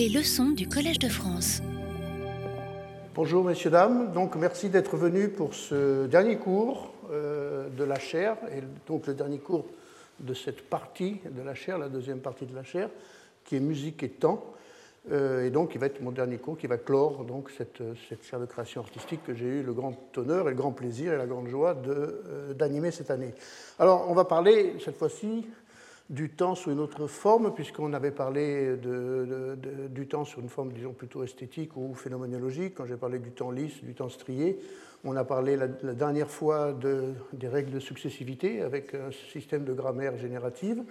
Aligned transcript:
Les 0.00 0.08
leçons 0.08 0.48
du 0.52 0.66
Collège 0.66 0.98
de 0.98 1.10
France. 1.10 1.60
Bonjour 3.14 3.44
messieurs, 3.44 3.68
dames. 3.68 4.12
Donc 4.12 4.34
merci 4.34 4.70
d'être 4.70 4.96
venus 4.96 5.28
pour 5.36 5.52
ce 5.52 6.06
dernier 6.06 6.38
cours 6.38 6.94
euh, 7.12 7.68
de 7.68 7.84
la 7.84 7.98
chaire, 7.98 8.38
et 8.50 8.62
donc 8.86 9.06
le 9.06 9.12
dernier 9.12 9.40
cours 9.40 9.66
de 10.20 10.32
cette 10.32 10.62
partie 10.62 11.20
de 11.30 11.42
la 11.42 11.54
chaire, 11.54 11.76
la 11.76 11.90
deuxième 11.90 12.20
partie 12.20 12.46
de 12.46 12.54
la 12.54 12.64
chaire, 12.64 12.88
qui 13.44 13.56
est 13.56 13.60
musique 13.60 14.02
et 14.02 14.08
temps. 14.08 14.42
Euh, 15.12 15.46
et 15.46 15.50
donc, 15.50 15.74
il 15.74 15.78
va 15.78 15.86
être 15.86 16.00
mon 16.00 16.12
dernier 16.12 16.38
cours 16.38 16.56
qui 16.56 16.66
va 16.66 16.78
clore 16.78 17.24
donc, 17.26 17.50
cette, 17.50 17.82
cette 18.08 18.24
chaire 18.24 18.40
de 18.40 18.46
création 18.46 18.80
artistique 18.80 19.22
que 19.22 19.34
j'ai 19.34 19.46
eu 19.46 19.62
le 19.62 19.74
grand 19.74 19.96
honneur 20.16 20.46
et 20.48 20.52
le 20.52 20.56
grand 20.56 20.72
plaisir 20.72 21.12
et 21.12 21.18
la 21.18 21.26
grande 21.26 21.48
joie 21.48 21.76
euh, 21.88 22.54
d'animer 22.54 22.90
cette 22.90 23.10
année. 23.10 23.34
Alors, 23.78 24.06
on 24.08 24.14
va 24.14 24.24
parler 24.24 24.76
cette 24.82 24.96
fois-ci 24.96 25.46
du 26.10 26.28
temps 26.28 26.56
sous 26.56 26.72
une 26.72 26.80
autre 26.80 27.06
forme, 27.06 27.54
puisqu'on 27.54 27.92
avait 27.92 28.10
parlé 28.10 28.76
de, 28.76 29.56
du 29.88 30.08
temps 30.08 30.24
sur 30.24 30.40
une 30.40 30.48
forme, 30.48 30.72
disons, 30.72 30.92
plutôt 30.92 31.22
esthétique 31.22 31.76
ou 31.76 31.94
phénoménologique, 31.94 32.74
quand 32.74 32.84
j'ai 32.84 32.96
parlé 32.96 33.20
du 33.20 33.30
temps 33.30 33.52
lisse, 33.52 33.82
du 33.84 33.94
temps 33.94 34.08
strié. 34.08 34.58
On 35.04 35.16
a 35.16 35.24
parlé 35.24 35.56
la, 35.56 35.68
dernière 35.68 36.28
fois 36.28 36.72
de, 36.72 37.14
des 37.32 37.48
règles 37.48 37.70
de 37.70 37.78
successivité 37.78 38.60
avec 38.60 38.92
un 38.94 39.10
système 39.32 39.64
de 39.64 39.72
grammaire 39.72 40.18
générative. 40.18 40.82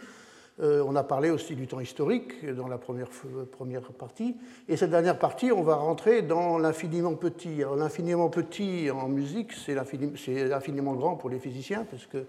Euh, 0.61 0.83
on 0.87 0.95
a 0.95 1.03
parlé 1.03 1.29
aussi 1.29 1.53
du 1.53 1.67
temps 1.67 1.79
historique 1.81 2.45
dans 2.55 2.67
la 2.67 2.77
première, 2.77 3.09
première 3.51 3.91
partie. 3.91 4.37
Et 4.69 4.77
cette 4.77 4.89
dernière 4.89 5.19
partie, 5.19 5.51
on 5.51 5.63
va 5.63 5.75
rentrer 5.75 6.21
dans 6.21 6.57
l'infiniment 6.57 7.15
petit. 7.15 7.61
l'infiniment 7.77 8.29
petit 8.29 8.89
en 8.89 9.09
musique, 9.09 9.51
c'est 9.53 9.75
l'infiniment 9.75 10.93
grand 10.93 11.15
pour 11.15 11.29
les 11.29 11.39
physiciens, 11.39 11.85
parce 11.89 12.05
que 12.07 12.25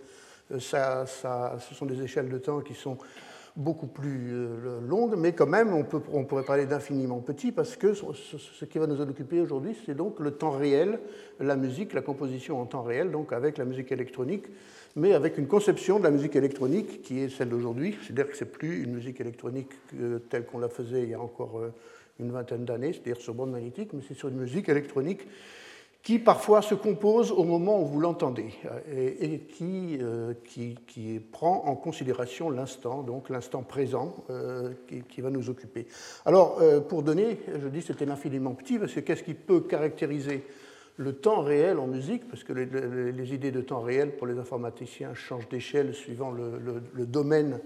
ça, 0.59 1.07
ça, 1.07 1.57
ce 1.61 1.75
sont 1.75 1.87
des 1.87 2.03
échelles 2.03 2.29
de 2.29 2.39
temps 2.39 2.61
qui 2.61 2.75
sont 2.75 2.99
beaucoup 3.57 3.87
plus 3.87 4.31
euh, 4.33 4.81
longues, 4.81 5.15
mais 5.17 5.33
quand 5.33 5.47
même, 5.47 5.75
on, 5.75 5.85
peut, 5.85 6.01
on 6.13 6.25
pourrait 6.25 6.45
parler 6.45 6.67
d'infiniment 6.67 7.19
petit, 7.19 7.53
parce 7.53 7.77
que 7.77 7.95
ce, 7.95 8.65
qui 8.65 8.79
va 8.79 8.87
nous 8.87 9.01
occuper 9.01 9.41
aujourd'hui, 9.41 9.77
c'est 9.85 9.95
donc 9.95 10.21
le 10.21 10.33
temps 10.33 10.53
réel, 10.53 11.01
la 11.41 11.57
musique, 11.57 11.93
la 11.93 12.03
composition 12.03 12.61
en 12.61 12.67
temps 12.67 12.83
réel, 12.83 13.11
donc 13.11 13.33
avec 13.33 13.59
la 13.59 13.65
musique 13.65 13.93
électronique 13.93 14.47
mais 14.97 15.13
avec 15.13 15.39
une 15.39 15.47
conception 15.47 15.99
de 15.99 16.05
la 16.05 16.11
musique 16.11 16.35
électronique 16.35 17.03
qui 17.03 17.21
est 17.21 17.29
celle 17.29 17.49
d'aujourd'hui. 17.51 17.97
C'est-à-dire 18.03 18.29
que 18.29 18.37
ce 18.37 18.45
n'est 18.45 18.51
plus 18.51 18.83
une 18.83 18.95
musique 18.95 19.21
électronique 19.21 19.71
telle 20.29 20.45
qu'on 20.45 20.59
la 20.59 20.69
faisait 20.69 21.05
il 21.05 21.11
y 21.11 21.15
a 21.15 21.21
encore 21.21 21.59
euh, 21.59 21.73
une 22.19 22.33
vingtaine 22.33 22.65
d'années, 22.65 22.93
c'est-à-dire 22.93 23.21
sur 23.21 23.35
bande 23.35 23.53
magnétique, 23.53 23.91
mais 23.93 24.01
c'est 24.07 24.15
sur 24.15 24.29
une 24.29 24.39
musique 24.39 24.69
électronique 24.69 25.21
qui 26.03 26.19
parfois 26.19 26.63
se 26.63 26.75
compose 26.75 27.31
au 27.31 27.45
moment 27.45 27.83
où 27.83 27.87
vous 27.87 28.01
l'entendez 28.01 28.55
euh, 28.67 29.13
et, 29.21 29.41
qui, 29.41 29.99
euh, 30.01 30.35
qui, 30.45 30.77
qui, 30.87 31.21
prend 31.21 31.65
en 31.67 31.77
considération 31.77 32.49
l'instant, 32.51 33.03
donc 33.03 33.29
l'instant 33.29 33.63
présent 33.63 34.15
qui, 34.89 35.03
qui, 35.03 35.21
va 35.21 35.31
nous 35.31 35.51
occuper. 35.51 35.87
Alors, 36.25 36.59
pour 36.89 37.03
donner, 37.03 37.41
je 37.61 37.69
dis 37.69 37.83
c'était 37.83 38.07
l'infiniment 38.07 38.55
petit, 38.55 38.79
parce 38.79 38.93
que 38.93 39.01
qu'est-ce 39.01 39.23
qui 39.23 39.35
peut 39.35 39.61
caractériser 39.61 40.43
le 41.01 41.15
temps 41.15 41.41
réel 41.41 41.79
en 41.79 41.87
musique, 41.87 42.29
parce 42.29 42.45
que 42.45 42.53
les, 42.53 43.35
idées 43.35 43.51
de 43.51 43.63
temps 43.63 43.81
réel 43.81 44.17
pour 44.17 44.27
les 44.27 44.39
informaticiens 44.39 45.15
changent 45.15 45.49
d'échelle 45.49 45.95
suivant 45.95 46.31
le, 46.31 47.07
domaine 47.07 47.59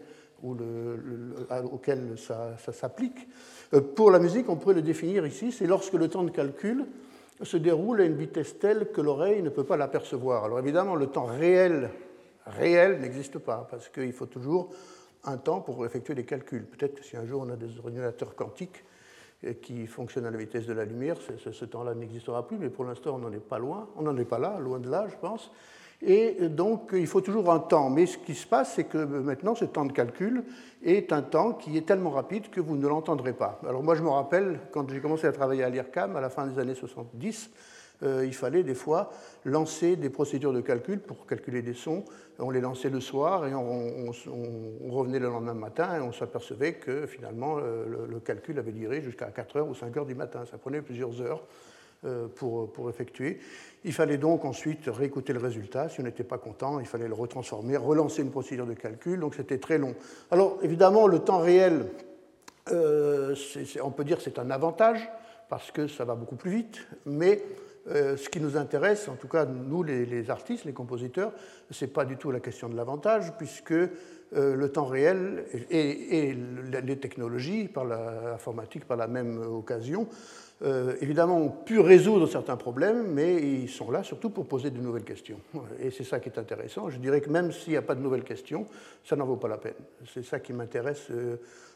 auquel 0.44 2.14
ça, 2.16 2.56
s'applique. 2.72 3.26
Euh, 3.72 3.80
pour 3.80 4.12
la 4.12 4.20
musique, 4.20 4.48
on 4.48 4.54
pourrait 4.54 4.76
le 4.76 4.82
définir 4.82 5.26
ici, 5.26 5.50
c'est 5.50 5.66
lorsque 5.66 5.94
le 5.94 6.06
temps 6.06 6.22
de 6.22 6.30
calcul 6.30 6.86
se 7.42 7.56
déroule 7.56 8.00
à 8.00 8.04
une 8.04 8.16
vitesse 8.16 8.58
telle 8.58 8.90
que 8.92 9.00
l'oreille 9.00 9.42
ne 9.42 9.50
peut 9.50 9.64
pas 9.64 9.76
l'apercevoir. 9.76 10.44
Alors 10.44 10.58
évidemment, 10.58 10.94
le 10.94 11.08
temps 11.08 11.26
réel, 11.26 11.90
réel 12.46 13.00
n'existe 13.00 13.38
pas, 13.38 13.66
parce 13.70 13.88
qu'il 13.88 14.12
faut 14.12 14.26
toujours 14.26 14.70
un 15.24 15.36
temps 15.36 15.60
pour 15.60 15.84
effectuer 15.84 16.14
des 16.14 16.24
calculs. 16.24 16.64
Peut-être 16.64 16.96
que 16.96 17.04
si 17.04 17.16
un 17.16 17.26
jour 17.26 17.42
on 17.46 17.50
a 17.50 17.56
des 17.56 17.78
ordinateurs 17.78 18.34
quantiques, 18.34 18.84
qui 19.52 19.86
fonctionne 19.86 20.26
à 20.26 20.30
la 20.30 20.38
vitesse 20.38 20.66
de 20.66 20.72
la 20.72 20.84
lumière. 20.84 21.16
Ce, 21.20 21.64
temps-là 21.64 21.94
n'existera 21.94 22.46
plus, 22.46 22.56
mais 22.56 22.70
pour 22.70 22.84
l'instant, 22.84 23.16
on 23.16 23.18
n'en 23.18 23.32
est 23.32 23.46
pas 23.46 23.58
loin. 23.58 23.88
On 23.96 24.02
n'en 24.02 24.16
est 24.16 24.24
pas 24.24 24.38
là, 24.38 24.58
loin 24.58 24.78
de 24.78 24.88
là, 24.88 25.06
je 25.08 25.16
pense. 25.16 25.50
Et 26.06 26.48
donc, 26.48 26.90
il 26.92 27.06
faut 27.06 27.22
toujours 27.22 27.50
un 27.50 27.60
temps. 27.60 27.88
Mais 27.88 28.06
ce 28.06 28.18
qui 28.18 28.34
se 28.34 28.46
passe, 28.46 28.74
c'est 28.74 28.84
que 28.84 28.98
maintenant, 28.98 29.54
ce 29.54 29.64
temps 29.64 29.86
de 29.86 29.92
calcul 29.92 30.44
est 30.84 31.12
un 31.12 31.22
temps 31.22 31.52
qui 31.52 31.78
est 31.78 31.86
tellement 31.86 32.10
rapide 32.10 32.50
que 32.50 32.60
vous 32.60 32.76
ne 32.76 32.86
l'entendrez 32.86 33.32
pas. 33.32 33.58
Alors 33.66 33.82
moi, 33.82 33.94
je 33.94 34.02
me 34.02 34.10
rappelle, 34.10 34.60
quand 34.70 34.88
j'ai 34.90 35.00
commencé 35.00 35.26
à 35.26 35.32
travailler 35.32 35.64
à 35.64 35.70
l'IRCAM, 35.70 36.14
à 36.16 36.20
la 36.20 36.28
fin 36.28 36.46
des 36.46 36.58
années 36.58 36.74
70, 36.74 37.50
euh, 38.02 38.26
il 38.26 38.34
fallait 38.34 38.64
des 38.64 38.74
fois 38.74 39.10
lancer 39.44 39.96
des 39.96 40.10
procédures 40.10 40.52
de 40.52 40.60
calcul 40.60 41.00
pour 41.00 41.26
calculer 41.26 41.62
des 41.62 41.72
sons. 41.72 42.04
On 42.38 42.50
les 42.50 42.60
lançait 42.60 42.90
le 42.90 43.00
soir 43.00 43.46
et 43.46 43.54
on, 43.54 44.10
revenait 44.90 45.20
le 45.20 45.28
lendemain 45.28 45.54
matin 45.54 45.96
et 45.96 46.00
on 46.00 46.12
s'apercevait 46.12 46.74
que 46.74 47.06
finalement 47.06 47.56
le, 47.56 48.20
calcul 48.20 48.58
avait 48.58 48.72
duré 48.72 49.00
jusqu'à 49.00 49.26
4 49.26 49.56
heures 49.56 49.68
ou 49.68 49.74
5 49.74 49.96
heures 49.96 50.06
du 50.06 50.14
matin. 50.14 50.44
Ça 50.50 50.58
prenait 50.58 50.82
plusieurs 50.82 51.20
heures 51.22 51.42
euh, 51.42 51.73
pour, 52.36 52.72
pour, 52.72 52.90
effectuer. 52.90 53.38
Il 53.84 53.92
fallait 53.92 54.18
donc 54.18 54.44
ensuite 54.44 54.86
réécouter 54.86 55.32
le 55.32 55.38
résultat. 55.38 55.88
Si 55.88 56.00
on 56.00 56.04
n'était 56.04 56.24
pas 56.24 56.38
content, 56.38 56.80
il 56.80 56.86
fallait 56.86 57.08
le 57.08 57.14
retransformer, 57.14 57.76
relancer 57.76 58.22
une 58.22 58.30
procédure 58.30 58.66
de 58.66 58.74
calcul. 58.74 59.20
Donc 59.20 59.34
c'était 59.34 59.58
très 59.58 59.78
long. 59.78 59.94
Alors 60.30 60.58
évidemment, 60.62 61.06
le 61.06 61.18
temps 61.20 61.38
réel, 61.38 61.86
euh, 62.72 63.34
on 63.82 63.90
peut 63.90 64.04
dire 64.04 64.20
c'est 64.20 64.38
un 64.38 64.50
avantage 64.50 65.08
parce 65.48 65.70
que 65.70 65.86
ça 65.86 66.04
va 66.04 66.14
beaucoup 66.14 66.36
plus 66.36 66.50
vite, 66.50 66.86
mais 67.04 67.42
euh, 67.88 68.16
ce 68.16 68.30
qui 68.30 68.40
nous 68.40 68.56
intéresse, 68.56 69.08
en 69.08 69.16
tout 69.16 69.28
cas 69.28 69.44
nous 69.44 69.82
les, 69.82 70.30
artistes, 70.30 70.64
les 70.64 70.72
compositeurs, 70.72 71.32
ce 71.70 71.84
n'est 71.84 71.90
pas 71.90 72.06
du 72.06 72.16
tout 72.16 72.30
la 72.30 72.40
question 72.40 72.70
de 72.70 72.76
l'avantage, 72.76 73.32
puisque 73.36 73.72
euh, 73.72 73.88
le 74.32 74.68
temps 74.70 74.86
réel 74.86 75.44
et, 75.70 76.34
les 76.82 76.98
technologies, 76.98 77.68
par 77.68 77.84
l'informatique, 77.84 78.86
par 78.86 78.96
la 78.96 79.06
même 79.06 79.38
occasion, 79.38 80.08
euh, 80.64 80.96
évidemment 81.00 81.38
ont 81.38 81.50
pu 81.50 81.78
résoudre 81.80 82.26
certains 82.26 82.56
problèmes, 82.56 83.06
mais 83.12 83.36
ils 83.36 83.68
sont 83.68 83.90
là 83.90 84.02
surtout 84.02 84.30
pour 84.30 84.46
poser 84.46 84.70
de 84.70 84.78
nouvelles 84.78 85.04
questions. 85.04 85.38
Et 85.80 85.90
c'est 85.90 86.04
ça 86.04 86.20
qui 86.20 86.28
est 86.28 86.38
intéressant. 86.38 86.90
Je 86.90 86.98
dirais 86.98 87.20
que 87.20 87.30
même 87.30 87.52
s'il 87.52 87.72
n'y 87.72 87.76
a 87.76 87.82
pas 87.82 87.94
de 87.94 88.00
nouvelles 88.00 88.24
questions, 88.24 88.66
ça 89.04 89.16
n'en 89.16 89.26
vaut 89.26 89.36
pas 89.36 89.48
la 89.48 89.58
peine. 89.58 89.74
C'est 90.12 90.24
ça 90.24 90.40
qui 90.40 90.52
m'intéresse 90.52 91.08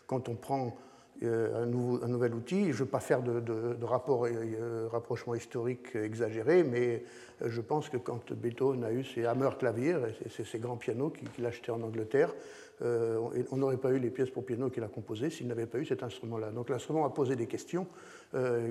quand 0.06 0.28
on 0.28 0.34
prend 0.34 0.76
euh, 1.24 1.64
un, 1.64 1.66
nouvel 1.66 2.32
outil. 2.32 2.66
Je 2.66 2.68
ne 2.68 2.72
veux 2.74 2.86
pas 2.86 3.00
faire 3.00 3.22
de, 3.22 3.42
euh, 3.50 4.88
rapprochement 4.92 5.34
historique 5.34 5.96
exagéré, 5.96 6.62
mais 6.62 7.02
euh, 7.42 7.48
je 7.48 7.60
pense 7.60 7.88
que 7.88 7.96
quand 7.96 8.32
Beethoven 8.32 8.84
a 8.84 8.92
eu 8.92 9.02
ses 9.02 9.26
Hammer 9.26 9.50
clavier, 9.58 9.96
ces, 10.30 10.44
ces 10.44 10.58
grands 10.60 10.76
pianos 10.76 11.12
qu'il 11.34 11.44
a 11.44 11.48
achetés 11.48 11.72
en 11.72 11.82
Angleterre, 11.82 12.32
on 12.80 13.56
n'aurait 13.56 13.76
pas 13.76 13.90
eu 13.90 13.98
les 13.98 14.10
pièces 14.10 14.30
pour 14.30 14.44
piano 14.44 14.70
qu'il 14.70 14.84
a 14.84 14.88
composées 14.88 15.30
s'il 15.30 15.46
n'avait 15.48 15.66
pas 15.66 15.78
eu 15.78 15.84
cet 15.84 16.02
instrument-là. 16.02 16.50
Donc 16.50 16.70
l'instrument 16.70 17.04
a 17.04 17.10
posé 17.10 17.36
des 17.36 17.46
questions 17.46 17.86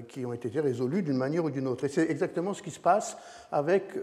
qui 0.07 0.25
ont 0.25 0.33
été 0.33 0.49
résolues 0.59 1.01
d'une 1.01 1.17
manière 1.17 1.45
ou 1.45 1.49
d'une 1.49 1.67
autre. 1.67 1.83
Et 1.85 1.89
c'est 1.89 2.09
exactement 2.09 2.53
ce 2.53 2.61
qui 2.61 2.71
se 2.71 2.79
passe 2.79 3.17
avec 3.51 3.97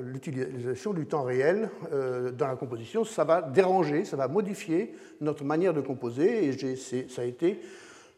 l'utilisation 0.00 0.92
du 0.92 1.06
temps 1.06 1.22
réel 1.22 1.70
euh, 1.92 2.30
dans 2.30 2.46
la 2.46 2.56
composition, 2.56 3.04
ça 3.04 3.24
va 3.24 3.42
déranger, 3.42 4.04
ça 4.04 4.16
va 4.16 4.28
modifier 4.28 4.92
notre 5.20 5.44
manière 5.44 5.74
de 5.74 5.80
composer, 5.80 6.46
et 6.46 6.76
ça 7.08 7.22
a 7.22 7.24
été 7.24 7.60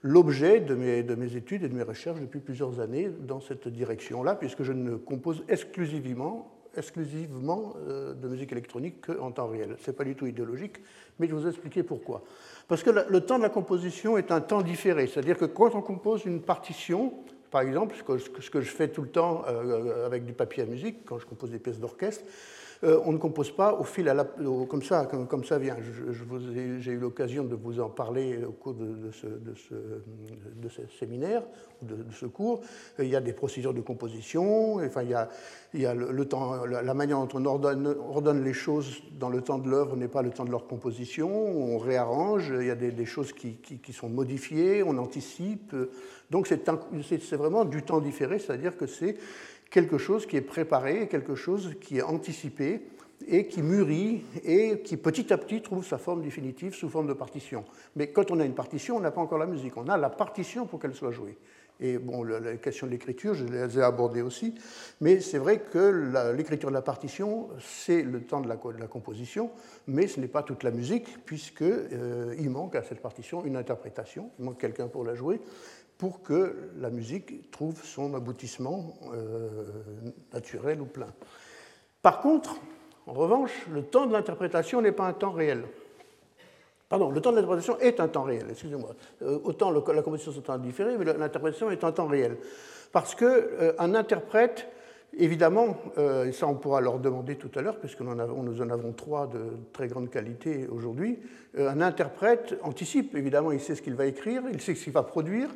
l'objet 0.03 0.61
de 0.61 0.75
mes, 0.75 1.37
études 1.37 1.65
et 1.65 1.69
de 1.69 1.75
mes 1.75 1.83
recherches 1.83 2.21
depuis 2.21 2.41
plusieurs 2.41 2.81
années 2.81 3.11
dans 3.21 3.41
cette 3.41 3.69
direction-là, 3.69 4.34
puisque 4.34 4.62
je 4.62 4.72
ne 4.72 4.97
compose 4.97 5.44
exclusivement, 5.49 6.57
exclusivement 6.78 7.75
euh, 7.77 8.15
de 8.15 8.28
musique 8.28 8.53
électronique 8.53 9.06
qu'en 9.06 9.31
temps 9.31 9.49
réel. 9.49 9.77
Ce 9.84 9.91
n'est 9.91 9.97
pas 9.97 10.05
du 10.05 10.15
tout 10.15 10.27
idéologique, 10.27 10.78
mais 11.19 11.27
je 11.27 11.34
vais 11.34 11.41
vous 11.41 11.49
expliquer 11.49 11.83
pourquoi. 11.83 12.22
Parce 12.69 12.83
que 12.83 12.91
le 12.91 13.21
temps 13.21 13.39
de 13.39 13.43
la 13.43 13.49
composition 13.50 14.16
est 14.16 14.31
un 14.31 14.41
temps 14.41 14.62
différé, 14.62 15.06
c'est-à-dire 15.06 15.37
que 15.37 15.44
quand 15.44 15.75
on 15.75 15.83
compose 15.83 16.25
une 16.25 16.41
partition, 16.41 17.12
par 17.50 17.62
exemple, 17.62 17.97
ce 17.97 18.49
que, 18.50 18.61
je 18.61 18.71
fais 18.71 18.88
tout 18.88 19.03
le 19.03 19.09
temps 19.09 19.43
euh, 19.49 20.06
avec 20.06 20.25
du 20.25 20.33
papier 20.33 20.62
à 20.62 20.67
musique, 20.67 21.05
quand 21.05 21.19
je 21.19 21.27
compose 21.27 21.50
des 21.50 21.59
pièces 21.59 21.81
d'orchestre, 21.81 22.25
euh, 22.84 23.00
on 23.05 23.12
ne 23.12 23.19
compose 23.19 23.50
pas 23.50 23.75
au 23.75 23.83
fil 23.83 24.05
la, 24.05 24.25
comme 24.25 24.83
ça, 24.83 25.06
comme, 25.06 25.44
ça 25.44 25.59
vient. 25.59 25.77
J'ai 26.81 26.93
eu 26.93 26.99
l'occasion 26.99 27.44
de 27.44 27.56
vous 27.56 27.81
en 27.81 27.89
parler 27.89 28.44
au 28.44 28.53
cours 28.53 28.75
de, 28.75 29.11
ce, 29.11 29.26
séminaire, 30.99 31.43
de, 31.82 31.97
ce 32.12 32.26
cours. 32.26 32.61
Euh, 33.00 33.05
il 33.05 33.11
y 33.11 33.17
a 33.17 33.20
des 33.20 33.32
procédures 33.32 33.75
de 33.75 33.81
composition, 33.81 34.76
enfin, 34.76 35.02
il 35.02 35.11
y 35.11 35.14
a, 35.14 35.29
il 35.75 35.81
y 35.81 35.87
a 35.87 35.94
le, 35.94 36.25
temps, 36.25 36.64
la, 36.67 36.94
manière 36.94 37.19
dont 37.19 37.29
on 37.35 37.44
ordonne, 37.47 38.44
les 38.44 38.52
choses 38.52 39.02
dans 39.19 39.29
le 39.29 39.41
temps 39.43 39.58
de 39.58 39.69
l'œuvre 39.69 39.97
n'est 39.97 40.08
pas 40.08 40.23
le 40.23 40.31
temps 40.31 40.44
de 40.44 40.50
leur 40.50 40.67
composition, 40.67 41.29
on 41.29 41.79
réarrange, 41.79 42.52
il 42.61 42.67
y 42.67 42.70
a 42.70 42.76
des, 42.76 43.06
choses 43.06 43.32
qui, 43.32 43.55
qui, 43.56 43.79
qui, 43.79 43.93
sont 43.93 44.08
modifiées, 44.08 44.85
on 44.85 44.97
anticipe. 44.99 45.75
Donc 46.31 46.47
c'est 46.47 47.37
vraiment 47.37 47.64
du 47.64 47.82
temps 47.82 48.00
différé, 48.00 48.38
c'est-à-dire 48.38 48.76
que 48.76 48.87
c'est 48.87 49.17
quelque 49.70 49.99
chose 49.99 50.26
qui 50.26 50.37
est 50.37 50.43
préparé, 50.43 51.09
quelque 51.09 51.35
chose 51.35 51.75
qui 51.81 51.99
est 51.99 52.03
anticipé 52.03 52.82
et 53.26 53.47
qui 53.47 53.62
mûrit 53.62 54.23
et 54.44 54.81
qui 54.81 54.97
petit 54.97 55.32
à 55.32 55.38
petit 55.38 55.61
trouve 55.61 55.85
sa 55.85 55.99
forme 55.99 56.23
définitive 56.23 56.75
sous 56.75 56.88
forme 56.88 57.09
de 57.09 57.12
partition. 57.12 57.65
Mais 57.97 58.09
quand 58.09 58.31
on 58.31 58.41
a 58.41 58.44
une 58.44 58.55
partition, 58.55 58.97
on 58.97 59.00
n'a 59.00 59.11
pas 59.11 59.20
encore 59.20 59.38
la 59.38 59.47
musique, 59.47 59.76
on 59.76 59.88
a 59.88 59.97
la 59.97 60.11
partition 60.11 60.67
pour 60.67 60.79
qu'elle 60.79 60.94
soit 60.94 61.11
jouée. 61.11 61.37
Et 61.81 61.99
bon, 61.99 62.25
la 62.25 62.56
question 62.56 62.88
de 62.88 62.93
l'écriture, 62.93 63.35
je 63.35 63.44
les 63.44 63.79
ai 63.79 63.82
abordées 63.82 64.23
aussi, 64.23 64.55
mais 65.00 65.20
c'est 65.20 65.38
vrai 65.38 65.61
que 65.61 66.32
l'écriture 66.37 66.71
de 66.71 66.75
la 66.75 66.82
partition, 66.82 67.50
c'est 67.61 68.03
le 68.03 68.21
temps 68.21 68.41
de 68.41 68.49
la, 68.49 68.56
composition, 68.56 69.50
mais 69.87 70.09
ce 70.09 70.19
n'est 70.19 70.26
pas 70.26 70.43
toute 70.43 70.64
la 70.64 70.73
musique, 70.73 71.25
puisqu'il 71.25 71.67
euh, 71.93 72.50
manque 72.50 72.75
à 72.75 72.82
cette 72.82 73.00
partition 73.00 73.44
une 73.44 73.55
interprétation, 73.55 74.31
il 74.41 74.47
manque 74.47 74.59
quelqu'un 74.59 74.88
pour 74.88 75.05
la 75.05 75.14
jouer, 75.14 75.41
pour 75.99 76.23
que 76.23 76.71
la 76.79 76.91
musique 76.91 77.50
trouve 77.50 77.85
son 77.85 78.15
aboutissement 78.15 78.95
euh, 79.12 79.65
naturel 80.33 80.81
ou 80.81 80.87
plein. 80.87 81.12
Par 82.03 82.21
contre, 82.21 82.56
en 83.06 83.12
revanche, 83.12 83.67
le 83.73 83.83
temps 83.83 84.06
de 84.06 84.12
l'interprétation 84.12 84.81
n'est 84.81 84.93
pas 84.93 85.06
un 85.06 85.12
temps 85.12 85.33
réel. 85.33 85.65
Pardon, 86.89 87.11
le 87.11 87.21
temps 87.21 87.33
de 87.33 87.37
l'interprétation 87.37 87.79
est 87.81 88.00
un 88.00 88.09
temps 88.09 88.23
réel, 88.23 88.47
excusez-moi. 88.50 88.91
Euh, 89.23 89.39
autant 89.45 89.71
la 89.71 90.03
composition 90.03 90.33
est 90.33 90.39
un 90.39 90.41
temps 90.41 90.59
différé, 90.59 90.97
mais 90.97 91.05
l'interprétation 91.05 91.71
est 91.71 91.85
un 91.85 91.93
temps 91.93 92.06
réel. 92.06 92.37
Parce 92.93 93.15
qu'un 93.15 93.27
euh, 93.27 93.73
interprète, 93.79 94.69
évidemment, 95.17 95.77
euh, 95.99 96.25
et 96.27 96.33
ça 96.33 96.47
on 96.47 96.55
pourra 96.55 96.81
leur 96.81 96.99
demander 96.99 97.37
tout 97.37 97.50
à 97.59 97.62
l'heure, 97.62 97.79
puisque 97.79 98.00
nous 98.00 98.12
en, 98.12 98.19
avons, 98.19 98.43
nous 98.43 98.62
en 98.62 98.71
avons 98.71 98.93
trois 98.93 99.27
de 99.27 99.41
très 99.73 99.89
grande 99.89 100.09
qualité 100.09 100.67
aujourd'hui, 100.69 101.19
un 101.59 101.83
interprète 101.83 102.56
anticipe, 102.62 103.15
évidemment, 103.17 103.53
il 103.53 103.61
sait 103.61 103.75
ce 103.75 103.83
qu'il 103.83 103.95
va 103.95 104.06
écrire, 104.06 104.43
il 104.50 104.61
sait 104.61 104.75
ce 104.75 104.85
qu'il 104.85 104.93
va 104.93 105.03
produire, 105.03 105.50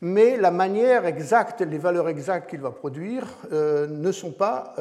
mais 0.00 0.36
la 0.36 0.50
manière 0.50 1.06
exacte, 1.06 1.60
les 1.60 1.78
valeurs 1.78 2.08
exactes 2.08 2.50
qu'il 2.50 2.60
va 2.60 2.70
produire 2.70 3.26
ne 3.50 4.12
sont 4.12 4.32
pas 4.32 4.74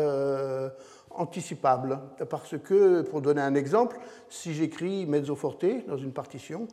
anticipable. 1.17 1.99
Parce 2.29 2.57
que, 2.57 3.01
pour 3.01 3.21
donner 3.21 3.41
un 3.41 3.55
exemple, 3.55 3.97
si 4.29 4.53
j'écris 4.53 5.05
mezzo 5.05 5.35
forte 5.35 5.65
dans 5.87 5.97
une 5.97 6.13
partition, 6.13 6.67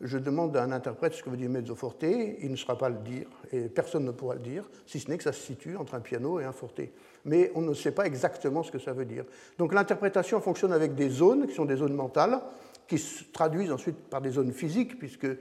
je 0.00 0.18
demande 0.18 0.56
à 0.56 0.64
un 0.64 0.72
interprète 0.72 1.14
ce 1.14 1.22
que 1.22 1.30
veut 1.30 1.36
dire 1.36 1.48
mezzo 1.48 1.74
forte, 1.74 2.02
il 2.02 2.50
ne 2.50 2.56
saura 2.56 2.76
pas 2.76 2.88
le 2.88 2.96
dire, 2.96 3.26
et 3.52 3.68
personne 3.68 4.04
ne 4.04 4.10
pourra 4.10 4.34
le 4.34 4.40
dire, 4.40 4.68
si 4.86 5.00
ce 5.00 5.10
n'est 5.10 5.16
que 5.16 5.22
ça 5.22 5.32
se 5.32 5.40
situe 5.40 5.76
entre 5.76 5.94
un 5.94 6.00
piano 6.00 6.40
et 6.40 6.44
un 6.44 6.52
forte. 6.52 6.80
Mais 7.24 7.52
on 7.54 7.62
ne 7.62 7.74
sait 7.74 7.92
pas 7.92 8.04
exactement 8.04 8.62
ce 8.62 8.70
que 8.70 8.78
ça 8.78 8.92
veut 8.92 9.06
dire. 9.06 9.24
Donc 9.56 9.72
l'interprétation 9.72 10.40
fonctionne 10.40 10.72
avec 10.72 10.94
des 10.94 11.08
zones, 11.08 11.46
qui 11.46 11.54
sont 11.54 11.64
des 11.64 11.76
zones 11.76 11.94
mentales, 11.94 12.40
qui 12.86 12.98
se 12.98 13.24
traduisent 13.32 13.72
ensuite 13.72 13.96
par 13.96 14.20
des 14.20 14.30
zones 14.30 14.52
physiques, 14.52 14.98
puisque 14.98 15.24
euh, 15.24 15.38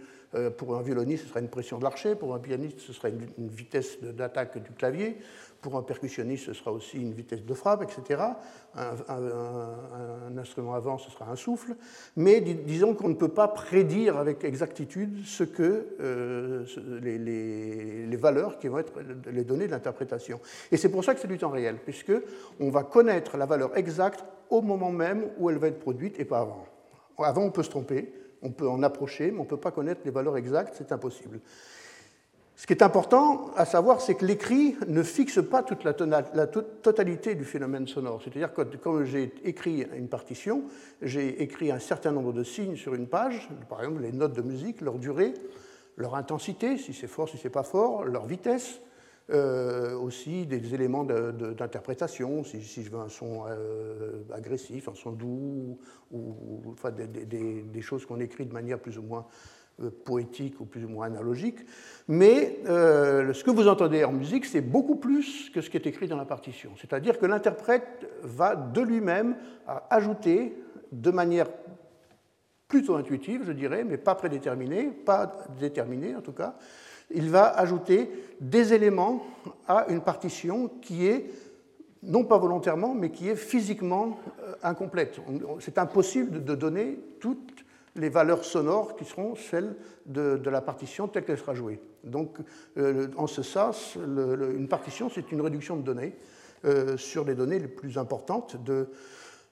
pour 0.58 0.76
un 0.76 0.82
violoniste, 0.82 1.24
ce 1.24 1.30
sera 1.30 1.40
une 1.40 1.50
pression 1.50 1.78
de 1.78 1.84
l'archet, 1.84 2.16
pour 2.16 2.34
un 2.34 2.40
pianiste, 2.40 2.80
ce 2.80 2.94
sera 2.94 3.10
une 3.10 3.48
vitesse 3.50 4.02
d'attaque 4.02 4.58
du 4.58 4.72
clavier, 4.72 5.18
pour 5.64 5.78
un 5.78 5.82
percussionniste, 5.82 6.46
ce 6.46 6.54
sera 6.54 6.72
aussi 6.72 7.02
une 7.02 7.14
vitesse 7.14 7.44
de 7.44 7.54
frappe, 7.54 7.82
etc. 7.82 8.22
Un, 8.76 10.38
instrument 10.38 10.74
avant, 10.76 10.98
ce 10.98 11.10
sera 11.10 11.32
un 11.32 11.36
souffle. 11.36 11.76
Mais 12.18 12.42
disons 12.42 12.94
qu'on 12.94 13.08
ne 13.08 13.16
peut 13.16 13.30
pas 13.30 13.48
prédire 13.48 14.18
avec 14.18 14.44
exactitude 14.44 15.26
ce 15.26 15.44
que, 15.44 15.88
euh, 16.02 16.66
les, 17.02 18.18
valeurs 18.18 18.60
qui 18.60 18.68
vont 18.68 18.78
être 18.78 18.94
les 19.32 19.44
données 19.44 19.66
de 19.66 19.72
l'interprétation. 19.72 20.40
Et 20.72 20.78
c'est 20.78 20.90
pour 20.90 21.04
ça 21.04 21.14
que 21.14 21.20
c'est 21.20 21.28
du 21.28 21.38
temps 21.38 21.50
réel, 21.50 21.78
puisqu'on 21.84 22.70
va 22.70 22.84
connaître 22.84 23.38
la 23.38 23.46
valeur 23.46 23.76
exacte 23.78 24.24
au 24.50 24.62
moment 24.62 24.92
même 24.92 25.30
où 25.40 25.50
elle 25.50 25.58
va 25.58 25.68
être 25.68 25.80
produite 25.80 26.20
et 26.20 26.26
pas 26.26 26.40
avant. 26.40 26.66
Avant, 27.18 27.44
on 27.44 27.52
peut 27.52 27.64
se 27.64 27.70
tromper, 27.70 28.14
on 28.44 28.52
peut 28.52 28.68
en 28.70 28.84
approcher, 28.84 29.32
mais 29.32 29.40
on 29.40 29.44
ne 29.44 29.50
peut 29.50 29.58
pas 29.58 29.72
connaître 29.72 30.02
les 30.06 30.12
valeurs 30.12 30.38
exactes, 30.38 30.76
c'est 30.78 30.92
impossible. 30.92 31.40
Ce 32.56 32.68
qui 32.68 32.74
est 32.74 32.84
important 32.84 33.50
à 33.56 33.66
savoir, 33.66 34.00
c'est 34.00 34.14
que 34.14 34.26
l'écrit 34.26 34.76
ne 34.88 35.02
fixe 35.02 35.42
pas 35.44 35.64
toute 35.64 35.84
la, 35.84 35.94
totalité 35.94 37.34
du 37.34 37.46
phénomène 37.46 37.88
sonore. 37.88 38.22
C'est-à-dire 38.24 38.54
que 38.54 38.62
quand 38.62 39.04
j'ai 39.04 39.34
écrit 39.44 39.88
une 39.98 40.08
partition, 40.08 40.64
j'ai 41.02 41.42
écrit 41.42 41.72
un 41.72 41.80
certain 41.80 42.12
nombre 42.12 42.32
de 42.32 42.44
signes 42.44 42.76
sur 42.76 42.94
une 42.94 43.08
page, 43.08 43.50
par 43.70 43.80
exemple 43.82 44.02
les 44.02 44.12
notes 44.12 44.34
de 44.34 44.44
musique, 44.44 44.82
leur 44.82 45.00
durée, 45.00 45.34
leur 45.98 46.16
intensité, 46.16 46.78
si 46.78 46.94
c'est 46.94 47.08
fort, 47.08 47.28
si 47.28 47.38
c'est 47.38 47.50
pas 47.50 47.64
fort, 47.64 48.06
leur 48.06 48.26
vitesse, 48.26 48.82
euh, 49.30 49.96
aussi 49.96 50.46
des 50.46 50.76
éléments 50.76 51.06
d'interprétation, 51.06 52.44
si, 52.44 52.84
je 52.84 52.90
veux 52.90 53.00
un 53.00 53.08
son 53.08 53.46
euh, 53.48 54.22
agressif, 54.34 54.90
un 54.90 54.96
son 54.96 55.14
doux, 55.14 55.80
ou, 56.12 56.62
enfin, 56.74 56.92
des, 56.92 57.82
choses 57.82 58.06
qu'on 58.06 58.20
écrit 58.20 58.46
de 58.46 58.52
manière 58.52 58.80
plus 58.80 58.98
ou 58.98 59.02
moins 59.02 59.26
euh, 59.82 59.90
poétique 60.04 60.60
ou 60.60 60.66
plus 60.66 60.84
ou 60.84 60.90
moins 60.90 61.06
analogique, 61.06 61.60
mais 62.10 62.60
ce 62.66 63.44
que 63.46 63.50
vous 63.50 63.70
entendez 63.70 64.04
en 64.04 64.12
musique, 64.12 64.46
c'est 64.46 64.60
beaucoup 64.60 64.98
plus 64.98 65.50
que 65.52 65.62
ce 65.62 65.70
qui 65.70 65.78
est 65.78 65.88
écrit 65.88 66.10
dans 66.10 66.18
la 66.18 66.26
partition. 66.26 66.72
C'est-à-dire 66.78 67.18
que 67.18 67.26
l'interprète 67.26 68.06
va 68.24 68.58
de 68.58 68.82
lui-même 68.82 69.38
ajouter 69.90 70.54
de 70.92 71.12
manière 71.12 71.48
plutôt 72.68 72.96
intuitive, 72.96 73.44
je 73.46 73.54
dirais, 73.54 73.86
mais 73.86 73.98
pas 73.98 74.16
prédéterminée, 74.16 74.88
pas 74.88 75.32
déterminée 75.60 76.16
en 76.16 76.22
tout 76.22 76.34
cas, 76.34 76.56
il 77.14 77.30
va 77.30 77.48
ajouter 77.48 78.10
des 78.42 78.74
éléments 78.74 79.24
à 79.68 79.86
une 79.90 80.02
partition 80.02 80.70
qui 80.82 81.08
est 81.08 81.30
non 82.04 82.26
pas 82.26 82.38
volontairement, 82.38 82.94
mais 82.94 83.12
qui 83.12 83.30
est 83.30 83.36
physiquement 83.36 84.20
euh, 84.42 84.54
incomplète. 84.62 85.20
C'est 85.60 85.78
impossible 85.78 86.44
de 86.44 86.56
donner 86.56 87.00
toute 87.20 87.64
les 87.96 88.10
valeurs 88.10 88.44
sonores 88.44 88.96
qui 88.96 89.06
seront 89.06 89.36
celles 89.36 89.76
de, 90.06 90.40
la 90.50 90.62
partition 90.62 91.08
telle 91.08 91.24
qu'elle 91.24 91.38
sera 91.38 91.54
jouée. 91.54 91.80
Donc, 92.04 92.38
euh, 92.78 93.08
en 93.18 93.28
ce 93.28 93.44
sens, 93.44 93.96
une 93.96 94.68
partition, 94.68 95.10
c'est 95.10 95.32
une 95.32 95.42
réduction 95.42 95.78
de 95.78 95.84
données 95.84 96.16
euh, 96.66 96.98
sur 96.98 97.24
les 97.24 97.36
données 97.36 97.60
les 97.60 97.68
plus 97.68 97.98
importantes 97.98 98.62
de, 98.64 98.90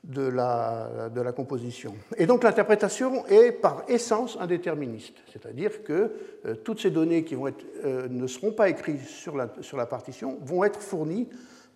de, 0.03 0.23
la, 0.23 1.09
de 1.13 1.21
la, 1.21 1.31
composition. 1.31 1.93
Et 2.17 2.25
donc, 2.25 2.43
l'interprétation 2.43 3.25
est 3.27 3.51
par 3.51 3.83
essence 3.87 4.37
indéterministe, 4.39 5.17
c'est-à-dire 5.31 5.83
que 5.83 6.11
euh, 6.45 6.55
toutes 6.55 6.81
ces 6.81 6.89
données 6.89 7.23
qui 7.23 7.35
vont 7.35 7.47
être, 7.47 7.63
ne 8.09 8.25
seront 8.25 8.51
pas 8.51 8.69
écrites 8.69 9.01
sur 9.01 9.37
la, 9.37 9.49
sur 9.61 9.77
la 9.77 9.85
partition 9.85 10.39
vont 10.41 10.63
être 10.63 10.81
fournies 10.81 11.29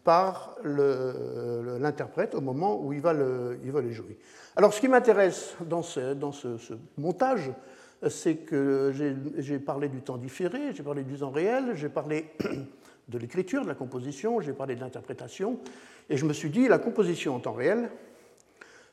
par 0.06 0.56
l'interprète 0.64 2.36
au 2.36 2.42
moment 2.42 2.80
où 2.80 2.94
il 2.94 3.02
va, 3.02 3.12
le, 3.12 3.60
il 3.66 3.72
va 3.72 3.82
les 3.82 3.92
jouer. 3.92 4.18
Alors, 4.56 4.74
ce 4.74 4.80
qui 4.80 4.88
m'intéresse 4.88 5.56
dans, 5.66 5.82
ce, 5.82 6.14
dans 6.14 6.32
ce, 6.32 6.58
montage, 6.98 7.52
c'est 8.08 8.36
que 8.36 8.94
j'ai 9.38 9.60
parlé 9.60 9.90
du 9.90 10.02
temps 10.02 10.18
différé, 10.18 10.74
j'ai 10.74 10.84
parlé 10.84 11.04
du 11.04 11.18
temps 11.18 11.32
réel, 11.32 11.72
j'ai 11.74 11.90
parlé 11.90 12.30
de 13.10 13.18
l'écriture, 13.18 13.64
de 13.64 13.68
la 13.68 13.76
composition, 13.76 14.40
j'ai 14.42 14.54
parlé 14.54 14.76
de 14.76 14.82
l'interprétation, 14.82 15.60
et 16.10 16.18
je 16.18 16.26
me 16.26 16.34
suis 16.34 16.52
dit, 16.52 16.68
la 16.68 16.78
composition 16.78 17.36
en 17.36 17.40
temps 17.40 17.54
réel, 17.54 17.90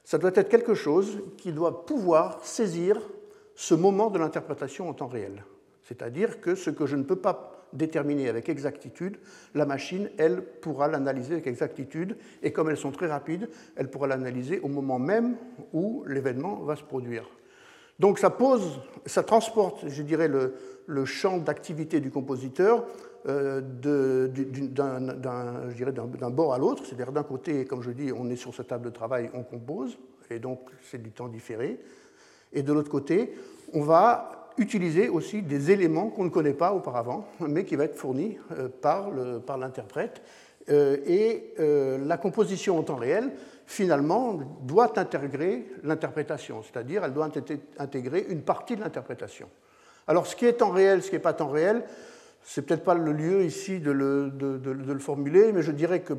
ça 0.05 0.19
doit 0.19 0.33
être 0.35 0.49
quelque 0.49 0.75
chose 0.75 1.23
qui 1.37 1.53
doit 1.53 1.87
pouvoir 1.87 2.45
saisir 2.45 2.99
ce 3.55 3.75
moment 3.75 4.11
de 4.11 4.19
l'interprétation 4.19 4.89
en 4.89 4.95
temps 4.95 5.07
réel. 5.07 5.45
C'est-à-dire 5.83 6.41
que 6.41 6.55
ce 6.55 6.71
que 6.71 6.87
je 6.87 6.97
ne 6.97 7.03
peux 7.03 7.17
pas 7.17 7.69
déterminer 7.73 8.29
avec 8.29 8.49
exactitude, 8.49 9.19
la 9.55 9.65
machine, 9.65 10.11
elle, 10.19 10.43
pourra 10.43 10.89
l'analyser 10.89 11.35
avec 11.35 11.47
exactitude, 11.47 12.17
et 12.43 12.53
comme 12.53 12.69
elles 12.69 12.77
sont 12.77 12.93
très 12.93 13.07
rapides, 13.07 13.49
elle 13.77 13.91
pourra 13.91 14.07
l'analyser 14.07 14.61
au 14.61 14.69
moment 14.69 14.99
même 14.99 15.37
où 15.73 16.05
l'événement 16.07 16.57
va 16.57 16.77
se 16.77 16.83
produire. 16.83 17.29
Donc 17.99 18.19
ça 18.19 18.31
pose, 18.31 18.81
ça 19.07 19.23
transporte, 19.23 19.89
je 19.89 20.03
dirais, 20.03 20.29
le, 20.29 20.55
champ 21.05 21.39
d'activité 21.39 22.01
du 22.01 22.11
compositeur 22.11 22.85
d'un 23.25 25.11
bord 26.31 26.55
à 26.55 26.59
l'autre, 26.59 26.85
c'est-à-dire 26.85 27.13
d'un 27.13 27.23
côté, 27.23 27.65
comme 27.65 27.83
je 27.83 27.91
dis, 27.91 28.11
on 28.13 28.29
est 28.31 28.37
sur 28.37 28.55
sa 28.55 28.65
table 28.65 28.85
de 28.87 28.91
travail, 28.91 29.31
on 29.35 29.43
compose, 29.43 29.99
et 30.31 30.39
donc 30.39 30.61
c'est 30.83 31.03
du 31.03 31.11
temps 31.13 31.29
différé, 31.29 31.79
et 32.53 32.63
de 32.63 32.73
l'autre 32.73 32.91
côté, 32.91 33.35
on 33.73 33.83
va 33.83 34.51
utiliser 34.59 35.09
aussi 35.09 35.43
des 35.43 35.71
éléments 35.71 36.09
qu'on 36.09 36.25
ne 36.25 36.31
connaît 36.31 36.53
pas 36.53 36.73
auparavant, 36.73 37.27
mais 37.41 37.65
qui 37.65 37.77
va 37.77 37.85
être 37.85 37.97
fourni 37.97 38.39
euh, 38.53 38.69
par 38.69 39.59
l'interprète. 39.59 40.23
Euh, 40.69 40.99
et 41.07 41.55
euh, 41.59 41.99
la 42.07 42.17
composition 42.17 42.79
en 42.79 42.83
temps 42.83 42.97
réel, 42.97 43.33
finalement, 43.67 44.39
doit 44.63 44.99
intégrer 44.99 45.67
l'interprétation, 45.83 46.63
c'est-à-dire 46.63 47.05
elle 47.05 47.13
doit 47.13 47.31
intégrer 47.79 48.27
une 48.29 48.43
partie 48.43 48.77
de 48.77 48.81
l'interprétation. 48.81 49.49
Alors 50.07 50.27
ce 50.27 50.37
qui 50.37 50.47
est 50.47 50.55
temps 50.55 50.71
réel, 50.71 51.03
ce 51.03 51.09
qui 51.09 51.17
n'est 51.17 51.23
pas 51.23 51.33
temps 51.33 51.49
réel, 51.49 51.85
c'est 52.45 52.63
peut-être 52.63 52.85
pas 52.85 52.95
le 52.95 53.13
lieu 53.13 53.45
ici 53.45 53.81
de 53.81 53.91
le, 53.91 54.31
de 54.31 54.71
le, 54.71 54.99
formuler, 54.99 55.53
mais 55.53 55.63
je 55.63 55.73
dirais 55.73 56.01
que 56.01 56.15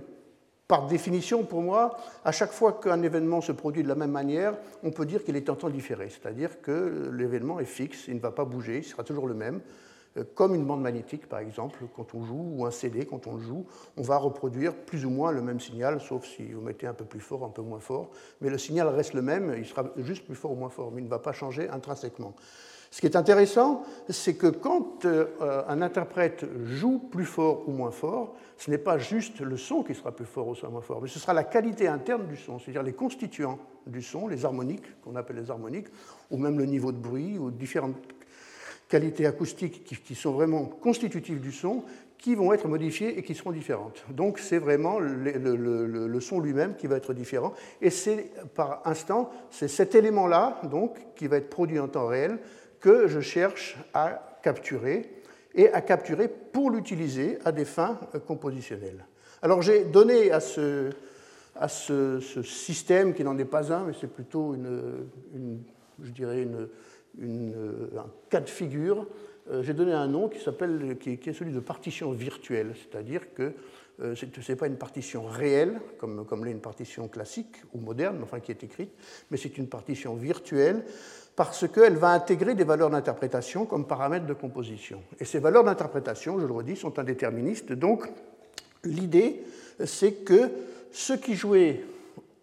par 0.68 0.88
définition, 0.88 1.44
pour 1.44 1.62
moi, 1.62 1.98
à 2.24 2.32
chaque 2.32 2.52
fois 2.52 2.80
qu'un 2.82 3.02
événement 3.02 3.42
se 3.42 3.52
produit 3.52 3.84
de 3.84 3.88
la 3.88 3.96
même 3.96 4.12
manière, 4.12 4.58
on 4.84 4.92
peut 4.92 5.06
dire 5.06 5.24
qu'il 5.24 5.36
est 5.36 5.50
en 5.50 5.56
temps 5.56 5.70
différé, 5.70 6.10
c'est-à-dire 6.10 6.62
que 6.62 7.12
l'événement 7.14 7.60
est 7.60 7.66
fixe, 7.66 8.08
il 8.08 8.16
ne 8.16 8.20
va 8.20 8.32
pas 8.32 8.46
bouger, 8.46 8.78
il 8.78 8.84
sera 8.84 9.04
toujours 9.04 9.28
le 9.28 9.34
même. 9.34 9.62
Euh, 10.18 10.24
comme 10.36 10.54
une 10.54 10.66
bande 10.66 10.82
magnétique, 10.82 11.28
par 11.28 11.40
exemple, 11.40 11.80
quand 11.96 12.14
on 12.14 12.24
joue, 12.24 12.54
ou 12.56 12.66
un 12.66 12.72
CD, 12.72 13.06
quand 13.06 13.28
on 13.28 13.36
le 13.36 13.44
joue, 13.44 13.66
on 13.98 14.02
va 14.02 14.18
reproduire 14.18 14.76
plus 14.76 15.06
ou 15.06 15.10
moins 15.10 15.32
le 15.32 15.42
même 15.42 15.60
signal, 15.60 16.00
sauf 16.00 16.26
si 16.26 16.52
vous 16.52 16.62
mettez 16.62 16.88
un 16.88 16.94
peu 16.94 17.06
plus 17.06 17.20
fort, 17.20 17.44
un 17.44 17.50
peu 17.50 17.62
moins 17.62 17.80
fort. 17.80 18.12
Mais 18.42 18.50
le 18.50 18.58
signal 18.58 18.88
reste 18.88 19.14
le 19.14 19.22
même, 19.22 19.56
il 19.58 19.66
sera 19.66 19.86
juste 19.98 20.26
plus 20.26 20.36
fort 20.36 20.52
ou 20.52 20.56
moins 20.56 20.70
fort, 20.70 20.92
mais 20.92 21.02
il 21.02 21.06
ne 21.06 21.10
va 21.10 21.20
pas 21.20 21.34
changer 21.34 21.68
intrinsèquement. 21.70 22.36
Ce 22.94 23.02
qui 23.02 23.08
est 23.08 23.16
intéressant, 23.16 23.82
c'est 24.08 24.36
que 24.36 24.46
quand 24.46 25.06
euh, 25.06 25.26
un 25.68 25.82
interprète 25.82 26.46
joue 26.64 27.00
plus 27.00 27.26
fort 27.26 27.68
ou 27.68 27.72
moins 27.72 27.90
fort, 27.90 28.36
ce 28.56 28.70
n'est 28.70 28.78
pas 28.78 29.00
juste 29.00 29.40
le 29.40 29.58
son 29.58 29.82
qui 29.82 29.96
sera 29.96 30.12
plus 30.12 30.28
fort 30.28 30.50
ou 30.50 30.70
moins 30.70 30.82
fort, 30.82 31.02
mais 31.02 31.08
ce 31.08 31.18
sera 31.18 31.34
la 31.34 31.44
qualité 31.44 31.88
interne 31.88 32.28
du 32.28 32.38
son, 32.38 32.60
c'est-à-dire 32.60 32.84
les 32.84 32.94
constituants 32.94 33.58
du 33.88 34.04
son, 34.04 34.28
les 34.28 34.46
harmoniques, 34.46 34.86
qu'on 35.02 35.16
appelle 35.16 35.38
les 35.38 35.50
harmoniques, 35.50 35.88
ou 36.30 36.38
même 36.38 36.60
le 36.60 36.68
niveau 36.68 36.92
de 36.92 37.00
bruit, 37.00 37.40
ou 37.40 37.50
différentes 37.50 37.96
qualités 38.88 39.26
acoustiques 39.26 39.84
qui, 39.84 40.14
sont 40.14 40.34
vraiment 40.34 40.66
constitutives 40.66 41.40
du 41.40 41.52
son, 41.52 41.86
qui 42.20 42.36
vont 42.36 42.54
être 42.54 42.68
modifiées 42.68 43.18
et 43.18 43.24
qui 43.24 43.34
seront 43.34 43.54
différentes. 43.54 44.06
Donc 44.12 44.38
c'est 44.38 44.60
vraiment 44.60 45.00
le, 45.00 46.20
son 46.20 46.40
lui-même 46.40 46.76
qui 46.76 46.86
va 46.86 46.98
être 46.98 47.16
différent. 47.16 47.54
Et 47.82 47.90
c'est 47.90 48.30
par 48.54 48.84
instant, 48.86 49.32
c'est 49.50 49.68
cet 49.68 49.96
élément-là 49.96 50.62
donc 50.70 50.96
qui 51.16 51.26
va 51.26 51.38
être 51.38 51.50
produit 51.50 51.80
en 51.80 51.88
temps 51.88 52.06
réel 52.06 52.38
que 52.84 53.08
je 53.08 53.22
cherche 53.22 53.78
à 53.94 54.40
capturer 54.44 55.10
et 55.56 55.72
à 55.72 55.80
capturer 55.80 56.28
pour 56.28 56.70
l'utiliser 56.70 57.40
à 57.46 57.54
des 57.54 57.64
fins 57.64 57.98
compositionnelles. 58.28 59.06
Alors 59.42 59.62
j'ai 59.62 59.86
donné 59.86 60.32
à 60.32 60.42
ce, 60.42 60.92
système 62.44 63.14
qui 63.14 63.24
n'en 63.24 63.38
est 63.38 63.46
pas 63.46 63.72
un, 63.72 63.86
mais 63.86 63.94
c'est 64.00 64.14
plutôt 64.14 64.54
une, 64.54 65.08
je 66.04 66.12
dirais 66.12 66.46
un 67.18 68.06
cas 68.30 68.42
de 68.42 68.50
figure, 68.50 69.08
euh, 69.50 69.64
j'ai 69.64 69.74
donné 69.74 69.94
un 69.94 70.08
nom 70.08 70.28
qui, 70.28 70.40
s'appelle, 70.40 70.98
qui, 71.00 71.12
est 71.12 71.34
celui 71.34 71.54
de 71.54 71.60
partition 71.60 72.12
virtuelle, 72.12 72.74
c'est-à-dire 72.76 73.34
que 73.34 73.54
euh, 74.02 74.16
ce 74.16 74.26
n'est 74.26 74.56
pas 74.56 74.68
une 74.68 74.78
partition 74.78 75.26
réelle, 75.26 75.80
comme, 75.98 76.26
comme 76.26 76.44
l'est 76.44 76.52
une 76.52 76.62
partition 76.62 77.08
classique 77.08 77.58
ou 77.74 77.80
moderne, 77.80 78.20
enfin 78.24 78.40
qui 78.40 78.52
est 78.52 78.64
écrite, 78.64 78.92
mais 79.30 79.38
c'est 79.38 79.58
une 79.58 79.68
partition 79.68 80.16
virtuelle 80.16 80.84
parce 81.36 81.68
qu'elle 81.68 81.96
va 81.96 82.12
intégrer 82.12 82.54
des 82.54 82.64
valeurs 82.64 82.90
d'interprétation 82.90 83.66
comme 83.66 83.88
paramètres 83.88 84.28
de 84.28 84.34
composition. 84.34 85.02
Et 85.20 85.26
ces 85.26 85.40
valeurs 85.40 85.64
d'interprétation, 85.64 86.40
je 86.40 86.46
le 86.46 86.54
redis, 86.54 86.76
sont 86.76 87.00
indéterministes. 87.00 87.74
Donc 87.74 88.08
l'idée, 88.84 89.44
c'est 89.86 90.24
que 90.24 90.52
ce 90.92 91.14
qui 91.14 91.36
jouait 91.36 91.84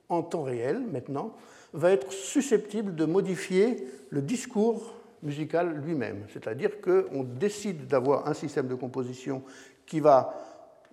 en 0.09 0.23
temps 0.23 0.43
réel, 0.43 0.83
maintenant, 0.91 1.35
va 1.73 1.93
être 1.93 2.13
susceptible 2.13 2.97
de 2.97 3.05
modifier 3.05 3.87
le 4.11 4.23
discours 4.23 4.95
musical 5.23 5.81
lui-même. 5.85 6.25
C'est-à-dire 6.33 6.81
qu'on 6.81 7.23
décide 7.23 7.87
d'avoir 7.87 8.27
un 8.27 8.35
système 8.35 8.67
de 8.67 8.75
composition 8.75 9.43
qui 9.87 10.01
va 10.01 10.35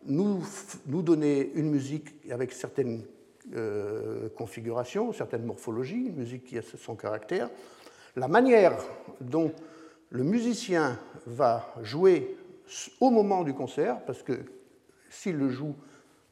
nous, 0.05 0.43
nous 0.85 1.01
donner 1.01 1.51
une 1.55 1.71
musique 1.71 2.09
avec 2.29 2.51
certaines 2.51 3.03
euh, 3.55 4.29
configurations, 4.35 5.13
certaines 5.13 5.45
morphologies, 5.45 6.07
une 6.07 6.17
musique 6.17 6.45
qui 6.45 6.57
a 6.57 6.61
son 6.61 6.95
caractère. 6.95 7.49
La 8.17 8.27
manière 8.27 8.75
dont 9.21 9.51
le 10.09 10.23
musicien 10.23 10.97
va 11.27 11.71
jouer 11.83 12.35
au 12.99 13.11
moment 13.11 13.43
du 13.43 13.53
concert, 13.53 14.03
parce 14.07 14.23
que 14.23 14.33
s'il 15.07 15.37
le 15.37 15.49
joue 15.49 15.75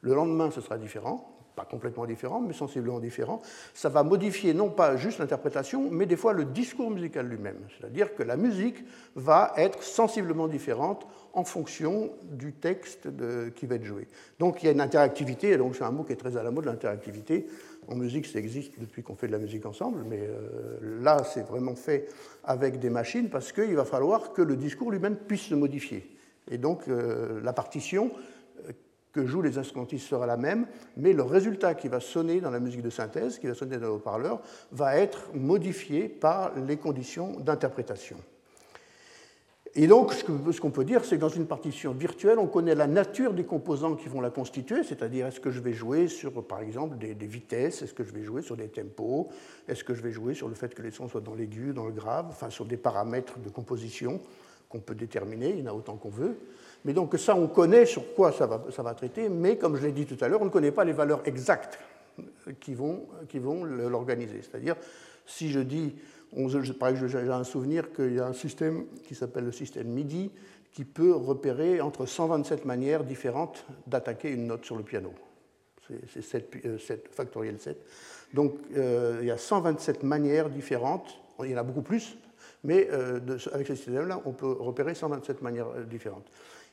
le 0.02 0.16
lendemain, 0.16 0.50
ce 0.50 0.62
sera 0.62 0.80
différent, 0.80 1.32
pas 1.56 1.64
complètement 1.64 2.08
différent, 2.08 2.42
mais 2.42 2.54
sensiblement 2.54 3.00
différent. 3.00 3.40
Ça 3.76 3.90
va 3.90 4.02
modifier 4.02 4.56
non 4.56 4.70
pas 4.70 4.98
juste 4.98 5.20
l'interprétation, 5.20 5.90
mais 5.92 6.08
des 6.08 6.18
fois 6.18 6.34
le 6.34 6.46
discours 6.46 6.90
musical 6.90 7.28
lui-même. 7.28 7.60
C'est-à-dire 7.78 8.16
que 8.16 8.24
la 8.24 8.36
musique 8.36 8.84
va 9.16 9.54
être 9.56 9.84
sensiblement 9.84 10.48
différente 10.48 11.06
en 11.34 11.44
fonction 11.44 12.10
du 12.24 12.52
texte 12.54 13.10
qui 13.56 13.68
va 13.68 13.76
être 13.76 13.86
joué. 13.86 14.08
Donc 14.40 14.64
il 14.64 14.66
y 14.66 14.70
a 14.70 14.72
une 14.72 14.82
interactivité, 14.82 15.52
et 15.52 15.58
donc 15.58 15.76
c'est 15.76 15.84
un 15.84 15.92
mot 15.92 16.04
qui 16.04 16.14
est 16.14 16.18
très 16.18 16.36
à 16.36 16.42
la 16.42 16.50
mode, 16.50 16.66
l'interactivité. 16.66 17.46
En 17.88 17.96
musique, 17.96 18.26
ça 18.26 18.40
existe 18.40 18.80
depuis 18.80 19.04
qu'on 19.04 19.16
fait 19.16 19.28
de 19.28 19.32
la 19.32 19.38
musique 19.38 19.66
ensemble, 19.66 20.04
mais 20.08 20.22
euh, 20.22 21.02
là, 21.02 21.24
c'est 21.24 21.46
vraiment 21.46 21.76
fait 21.76 22.08
avec 22.44 22.80
des 22.80 22.90
machines 22.90 23.30
parce 23.30 23.52
qu'il 23.52 23.76
va 23.76 23.86
falloir 23.86 24.34
que 24.34 24.42
le 24.42 24.56
discours 24.56 24.92
lui-même 24.92 25.16
puisse 25.16 25.44
se 25.44 25.56
modifier. 25.56 26.16
Et 26.50 26.58
donc 26.58 26.88
euh, 26.88 27.42
la 27.44 27.54
partition 27.54 28.12
que 29.16 29.26
jouent 29.26 29.42
les 29.42 29.58
instrumentistes 29.58 30.08
sera 30.08 30.26
la 30.26 30.36
même, 30.36 30.68
mais 30.98 31.14
le 31.14 31.24
résultat 31.24 31.74
qui 31.74 31.88
va 31.88 32.02
sonner 32.02 32.42
dans 32.42 32.52
la 32.52 32.60
musique 32.60 32.82
de 32.82 32.90
synthèse, 32.90 33.40
qui 33.40 33.48
va 33.48 33.54
sonner 33.54 33.78
dans 33.78 33.88
le 33.88 33.94
haut-parleur, 33.94 34.42
va 34.74 34.98
être 34.98 35.34
modifié 35.34 36.10
par 36.10 36.54
les 36.60 36.76
conditions 36.76 37.32
d'interprétation. 37.40 38.18
Et 39.78 39.88
donc, 39.88 40.14
ce 40.14 40.62
qu'on 40.62 40.72
peut 40.72 40.86
dire, 40.86 41.04
c'est 41.04 41.18
que 41.18 41.22
dans 41.22 41.28
une 41.28 41.48
partition 41.48 41.92
virtuelle, 41.92 42.40
on 42.40 42.48
connaît 42.48 42.76
la 42.76 42.88
nature 42.88 43.34
des 43.34 43.44
composants 43.44 43.96
qui 43.96 44.08
vont 44.08 44.22
la 44.22 44.30
constituer, 44.30 44.86
c'est-à-dire 44.86 45.28
est-ce 45.28 45.42
que 45.42 45.52
je 45.52 45.60
vais 45.60 45.74
jouer 45.74 46.08
sur, 46.08 46.32
par 46.46 46.62
exemple, 46.62 46.98
des, 46.98 47.14
vitesses, 47.28 47.82
est-ce 47.82 47.94
que 47.94 48.06
je 48.06 48.14
vais 48.14 48.24
jouer 48.24 48.42
sur 48.42 48.56
des 48.56 48.70
tempos, 48.70 49.28
est-ce 49.68 49.84
que 49.84 49.94
je 49.94 50.02
vais 50.02 50.14
jouer 50.14 50.34
sur 50.34 50.48
le 50.48 50.56
fait 50.56 50.74
que 50.74 50.82
les 50.82 50.92
sons 50.92 51.10
soient 51.10 51.20
dans 51.20 51.36
l'aigu, 51.36 51.74
dans 51.74 51.86
le 51.86 51.92
grave, 51.92 52.28
enfin 52.30 52.50
sur 52.50 52.64
des 52.64 52.78
paramètres 52.78 53.38
de 53.40 53.50
composition 53.50 54.22
qu'on 54.70 54.80
peut 54.80 54.96
déterminer, 54.96 55.50
il 55.50 55.60
y 55.60 55.64
en 55.68 55.74
a 55.74 55.76
autant 55.76 55.98
qu'on 55.98 56.10
veut. 56.10 56.38
Mais 56.86 56.94
donc 56.94 57.14
ça, 57.18 57.36
on 57.36 57.48
connaît 57.48 57.86
sur 57.86 58.16
quoi 58.16 58.32
ça 58.32 58.48
va, 58.48 58.64
ça 58.72 58.82
va 58.82 58.94
traiter, 58.94 59.28
mais 59.28 59.58
comme 59.58 59.76
je 59.76 59.86
l'ai 59.86 59.92
dit 59.92 60.06
tout 60.06 60.24
à 60.24 60.30
l'heure, 60.30 60.42
on 60.42 60.46
ne 60.46 60.50
connaît 60.52 60.72
pas 60.72 60.86
les 60.86 60.94
valeurs 60.94 61.22
exactes 61.26 61.80
qui 62.62 62.76
vont, 62.76 63.08
qui 63.28 63.40
vont 63.40 63.66
l'organiser. 63.66 64.40
C'est-à-dire, 64.42 64.78
si 65.26 65.52
je 65.52 65.60
dis, 65.60 65.96
on, 66.36 66.48
par 66.74 66.90
exemple, 66.90 67.08
j'ai 67.08 67.30
un 67.30 67.44
souvenir 67.44 67.92
qu'il 67.94 68.14
y 68.14 68.20
a 68.20 68.28
un 68.28 68.34
système 68.34 68.86
qui 69.04 69.16
s'appelle 69.16 69.46
le 69.46 69.52
système 69.52 69.88
MIDI 69.88 70.32
qui 70.72 70.84
peut 70.84 71.14
repérer 71.14 71.80
entre 71.80 72.06
127 72.06 72.66
manières 72.66 73.06
différentes 73.06 73.66
d'attaquer 73.88 74.30
une 74.32 74.48
note 74.48 74.66
sur 74.66 74.76
le 74.76 74.84
piano. 74.84 75.14
C'est 75.88 76.22
7, 76.22 76.52
7, 76.52 76.66
euh, 76.66 76.78
factoriel 77.12 77.60
7. 77.60 77.78
Donc 78.34 78.56
euh, 78.76 79.20
il 79.22 79.28
y 79.28 79.32
a 79.32 79.38
127 79.38 80.04
manières 80.04 80.50
différentes, 80.50 81.20
il 81.44 81.52
y 81.52 81.56
en 81.56 81.60
a 81.60 81.64
beaucoup 81.64 81.84
plus, 81.84 82.18
mais 82.64 82.90
euh, 82.92 83.20
avec 83.54 83.68
ce 83.68 83.76
système-là, 83.76 84.22
on 84.26 84.34
peut 84.34 84.52
repérer 84.52 84.96
127 84.96 85.42
manières 85.42 85.68
différentes. 85.90 86.26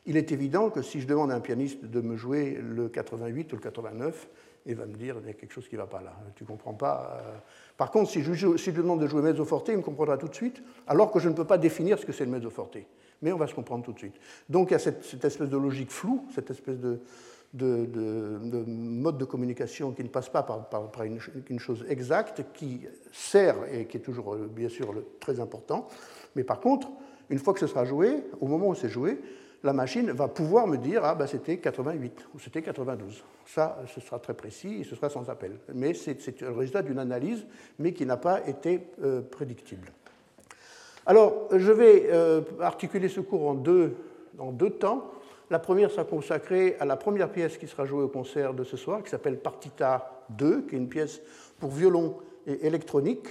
Il 0.06 0.16
est 0.16 0.32
évident 0.32 0.70
que 0.70 0.82
si 0.82 1.00
je 1.00 1.06
demande 1.06 1.30
à 1.30 1.36
un 1.36 1.40
pianiste 1.40 1.84
de 1.84 2.00
me 2.00 2.16
jouer 2.16 2.58
le 2.60 2.88
88 2.88 3.52
ou 3.52 3.56
le 3.56 3.62
89, 3.62 4.28
il 4.66 4.74
va 4.74 4.86
me 4.86 4.94
dire 4.94 5.16
il 5.20 5.26
y 5.26 5.30
a 5.30 5.34
quelque 5.34 5.52
chose 5.52 5.68
qui 5.68 5.74
ne 5.74 5.80
va 5.80 5.86
pas 5.86 6.02
là. 6.02 6.12
Tu 6.36 6.44
ne 6.44 6.48
comprends 6.48 6.74
pas. 6.74 7.20
Euh. 7.20 7.38
Par 7.76 7.90
contre, 7.90 8.10
si 8.10 8.22
je, 8.22 8.30
lui 8.30 8.72
demande 8.72 9.00
de 9.00 9.06
jouer 9.06 9.22
mezzo 9.22 9.44
forte, 9.44 9.68
il 9.68 9.76
me 9.76 9.82
comprendra 9.82 10.16
tout 10.16 10.28
de 10.28 10.34
suite, 10.34 10.62
alors 10.86 11.10
que 11.10 11.18
je 11.18 11.28
ne 11.28 11.34
peux 11.34 11.44
pas 11.44 11.58
définir 11.58 11.98
ce 11.98 12.06
que 12.06 12.12
c'est 12.12 12.24
le 12.24 12.30
mezzo 12.30 12.50
forte. 12.50 12.76
Mais 13.22 13.32
on 13.32 13.36
va 13.36 13.46
se 13.46 13.54
comprendre 13.54 13.84
tout 13.84 13.92
de 13.92 13.98
suite. 13.98 14.14
Donc 14.48 14.70
il 14.70 14.72
y 14.72 14.76
a 14.76 14.78
cette, 14.78 15.24
espèce 15.24 15.48
de 15.48 15.56
logique 15.56 15.90
floue, 15.90 16.24
cette 16.34 16.50
espèce 16.50 16.78
de, 16.78 17.00
mode 18.66 19.18
de 19.18 19.24
communication 19.24 19.92
qui 19.92 20.02
ne 20.02 20.08
passe 20.08 20.28
pas 20.28 20.42
par, 20.42 21.02
une, 21.04 21.58
chose 21.58 21.84
exacte, 21.88 22.44
qui 22.52 22.82
sert 23.12 23.56
et 23.72 23.86
qui 23.86 23.96
est 23.98 24.00
toujours 24.00 24.34
euh, 24.34 24.50
bien 24.52 24.68
sûr 24.68 24.94
très 25.20 25.40
important. 25.40 25.88
Mais 26.34 26.44
par 26.44 26.60
contre, 26.60 26.88
une 27.30 27.38
fois 27.38 27.54
que 27.54 27.60
ce 27.60 27.66
sera 27.66 27.84
joué, 27.84 28.24
au 28.40 28.46
moment 28.46 28.68
où 28.68 28.74
c'est 28.74 28.88
joué, 28.88 29.18
la 29.64 29.72
machine 29.72 30.10
va 30.10 30.28
pouvoir 30.28 30.66
me 30.66 30.76
dire 30.76 31.04
ah 31.04 31.14
ben 31.14 31.26
c'était 31.26 31.58
88 31.58 32.26
ou 32.34 32.38
c'était 32.38 32.62
92. 32.62 33.22
Ça, 33.46 33.78
ce 33.92 34.00
sera 34.00 34.18
très 34.18 34.34
précis 34.34 34.80
et 34.80 34.84
ce 34.84 34.96
sera 34.96 35.08
sans 35.08 35.28
appel. 35.30 35.58
Mais 35.74 35.94
c'est 35.94 36.40
le 36.40 36.50
résultat 36.50 36.82
d'une 36.82 36.98
analyse, 36.98 37.46
mais 37.78 37.92
qui 37.92 38.06
n'a 38.06 38.16
pas 38.16 38.46
été 38.46 38.88
euh, 39.02 39.20
prédictible. 39.20 39.88
Alors, 41.04 41.48
je 41.52 41.72
vais 41.72 42.08
euh, 42.10 42.42
articuler 42.60 43.08
ce 43.08 43.20
cours 43.20 43.48
en 43.48 43.54
deux, 43.54 43.96
temps. 44.78 45.10
La 45.50 45.58
première 45.58 45.90
sera 45.90 46.04
consacrée 46.04 46.76
à 46.78 46.84
la 46.84 46.96
première 46.96 47.30
pièce 47.30 47.58
qui 47.58 47.66
sera 47.66 47.84
jouée 47.84 48.04
au 48.04 48.08
concert 48.08 48.54
de 48.54 48.64
ce 48.64 48.76
soir, 48.76 49.02
qui 49.02 49.10
s'appelle 49.10 49.38
Partita 49.38 50.24
2, 50.30 50.62
qui 50.62 50.76
est 50.76 50.78
une 50.78 50.88
pièce 50.88 51.20
pour 51.58 51.70
violon 51.70 52.16
et 52.46 52.66
électronique. 52.66 53.28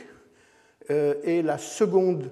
Euh, 0.89 1.15
et 1.23 1.41
la 1.41 1.57
seconde 1.57 2.31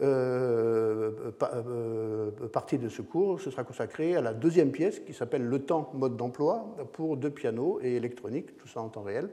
euh, 0.00 1.10
euh, 1.42 2.30
partie 2.52 2.78
de 2.78 2.88
ce 2.88 3.02
cours, 3.02 3.40
ce 3.40 3.50
sera 3.50 3.64
consacré 3.64 4.16
à 4.16 4.20
la 4.20 4.32
deuxième 4.32 4.70
pièce 4.70 5.00
qui 5.00 5.12
s'appelle 5.12 5.44
Le 5.44 5.58
temps, 5.60 5.90
mode 5.94 6.16
d'emploi, 6.16 6.66
pour 6.92 7.16
deux 7.16 7.30
pianos 7.30 7.80
et 7.82 7.96
électronique, 7.96 8.56
tout 8.58 8.68
ça 8.68 8.80
en 8.80 8.88
temps 8.88 9.02
réel. 9.02 9.28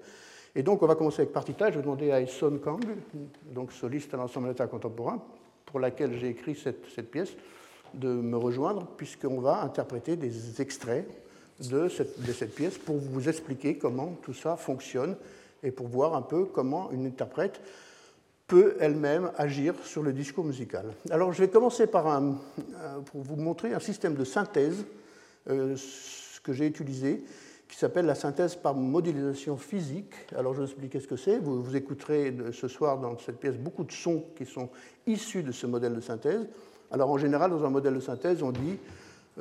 Et 0.55 0.63
donc, 0.63 0.81
on 0.81 0.87
va 0.87 0.95
commencer 0.95 1.21
avec 1.21 1.33
Partita. 1.33 1.69
Je 1.69 1.75
vais 1.75 1.81
demander 1.81 2.11
à 2.11 2.25
Son 2.27 2.57
Kang, 2.57 2.83
donc 3.51 3.73
soliste 3.73 4.13
à 4.13 4.17
l'ensemble 4.17 4.47
d'état 4.47 4.67
contemporain, 4.67 5.21
pour 5.65 5.79
laquelle 5.79 6.17
j'ai 6.17 6.29
écrit 6.29 6.55
cette, 6.55 7.11
pièce, 7.11 7.33
de 7.93 8.09
me 8.09 8.37
rejoindre, 8.37 8.87
puisqu'on 8.97 9.41
va 9.41 9.61
interpréter 9.61 10.15
des 10.15 10.61
extraits 10.61 11.07
de 11.59 11.87
cette 11.89 12.55
pièce 12.55 12.77
pour 12.77 12.97
vous 12.97 13.29
expliquer 13.29 13.77
comment 13.77 14.17
tout 14.23 14.33
ça 14.33 14.55
fonctionne 14.57 15.15
et 15.63 15.71
pour 15.71 15.87
voir 15.87 16.15
un 16.15 16.21
peu 16.21 16.45
comment 16.45 16.91
une 16.91 17.05
interprète 17.05 17.61
peut 18.47 18.75
elle-même 18.79 19.31
agir 19.37 19.73
sur 19.83 20.03
le 20.03 20.13
discours 20.13 20.45
musical. 20.45 20.85
Alors 21.09 21.33
je 21.33 21.41
vais 21.41 21.49
commencer 21.49 21.87
par 21.87 22.07
euh, 22.07 22.31
pour 23.05 23.21
vous 23.21 23.35
montrer 23.35 23.73
un 23.73 23.79
système 23.79 24.15
de 24.15 24.23
synthèse 24.23 24.85
euh, 25.49 25.75
que 26.43 26.53
j'ai 26.53 26.67
utilisé 26.67 27.23
qui 27.67 27.77
s'appelle 27.77 28.05
la 28.05 28.15
synthèse 28.15 28.55
par 28.55 28.75
modélisation 28.75 29.57
physique. 29.57 30.13
Alors 30.35 30.53
je 30.53 30.59
vais 30.59 30.65
expliquer 30.65 30.99
ce 30.99 31.07
que 31.07 31.15
c'est. 31.15 31.39
Vous, 31.39 31.63
vous 31.63 31.75
écouterez 31.75 32.33
ce 32.51 32.67
soir 32.67 32.99
dans 32.99 33.17
cette 33.17 33.39
pièce 33.39 33.57
beaucoup 33.57 33.83
de 33.83 33.91
sons 33.91 34.23
qui 34.35 34.45
sont 34.45 34.69
issus 35.07 35.41
de 35.41 35.51
ce 35.51 35.65
modèle 35.65 35.95
de 35.95 36.01
synthèse. 36.01 36.47
Alors 36.91 37.09
en 37.09 37.17
général, 37.17 37.49
dans 37.49 37.65
un 37.65 37.69
modèle 37.69 37.95
de 37.95 37.99
synthèse, 37.99 38.43
on 38.43 38.51
dit 38.51 38.77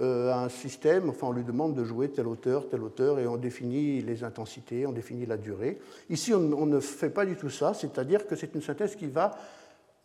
euh, 0.01 0.35
un 0.35 0.49
système, 0.49 1.09
enfin 1.09 1.29
on 1.29 1.33
lui 1.33 1.45
demande 1.45 1.75
de 1.75 1.85
jouer 1.85 2.09
telle 2.11 2.27
hauteur, 2.27 2.69
telle 2.69 2.83
hauteur, 2.83 3.21
et 3.21 3.29
on 3.29 3.37
définit 3.37 4.01
les 4.01 4.25
intensités, 4.25 4.87
on 4.87 4.93
définit 4.93 5.25
la 5.25 5.37
durée. 5.37 5.79
Ici, 6.11 6.35
on, 6.35 6.67
ne 6.67 6.81
fait 6.81 7.11
pas 7.11 7.25
du 7.25 7.37
tout 7.37 7.49
ça, 7.49 7.75
c'est-à-dire 7.75 8.27
que 8.27 8.35
c'est 8.35 8.57
une 8.57 8.61
synthèse 8.61 8.97
qui 8.97 9.07
va 9.07 9.37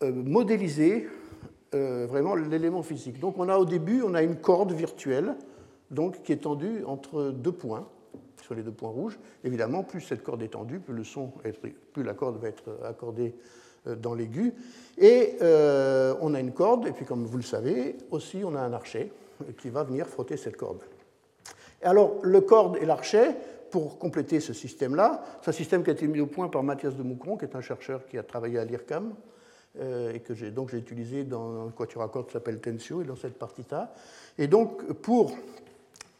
euh, 0.04 0.12
modéliser 0.12 1.08
euh, 1.74 2.06
vraiment 2.08 2.36
l'élément 2.36 2.84
physique. 2.84 3.18
Donc 3.18 3.36
on 3.38 3.48
a 3.48 3.58
au 3.58 3.64
début, 3.64 4.02
on 4.02 4.14
a 4.14 4.22
une 4.22 4.36
corde 4.36 4.70
virtuelle, 4.70 5.34
donc 5.90 6.22
qui 6.22 6.30
est 6.30 6.42
tendue 6.42 6.84
entre 6.86 7.32
deux 7.32 7.50
points, 7.50 7.88
sur 8.42 8.54
les 8.54 8.62
deux 8.62 8.70
points 8.70 8.90
rouges. 8.90 9.18
Évidemment, 9.42 9.82
plus 9.82 10.02
cette 10.02 10.22
corde 10.22 10.42
est 10.44 10.48
tendue, 10.48 10.78
plus, 10.78 10.94
le 10.94 11.02
son 11.02 11.32
plus 11.92 12.04
la 12.04 12.14
corde 12.14 12.40
va 12.40 12.46
être 12.46 12.78
accordée 12.84 13.34
dans 13.86 14.14
l'aigu. 14.14 14.54
Et 14.98 15.36
on 15.40 16.32
a 16.34 16.38
une 16.38 16.52
corde, 16.52 16.86
et 16.86 16.92
puis 16.92 17.04
comme 17.04 17.24
vous 17.24 17.36
le 17.36 17.42
savez, 17.42 17.96
aussi 18.12 18.42
on 18.44 18.54
a 18.54 18.60
un 18.60 18.72
archet 18.72 19.10
qui 19.60 19.70
va 19.70 19.84
venir 19.84 20.06
frotter 20.06 20.36
cette 20.36 20.56
corde. 20.56 20.82
Et 21.82 21.86
alors, 21.86 22.18
le 22.22 22.40
corde 22.40 22.76
et 22.80 22.86
l'archet, 22.86 23.36
pour 23.70 23.98
compléter 23.98 24.40
ce 24.40 24.52
système-là, 24.52 25.22
c'est 25.42 25.50
un 25.50 25.52
système 25.52 25.82
qui 25.82 25.90
a 25.90 25.92
été 25.92 26.06
mis 26.06 26.20
au 26.20 26.26
point 26.26 26.48
par 26.48 26.62
Mathias 26.62 26.94
de 26.94 27.02
Moucron, 27.02 27.36
qui 27.36 27.44
est 27.44 27.56
un 27.56 27.60
chercheur 27.60 28.06
qui 28.06 28.18
a 28.18 28.22
travaillé 28.22 28.58
à 28.58 28.64
l'IRCAM, 28.64 29.14
euh, 29.78 30.12
et 30.12 30.20
que 30.20 30.34
j'ai 30.34 30.52
utilisé 30.72 31.24
dans 31.24 31.68
un 31.68 31.70
quatuor 31.70 32.02
à 32.02 32.08
cordes 32.08 32.26
qui 32.26 32.32
s'appelle 32.32 32.60
Tensio 32.60 33.02
et 33.02 33.04
dans 33.04 33.16
cette 33.16 33.38
partie-là. 33.38 33.94
Et 34.36 34.48
donc, 34.48 34.92
pour 34.94 35.32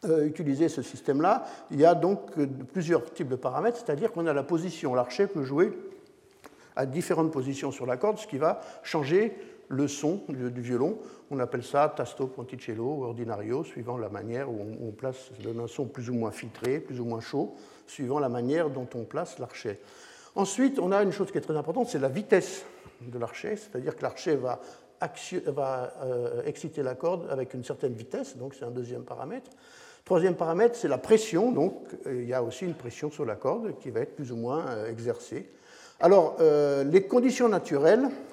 euh, 0.05 0.25
utiliser 0.25 0.69
ce 0.69 0.83
système-là, 0.83 1.45
il 1.71 1.81
y 1.81 1.85
a 1.85 1.95
donc 1.95 2.21
euh, 2.39 2.47
plusieurs 2.73 3.13
types 3.13 3.29
de 3.29 3.37
paramètres, 3.37 3.79
c'est-à-dire 3.85 4.13
qu'on 4.13 4.27
a 4.27 4.33
la 4.33 4.45
position. 4.45 4.95
L'archet 4.95 5.27
peut 5.27 5.43
jouer 5.43 5.77
à 6.77 6.87
différentes 6.87 7.33
positions 7.33 7.73
sur 7.73 7.87
la 7.87 7.97
corde, 7.97 8.19
ce 8.19 8.27
qui 8.27 8.39
va 8.39 8.61
changer 8.83 9.37
le 9.71 9.87
son 9.89 10.21
du, 10.29 10.61
violon. 10.61 10.99
On 11.31 11.39
appelle 11.39 11.63
ça 11.63 11.93
tasto, 11.97 12.27
ponticello 12.27 13.05
ordinario, 13.05 13.65
suivant 13.65 13.97
la 13.97 14.09
manière 14.09 14.51
où 14.51 14.59
on, 14.83 14.91
place 14.91 15.31
un 15.47 15.67
son 15.69 15.87
plus 15.87 16.11
ou 16.11 16.15
moins 16.15 16.33
filtré, 16.33 16.81
plus 16.81 17.01
ou 17.01 17.05
moins 17.05 17.21
chaud, 17.21 17.55
suivant 17.87 18.19
la 18.19 18.29
manière 18.29 18.69
dont 18.69 18.89
on 18.95 19.05
place 19.05 19.39
l'archet. 19.39 19.79
Ensuite, 20.35 20.79
on 20.79 20.93
a 20.93 21.03
une 21.03 21.13
chose 21.13 21.31
qui 21.31 21.39
est 21.39 21.43
très 21.43 21.57
importante, 21.57 21.89
c'est 21.89 22.01
la 22.01 22.09
vitesse 22.09 22.65
de 23.01 23.19
l'archet, 23.19 23.57
c'est-à-dire 23.57 23.97
que 23.97 24.03
l'archet 24.03 24.37
va, 24.37 24.61
euh, 26.03 26.43
exciter 26.45 26.83
la 26.83 26.97
corde 26.97 27.29
avec 27.31 27.55
une 27.55 27.65
certaine 27.65 27.95
vitesse, 27.95 28.37
donc 28.37 28.55
c'est 28.55 28.65
un 28.65 28.71
deuxième 28.71 29.05
paramètre. 29.05 29.51
Troisième 30.05 30.35
paramètre, 30.35 30.75
c'est 30.75 30.89
la 30.89 30.99
pression, 30.99 31.53
donc 31.53 31.75
il 32.07 32.27
y 32.27 32.35
a 32.35 32.43
aussi 32.43 32.65
une 32.65 32.75
pression 32.75 33.11
sur 33.11 33.25
la 33.25 33.37
corde 33.37 33.79
qui 33.79 33.91
va 33.91 34.01
être 34.01 34.17
plus 34.17 34.33
ou 34.33 34.37
moins 34.37 34.67
euh, 34.67 34.91
exercée. 34.91 35.49
Alors, 36.01 36.37
euh, 36.41 36.83
les 36.83 37.03
conditions 37.03 37.49
naturelles, 37.49 38.09
euh, 38.09 38.30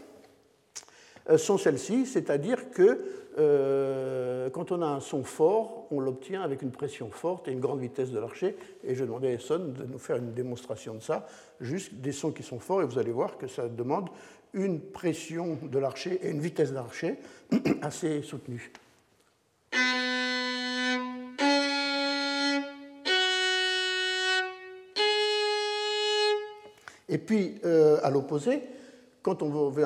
sont 1.36 1.58
celles-ci, 1.58 2.06
c'est-à-dire 2.06 2.72
que 2.72 3.04
euh, 3.38 4.50
quand 4.50 4.72
on 4.72 4.82
a 4.82 4.86
un 4.86 5.00
son 5.00 5.24
fort, 5.24 5.88
on 5.92 6.00
l'obtient 6.00 6.42
avec 6.42 6.62
une 6.64 6.72
pression 6.72 7.12
forte 7.12 7.48
et 7.48 7.52
une 7.52 7.60
grande 7.60 7.80
vitesse 7.80 8.12
de 8.12 8.20
l'archet. 8.20 8.56
Et 8.84 8.96
je 8.96 9.04
demandais 9.04 9.28
à 9.28 9.34
Esson 9.34 9.74
de 9.78 9.84
nous 9.84 10.00
faire 10.00 10.16
une 10.16 10.34
démonstration 10.34 10.96
de 10.96 11.02
ça, 11.02 11.28
juste 11.62 11.94
des 11.96 12.12
sons 12.12 12.32
qui 12.32 12.44
sont 12.44 12.60
forts, 12.60 12.82
et 12.82 12.86
vous 12.86 12.98
allez 12.98 13.12
voir 13.12 13.38
que 13.38 13.48
ça 13.48 13.68
demande 13.68 14.10
une 14.54 14.80
pression 14.80 15.60
de 15.62 15.78
l'archet 15.78 16.20
et 16.24 16.30
une 16.30 16.40
vitesse 16.40 16.74
d'archet 16.74 17.20
assez 17.82 18.24
soutenue. 18.24 18.72
Et 27.10 27.18
puis, 27.20 27.56
euh, 27.64 28.00
à 28.04 28.10
l'opposé, 28.10 28.62
quand 29.28 29.44
on 29.44 29.50
veut, 29.70 29.84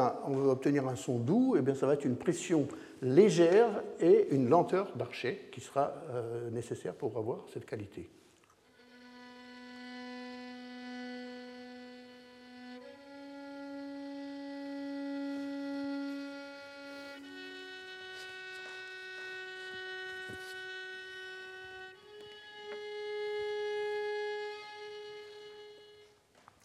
obtenir 0.51 0.88
un 0.88 0.95
son 0.95 1.17
doux, 1.17 1.55
eh 1.57 1.63
bien, 1.63 1.74
ça 1.74 1.88
va 1.88 1.95
être 1.95 2.05
une 2.05 2.15
pression 2.15 2.67
légère 3.01 3.81
et 4.00 4.27
une 4.29 4.48
lenteur 4.48 4.95
d'archet 4.95 5.50
qui 5.51 5.62
sera 5.62 5.95
euh, 6.12 6.51
nécessaire 6.51 6.93
pour 6.93 7.17
avoir 7.17 7.45
cette 7.51 7.65
qualité. 7.65 8.07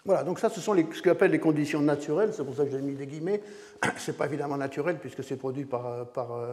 Voilà, 0.06 0.22
donc 0.22 0.38
ça, 0.38 0.48
ce 0.48 0.60
sont 0.60 0.76
ce 0.76 1.02
qu'on 1.02 1.10
appelle 1.10 1.32
les 1.32 1.40
conditions 1.40 1.80
naturelles, 1.80 2.30
c'est 2.32 2.44
pour 2.44 2.54
ça 2.54 2.64
que 2.64 2.70
j'ai 2.70 2.80
mis 2.80 2.94
des 2.94 3.08
guillemets. 3.08 3.42
Ce 3.98 4.12
n'est 4.12 4.16
pas 4.16 4.26
évidemment 4.26 4.56
naturel 4.56 4.98
puisque 5.00 5.24
c'est 5.24 5.36
produit 5.36 5.64
par, 5.64 6.06
par 6.06 6.32
euh, 6.32 6.52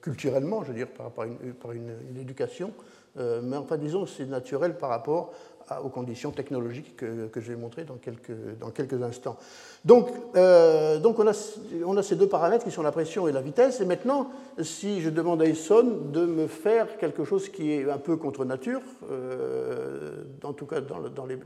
culturellement, 0.00 0.62
je 0.62 0.68
veux 0.68 0.78
dire, 0.78 0.88
par, 0.88 1.24
une, 1.24 1.52
par 1.54 1.72
une, 1.72 1.90
éducation, 2.18 2.72
euh, 3.18 3.40
mais 3.42 3.56
enfin, 3.56 3.76
disons, 3.76 4.06
c'est 4.06 4.26
naturel 4.26 4.76
par 4.76 4.90
rapport 4.90 5.32
aux 5.82 5.88
conditions 5.88 6.30
technologiques 6.30 6.96
que, 6.96 7.28
je 7.34 7.48
vais 7.52 7.56
montrer 7.56 7.82
dans 7.82 7.96
quelques, 7.96 8.56
dans 8.60 8.70
quelques 8.70 9.02
instants. 9.02 9.36
Donc, 9.84 10.08
euh, 10.36 11.00
donc 11.00 11.18
on, 11.18 11.26
a, 11.26 11.32
on, 11.84 11.96
a, 11.96 12.04
ces 12.04 12.14
deux 12.14 12.28
paramètres 12.28 12.64
qui 12.64 12.70
sont 12.70 12.84
la 12.84 12.92
pression 12.92 13.26
et 13.26 13.32
la 13.32 13.40
vitesse. 13.40 13.80
Et 13.80 13.84
maintenant, 13.84 14.30
si 14.60 15.00
je 15.00 15.10
demande 15.10 15.42
à 15.42 15.46
Esson 15.46 15.98
de 16.12 16.24
me 16.24 16.46
faire 16.46 16.98
quelque 16.98 17.24
chose 17.24 17.48
qui 17.48 17.72
est 17.72 17.90
un 17.90 17.98
peu 17.98 18.16
contre 18.16 18.44
nature, 18.44 18.80
euh, 19.10 20.22
en 20.44 20.52
tout 20.52 20.66
cas 20.66 20.80
dans, 20.80 21.00
dans, 21.08 21.26
les, 21.26 21.36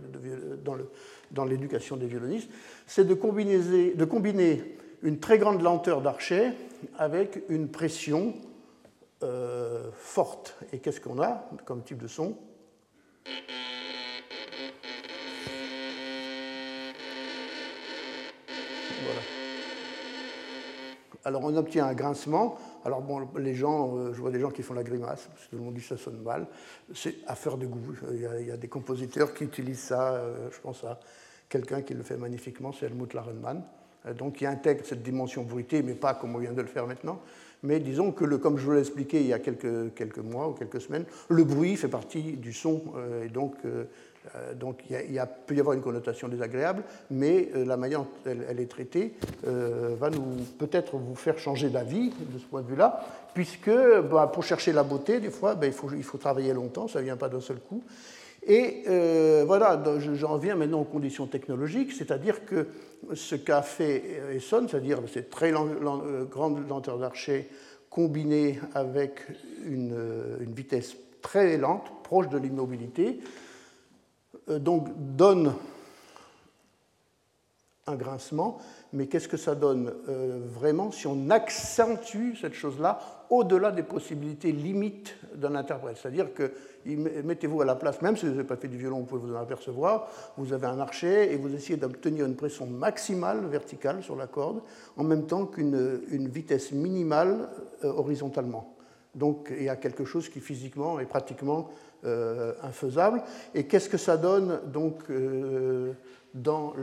dans, 0.62 0.74
le, 0.74 0.86
dans 1.30 1.46
l'éducation 1.46 1.96
des 1.96 2.06
violonistes, 2.06 2.50
c'est 2.86 3.06
de 3.06 3.14
combiner, 3.14 3.94
de 3.94 4.04
combiner 4.04 4.76
une 5.02 5.18
très 5.18 5.38
grande 5.38 5.62
lenteur 5.62 6.02
d'archet 6.02 6.52
avec 6.98 7.42
une 7.48 7.68
pression 7.68 8.34
euh, 9.22 9.90
forte. 9.94 10.56
Et 10.72 10.78
qu'est-ce 10.78 11.00
qu'on 11.00 11.20
a 11.22 11.48
comme 11.64 11.82
type 11.82 11.98
de 11.98 12.08
son? 12.08 12.36
Alors 21.22 21.44
on 21.44 21.54
obtient 21.54 21.86
un 21.86 21.92
grincement. 21.92 22.56
Alors 22.84 23.02
bon, 23.02 23.28
les 23.36 23.54
gens, 23.54 23.94
euh, 23.96 24.14
je 24.14 24.20
vois 24.20 24.30
des 24.30 24.40
gens 24.40 24.50
qui 24.50 24.62
font 24.62 24.72
la 24.72 24.82
grimace, 24.82 25.28
parce 25.30 25.44
que 25.44 25.50
tout 25.50 25.56
le 25.56 25.62
monde 25.62 25.74
dit 25.74 25.80
que 25.82 25.86
ça 25.86 25.98
sonne 25.98 26.22
mal. 26.22 26.46
C'est 26.94 27.16
affaire 27.26 27.58
de 27.58 27.66
goût. 27.66 27.94
Il 28.12 28.46
y, 28.46 28.50
a, 28.50 28.56
des 28.56 28.68
compositeurs 28.68 29.34
qui 29.34 29.44
utilisent 29.44 29.80
ça. 29.80 30.14
Euh, 30.14 30.48
je 30.50 30.58
pense 30.60 30.82
à 30.82 30.98
quelqu'un 31.48 31.82
qui 31.82 31.92
le 31.92 32.02
fait 32.02 32.16
magnifiquement, 32.16 32.72
c'est 32.72 32.86
Helmut 32.86 33.12
Larenmann. 33.12 33.62
Euh, 34.06 34.14
donc 34.14 34.36
qui 34.36 34.46
intègre 34.46 34.84
cette 34.84 35.02
dimension 35.02 35.42
bruitée, 35.42 35.82
mais 35.82 35.94
pas 35.94 36.14
comme 36.14 36.34
on 36.34 36.38
vient 36.38 36.52
de 36.52 36.62
le 36.62 36.68
faire 36.68 36.86
maintenant. 36.86 37.20
Mais 37.62 37.78
disons 37.78 38.12
que, 38.12 38.24
comme 38.36 38.56
je 38.56 38.64
vous 38.64 38.72
l'ai 38.72 38.80
expliqué 38.80 39.20
il 39.20 39.26
y 39.26 39.34
a 39.34 39.38
quelques, 39.38 40.18
mois 40.18 40.48
ou 40.48 40.52
quelques 40.52 40.80
semaines, 40.80 41.04
le 41.28 41.44
bruit 41.44 41.76
fait 41.76 41.88
partie 41.88 42.38
du 42.38 42.54
son. 42.54 42.82
et 43.22 43.28
donc 43.28 43.54
euh, 44.36 44.52
il, 44.90 45.14
y 45.14 45.20
peut 45.46 45.54
y 45.54 45.60
avoir 45.60 45.74
une 45.74 45.80
connotation 45.80 46.28
désagréable, 46.28 46.82
mais 47.10 47.48
euh, 47.56 47.64
la 47.64 47.78
manière 47.78 48.00
dont 48.00 48.08
elle, 48.26 48.60
est 48.60 48.70
traitée 48.70 49.14
euh, 49.46 49.96
va 49.98 50.10
peut-être 50.58 50.98
vous 50.98 51.14
faire 51.14 51.38
changer 51.38 51.70
d'avis 51.70 52.10
de 52.10 52.38
ce 52.38 52.44
point 52.44 52.60
de 52.60 52.66
vue-là, 52.66 53.02
puisque 53.32 53.70
bah, 54.10 54.30
pour 54.32 54.44
chercher 54.44 54.72
la 54.72 54.82
beauté, 54.82 55.20
des 55.20 55.30
fois, 55.30 55.54
bah, 55.54 55.66
il, 55.66 55.72
faut, 55.72 56.18
travailler 56.18 56.52
longtemps, 56.52 56.86
ça 56.86 56.98
ne 56.98 57.04
vient 57.04 57.16
pas 57.16 57.30
d'un 57.30 57.40
seul 57.40 57.60
coup. 57.60 57.82
Et 58.46 58.84
voilà, 59.46 59.82
j'en 60.14 60.38
viens 60.38 60.56
maintenant 60.56 60.80
aux 60.80 60.84
conditions 60.84 61.26
technologiques, 61.26 61.92
c'est-à-dire 61.92 62.44
que 62.46 62.68
ce 63.14 63.34
qu'a 63.34 63.62
fait 63.62 64.22
Esson, 64.34 64.66
c'est-à-dire 64.68 65.00
cette 65.12 65.30
très 65.30 65.52
grande 65.52 66.68
lenteur 66.68 66.98
d'archet 66.98 67.48
combinée 67.90 68.60
avec 68.72 69.20
une, 69.66 69.94
vitesse 70.54 70.96
très 71.20 71.58
lente, 71.58 71.90
proche 72.04 72.28
de 72.28 72.38
l'immobilité, 72.38 73.20
euh, 74.48 74.58
donc 74.58 74.88
donne 74.96 75.52
un 77.86 77.96
grincement, 77.96 78.58
mais 78.92 79.08
qu'est-ce 79.08 79.28
que 79.28 79.36
ça 79.36 79.56
donne 79.56 79.92
euh, 80.08 80.40
vraiment 80.46 80.92
si 80.92 81.08
on 81.08 81.28
accentue 81.30 82.36
cette 82.40 82.54
chose-là 82.54 83.00
au-delà 83.28 83.72
des 83.72 83.82
possibilités 83.82 84.52
limites 84.52 85.16
d'un 85.34 85.56
interprète? 85.56 85.98
C'est-à-dire 86.00 86.32
que 86.32 86.52
mettez-vous 86.86 87.60
à 87.60 87.64
la 87.64 87.74
place, 87.74 88.00
même 88.02 88.16
si 88.16 88.26
vous 88.26 88.32
n'avez 88.32 88.44
pas 88.44 88.56
fait 88.56 88.68
du 88.68 88.78
violon, 88.78 89.00
vous 89.00 89.06
pouvez 89.06 89.20
vous 89.20 89.34
en 89.34 89.40
apercevoir, 89.40 90.08
vous 90.36 90.52
avez 90.52 90.66
un 90.66 90.78
archet 90.78 91.32
et 91.32 91.36
vous 91.36 91.54
essayez 91.54 91.76
d'obtenir 91.76 92.26
une 92.26 92.36
pression 92.36 92.66
maximale 92.66 93.44
verticale 93.46 94.02
sur 94.02 94.16
la 94.16 94.26
corde 94.26 94.62
en 94.96 95.04
même 95.04 95.26
temps 95.26 95.46
qu'une 95.46 96.28
vitesse 96.28 96.72
minimale 96.72 97.48
euh, 97.84 97.88
horizontalement. 97.88 98.76
Donc 99.14 99.52
il 99.56 99.64
y 99.64 99.68
a 99.68 99.76
quelque 99.76 100.04
chose 100.04 100.28
qui 100.28 100.40
physiquement 100.40 101.00
est 101.00 101.06
pratiquement 101.06 101.70
euh, 102.04 102.54
infaisable. 102.62 103.22
Et 103.54 103.64
qu'est-ce 103.66 103.88
que 103.88 103.98
ça 103.98 104.16
donne 104.16 104.60
donc 104.66 105.02
euh, 105.10 105.92
dans, 106.32 106.74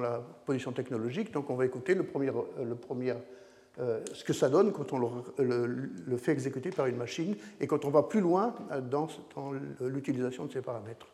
la 0.00 0.22
position 0.44 0.72
technologique? 0.72 1.32
Donc 1.32 1.50
on 1.50 1.54
va 1.54 1.64
écouter 1.64 1.94
le 1.94 2.04
premier 2.04 3.14
ce 3.78 4.24
que 4.24 4.32
ça 4.32 4.48
donne 4.48 4.72
quand 4.72 4.92
on 4.92 4.98
le, 5.38 6.16
fait 6.16 6.32
exécuter 6.32 6.70
par 6.70 6.86
une 6.86 6.96
machine 6.96 7.36
et 7.60 7.66
quand 7.66 7.84
on 7.84 7.90
va 7.90 8.02
plus 8.02 8.20
loin 8.20 8.54
dans, 8.90 9.08
dans 9.34 9.52
l'utilisation 9.80 10.46
de 10.46 10.52
ces 10.52 10.62
paramètres. 10.62 11.06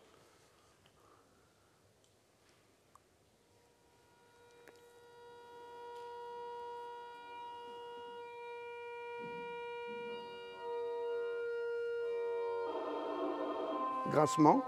grincement. 14.13 14.63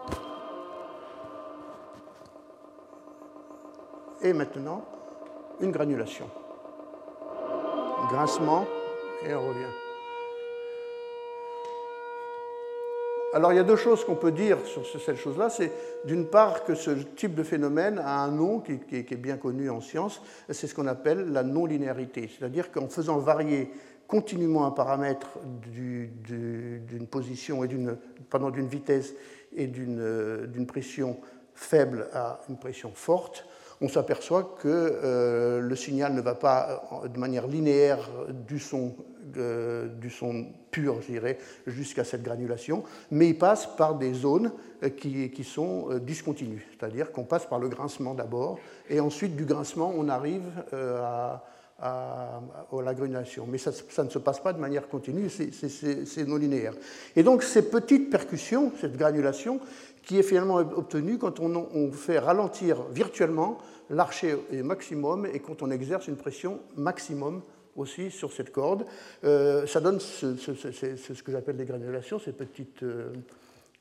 Et 4.22 4.32
maintenant, 4.32 4.84
une 5.60 5.70
granulation. 5.70 6.28
Grincement, 8.10 8.66
et 9.26 9.34
on 9.34 9.48
revient. 9.48 9.72
Alors 13.32 13.52
il 13.52 13.56
y 13.56 13.58
a 13.58 13.64
deux 13.64 13.76
choses 13.76 14.04
qu'on 14.04 14.14
peut 14.14 14.30
dire 14.30 14.58
sur 14.64 14.86
cette 15.00 15.16
chose-là. 15.16 15.50
C'est 15.50 15.72
d'une 16.04 16.26
part 16.26 16.62
que 16.64 16.76
ce 16.76 16.90
type 16.90 17.34
de 17.34 17.42
phénomène 17.42 17.98
a 17.98 18.20
un 18.20 18.30
nom 18.30 18.60
qui, 18.60 18.78
est 18.92 19.16
bien 19.16 19.36
connu 19.36 19.68
en 19.70 19.80
science, 19.80 20.22
c'est 20.48 20.68
ce 20.68 20.74
qu'on 20.74 20.86
appelle 20.86 21.32
la 21.32 21.42
non-linéarité. 21.42 22.30
C'est-à-dire 22.30 22.70
qu'en 22.70 22.88
faisant 22.88 23.18
varier 23.18 23.72
continuellement 24.06 24.66
un 24.66 24.70
paramètre 24.70 25.38
d'une 25.72 27.06
position 27.10 27.64
et 27.64 27.68
d'une, 27.68 27.96
d'une 28.52 28.68
vitesse 28.68 29.14
et 29.56 29.66
d'une 29.66 30.66
pression 30.66 31.18
faible 31.54 32.08
à 32.12 32.40
une 32.48 32.56
pression 32.56 32.92
forte, 32.94 33.46
on 33.84 33.88
s'aperçoit 33.88 34.56
que 34.62 34.68
euh, 34.68 35.60
le 35.60 35.76
signal 35.76 36.14
ne 36.14 36.22
va 36.22 36.34
pas 36.34 36.88
euh, 37.04 37.08
de 37.08 37.18
manière 37.18 37.46
linéaire 37.46 38.08
du 38.48 38.58
son, 38.58 38.94
euh, 39.36 39.88
du 39.88 40.08
son 40.08 40.46
pur, 40.70 41.02
je 41.02 41.12
dirais, 41.12 41.38
jusqu'à 41.66 42.02
cette 42.02 42.22
granulation, 42.22 42.82
mais 43.10 43.28
il 43.28 43.38
passe 43.38 43.66
par 43.76 43.96
des 43.96 44.14
zones 44.14 44.52
qui, 44.96 45.44
sont 45.44 45.98
discontinues, 45.98 46.66
c'est-à-dire 46.70 47.12
qu'on 47.12 47.24
passe 47.24 47.46
par 47.46 47.58
le 47.58 47.68
grincement 47.68 48.14
d'abord, 48.14 48.58
et 48.88 49.00
ensuite 49.00 49.36
du 49.36 49.44
grincement, 49.44 49.92
on 49.96 50.08
arrive 50.08 50.42
à, 50.72 51.42
la 51.80 52.94
granulation. 52.94 53.46
Mais 53.48 53.58
ça, 53.58 53.70
ne 54.02 54.08
se 54.08 54.18
passe 54.18 54.40
pas 54.40 54.52
de 54.52 54.58
manière 54.58 54.88
continue, 54.88 55.28
c'est 55.28 56.26
non 56.26 56.36
linéaire. 56.36 56.74
Et 57.14 57.22
donc 57.22 57.42
ces 57.42 57.62
petites 57.62 58.10
percussions, 58.10 58.72
cette 58.80 58.96
granulation, 58.96 59.60
qui 60.04 60.18
est 60.18 60.22
finalement 60.22 60.56
obtenue 60.56 61.18
quand 61.18 61.40
on, 61.40 61.90
fait 61.92 62.18
ralentir 62.18 62.82
virtuellement 62.90 63.58
l'archet 63.90 64.36
maximum 64.52 65.26
et 65.26 65.40
quand 65.40 65.62
on 65.62 65.70
exerce 65.70 66.08
une 66.08 66.16
pression 66.16 66.60
maximum 66.76 67.42
aussi 67.76 68.10
sur 68.10 68.32
cette 68.32 68.52
corde. 68.52 68.84
Euh, 69.24 69.66
ça 69.66 69.80
donne 69.80 70.00
ce, 70.00 71.22
que 71.22 71.32
j'appelle 71.32 71.56
des 71.56 71.64
granulations, 71.64 72.18
ces 72.18 72.32
petites 72.32 72.82
euh, 72.82 73.12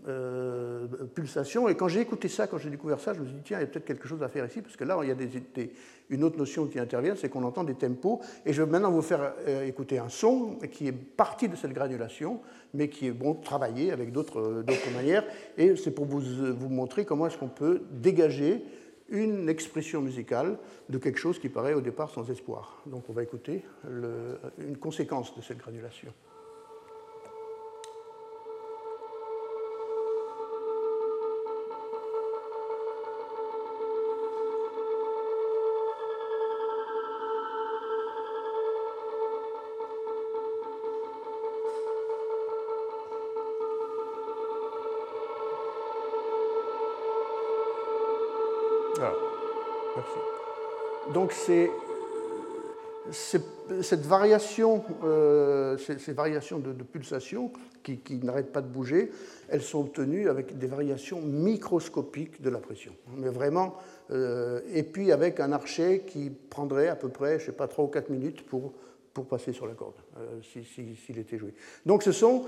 euh, 0.07 0.87
pulsations. 1.13 1.69
Et 1.69 1.75
quand 1.75 1.87
j'ai 1.87 2.01
écouté 2.01 2.27
ça, 2.27 2.47
quand 2.47 2.57
j'ai 2.57 2.69
découvert 2.69 2.99
ça, 2.99 3.13
je 3.13 3.19
me 3.19 3.25
suis 3.25 3.35
dit, 3.35 3.41
tiens, 3.43 3.59
il 3.59 3.61
y 3.61 3.63
a 3.63 3.67
peut-être 3.67 3.85
quelque 3.85 4.07
chose 4.07 4.23
à 4.23 4.29
faire 4.29 4.45
ici, 4.45 4.61
parce 4.61 4.75
que 4.75 4.83
là, 4.83 4.97
il 5.03 5.09
y 5.09 5.11
a 5.11 5.65
une 6.09 6.23
autre 6.23 6.37
notion 6.37 6.67
qui 6.67 6.79
intervient, 6.79 7.15
c'est 7.15 7.29
qu'on 7.29 7.43
entend 7.43 7.63
des 7.63 7.75
tempos. 7.75 8.19
Et 8.45 8.53
je 8.53 8.61
vais 8.61 8.69
maintenant 8.69 8.91
vous 8.91 9.01
faire 9.01 9.33
écouter 9.65 9.99
un 9.99 10.09
son 10.09 10.57
qui 10.71 10.87
est 10.87 10.91
parti 10.91 11.47
de 11.47 11.55
cette 11.55 11.73
granulation 11.73 12.41
mais 12.73 12.89
qui 12.89 13.07
est 13.07 13.11
bon 13.11 13.35
travailler 13.35 13.91
avec 13.91 14.11
d'autres 14.11 14.63
manières. 14.95 15.23
Et 15.57 15.75
c'est 15.75 15.91
pour 15.91 16.05
vous, 16.05 16.21
montrer 16.69 17.05
comment 17.05 17.27
est-ce 17.27 17.37
qu'on 17.37 17.47
peut 17.47 17.83
dégager 17.91 18.65
une 19.13 19.47
expression 19.47 20.01
musicale 20.01 20.57
de 20.89 20.97
quelque 20.97 21.19
chose 21.19 21.39
qui 21.39 21.47
paraît 21.47 21.75
au 21.75 21.81
départ 21.81 22.09
sans 22.09 22.29
espoir. 22.29 22.81
Donc 22.87 23.09
on 23.09 23.13
va 23.13 23.23
écouter 23.23 23.63
une 24.57 24.77
conséquence 24.77 25.35
de 25.37 25.41
cette 25.41 25.59
granulation. 25.59 26.11
C'est 51.33 51.69
cette 53.81 54.05
variation, 54.05 54.83
euh, 55.03 55.77
ces, 55.77 56.13
variations 56.13 56.59
de, 56.59 56.71
pulsation 56.83 57.51
qui, 57.83 57.99
n'arrêtent 58.23 58.51
pas 58.51 58.61
de 58.61 58.67
bouger, 58.67 59.11
elles 59.49 59.61
sont 59.61 59.79
obtenues 59.81 60.29
avec 60.29 60.57
des 60.57 60.67
variations 60.67 61.21
microscopiques 61.21 62.41
de 62.41 62.49
la 62.49 62.59
pression. 62.59 62.93
Mais 63.17 63.29
vraiment, 63.29 63.75
euh, 64.11 64.61
et 64.73 64.83
puis 64.83 65.11
avec 65.11 65.39
un 65.39 65.51
archet 65.51 66.03
qui 66.07 66.29
prendrait 66.29 66.87
à 66.87 66.95
peu 66.95 67.09
près, 67.09 67.39
je 67.39 67.47
sais 67.47 67.51
pas, 67.51 67.67
3 67.67 67.85
ou 67.85 67.87
4 67.89 68.09
minutes 68.09 68.45
pour, 68.45 68.73
pour 69.13 69.25
passer 69.25 69.51
sur 69.51 69.67
la 69.67 69.73
corde, 69.73 69.95
euh, 70.17 70.39
s'il 70.43 71.19
était 71.19 71.37
joué. 71.37 71.53
Donc 71.85 72.03
ce 72.03 72.11
sont, 72.11 72.45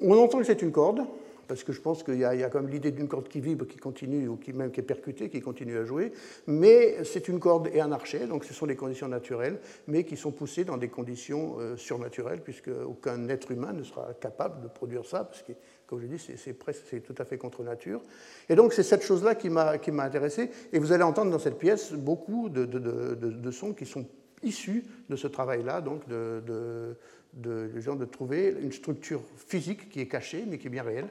on 0.00 0.16
entend 0.16 0.38
que 0.38 0.44
c'est 0.44 0.62
une 0.62 0.72
corde, 0.72 1.02
parce 1.48 1.64
que 1.64 1.72
je 1.72 1.80
pense 1.80 2.02
qu'il 2.02 2.18
y, 2.18 2.24
a 2.24 2.50
comme 2.50 2.68
l'idée 2.68 2.90
d'une 2.90 3.08
corde 3.08 3.28
qui 3.28 3.40
vibre, 3.40 3.66
qui 3.66 3.76
continue, 3.76 4.28
ou 4.28 4.36
qui 4.36 4.52
même 4.52 4.70
qui 4.70 4.80
est 4.80 4.84
percutée, 4.84 5.28
qui 5.28 5.40
continue 5.40 5.76
à 5.78 5.84
jouer, 5.84 6.12
mais 6.46 7.04
c'est 7.04 7.28
une 7.28 7.40
corde 7.40 7.68
et 7.72 7.80
un 7.80 7.92
archet, 7.92 8.26
donc 8.26 8.44
ce 8.44 8.54
sont 8.54 8.66
des 8.66 8.76
conditions 8.76 9.08
naturelles, 9.08 9.58
mais 9.86 10.04
qui 10.04 10.16
sont 10.16 10.32
poussées 10.32 10.64
dans 10.64 10.76
des 10.76 10.88
conditions 10.88 11.56
euh, 11.58 11.76
surnaturelles, 11.76 12.40
puisque 12.42 12.70
aucun 12.86 13.28
être 13.28 13.50
humain 13.50 13.72
ne 13.72 13.82
sera 13.82 14.14
capable 14.20 14.62
de 14.62 14.68
produire 14.68 15.04
ça, 15.04 15.24
parce 15.24 15.42
que, 15.42 15.52
comme 15.86 16.00
je 16.00 16.06
dit, 16.06 16.18
c'est 16.18 17.00
tout 17.00 17.14
à 17.18 17.24
fait 17.24 17.36
contre 17.36 17.62
nature. 17.62 18.00
Et 18.48 18.54
donc 18.54 18.72
c'est 18.72 18.82
cette 18.82 19.02
chose-là 19.02 19.34
qui 19.34 19.50
m'a 19.50 19.78
intéressé, 19.98 20.50
et 20.72 20.78
vous 20.78 20.92
allez 20.92 21.02
entendre 21.04 21.30
dans 21.30 21.38
cette 21.38 21.58
pièce 21.58 21.92
beaucoup 21.92 22.48
de, 22.48 23.50
sons 23.50 23.74
qui 23.74 23.86
sont 23.86 24.06
issus 24.42 24.84
de 25.08 25.16
ce 25.16 25.26
travail-là, 25.26 25.80
donc 25.80 26.08
de, 26.08 26.42
de, 26.46 26.96
de, 27.34 28.04
trouver 28.04 28.54
une 28.60 28.72
structure 28.72 29.22
physique 29.36 29.88
qui 29.90 30.00
est 30.00 30.08
cachée, 30.08 30.44
mais 30.46 30.58
qui 30.58 30.66
est 30.66 30.70
bien 30.70 30.82
réelle, 30.82 31.08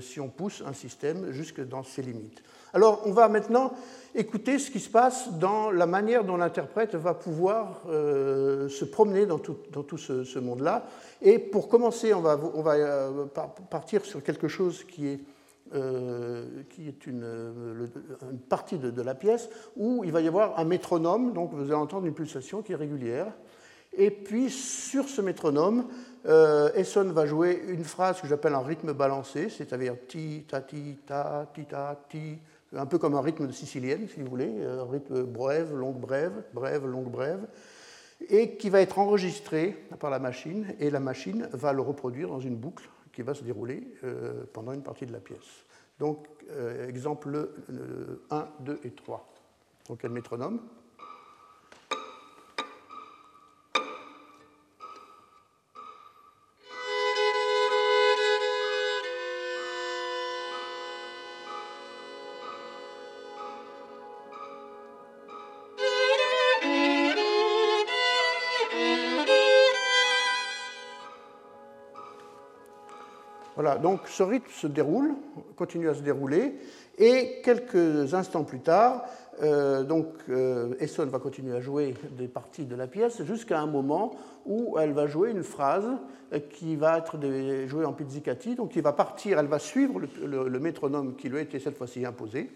si 0.00 0.20
on 0.20 0.28
pousse 0.28 0.62
un 0.66 0.72
système 0.72 1.32
jusque 1.32 1.60
dans 1.60 1.82
ses 1.82 2.02
limites. 2.02 2.42
Alors, 2.74 3.02
on 3.06 3.12
va 3.12 3.28
maintenant 3.28 3.72
écouter 4.16 4.58
ce 4.58 4.68
qui 4.68 4.80
se 4.80 4.90
passe 4.90 5.32
dans 5.34 5.70
la 5.70 5.86
manière 5.86 6.24
dont 6.24 6.36
l'interprète 6.36 6.96
va 6.96 7.14
pouvoir 7.14 7.82
euh, 7.88 8.68
se 8.68 8.84
promener 8.84 9.26
dans 9.26 9.38
tout, 9.38 9.96
ce, 9.96 10.38
monde-là. 10.40 10.84
Et 11.22 11.38
pour 11.38 11.68
commencer, 11.68 12.12
on 12.12 12.20
va, 12.20 12.36
euh, 12.72 13.26
partir 13.70 14.04
sur 14.04 14.24
quelque 14.24 14.48
chose 14.48 14.82
qui 14.82 15.06
est, 15.06 15.20
une 17.06 17.88
partie 18.48 18.78
de, 18.78 18.90
de, 18.90 19.02
la 19.02 19.14
pièce 19.14 19.48
où 19.76 20.02
il 20.04 20.10
va 20.10 20.20
y 20.20 20.28
avoir 20.28 20.58
un 20.58 20.64
métronome, 20.64 21.32
donc 21.32 21.52
vous 21.52 21.62
allez 21.62 21.74
entendre 21.74 22.06
une 22.06 22.14
pulsation 22.14 22.62
qui 22.62 22.72
est 22.72 22.76
régulière. 22.76 23.32
Et 23.96 24.10
puis, 24.10 24.50
sur 24.50 25.08
ce 25.08 25.20
métronome, 25.20 25.86
euh, 26.26 26.72
Esson 26.74 27.04
va 27.12 27.26
jouer 27.26 27.62
une 27.68 27.84
phrase 27.84 28.20
que 28.20 28.26
j'appelle 28.26 28.54
un 28.54 28.62
rythme 28.62 28.92
balancé, 28.92 29.50
c'est-à-dire 29.50 29.96
ti, 30.08 30.44
ta, 30.48 30.60
ti, 30.62 30.98
ta, 31.06 31.50
ti, 31.52 31.64
ta, 31.66 32.00
ti, 32.08 32.38
un 32.74 32.86
peu 32.86 32.98
comme 32.98 33.14
un 33.14 33.20
rythme 33.20 33.46
de 33.46 33.52
sicilienne, 33.52 34.08
si 34.08 34.22
vous 34.22 34.30
voulez, 34.30 34.50
euh, 34.60 34.82
un 34.82 34.90
rythme 34.90 35.24
brève, 35.24 35.74
longue, 35.74 36.00
brève, 36.00 36.44
brève, 36.54 36.86
longue, 36.86 37.10
brève, 37.10 37.46
et 38.28 38.56
qui 38.56 38.70
va 38.70 38.80
être 38.80 38.98
enregistré 38.98 39.76
par 40.00 40.10
la 40.10 40.18
machine, 40.18 40.74
et 40.80 40.90
la 40.90 41.00
machine 41.00 41.48
va 41.52 41.72
le 41.72 41.82
reproduire 41.82 42.28
dans 42.28 42.40
une 42.40 42.56
boucle 42.56 42.88
qui 43.12 43.22
va 43.22 43.34
se 43.34 43.44
dérouler 43.44 43.86
euh, 44.04 44.44
pendant 44.52 44.72
une 44.72 44.82
partie 44.82 45.04
de 45.06 45.12
la 45.12 45.20
pièce. 45.20 45.64
Donc, 45.98 46.26
exemple 46.88 47.48
1, 48.30 48.48
2 48.60 48.80
et 48.82 48.90
3. 48.90 49.32
Donc, 49.88 50.02
le 50.02 50.08
métronome. 50.08 50.60
Donc 73.84 74.08
ce 74.08 74.22
rythme 74.22 74.48
se 74.50 74.66
déroule, 74.66 75.14
continue 75.56 75.90
à 75.90 75.94
se 75.94 76.00
dérouler, 76.00 76.54
et 76.96 77.42
quelques 77.44 78.14
instants 78.14 78.44
plus 78.44 78.60
tard, 78.60 79.04
euh, 79.42 79.82
donc 79.82 80.06
euh, 80.30 80.74
Esson 80.80 81.04
va 81.04 81.18
continuer 81.18 81.54
à 81.54 81.60
jouer 81.60 81.92
des 82.12 82.26
parties 82.26 82.64
de 82.64 82.74
la 82.76 82.86
pièce 82.86 83.22
jusqu'à 83.24 83.60
un 83.60 83.66
moment 83.66 84.16
où 84.46 84.78
elle 84.78 84.92
va 84.92 85.06
jouer 85.06 85.32
une 85.32 85.42
phrase 85.42 85.84
qui 86.48 86.76
va 86.76 86.96
être 86.96 87.18
jouée 87.66 87.84
en 87.84 87.92
pizzicati, 87.92 88.54
donc 88.54 88.70
qui 88.70 88.80
va 88.80 88.94
partir, 88.94 89.38
elle 89.38 89.48
va 89.48 89.58
suivre 89.58 90.00
le 90.00 90.58
métronome 90.60 91.14
qui 91.14 91.28
lui 91.28 91.36
a 91.36 91.42
été 91.42 91.60
cette 91.60 91.76
fois-ci 91.76 92.06
imposé, 92.06 92.50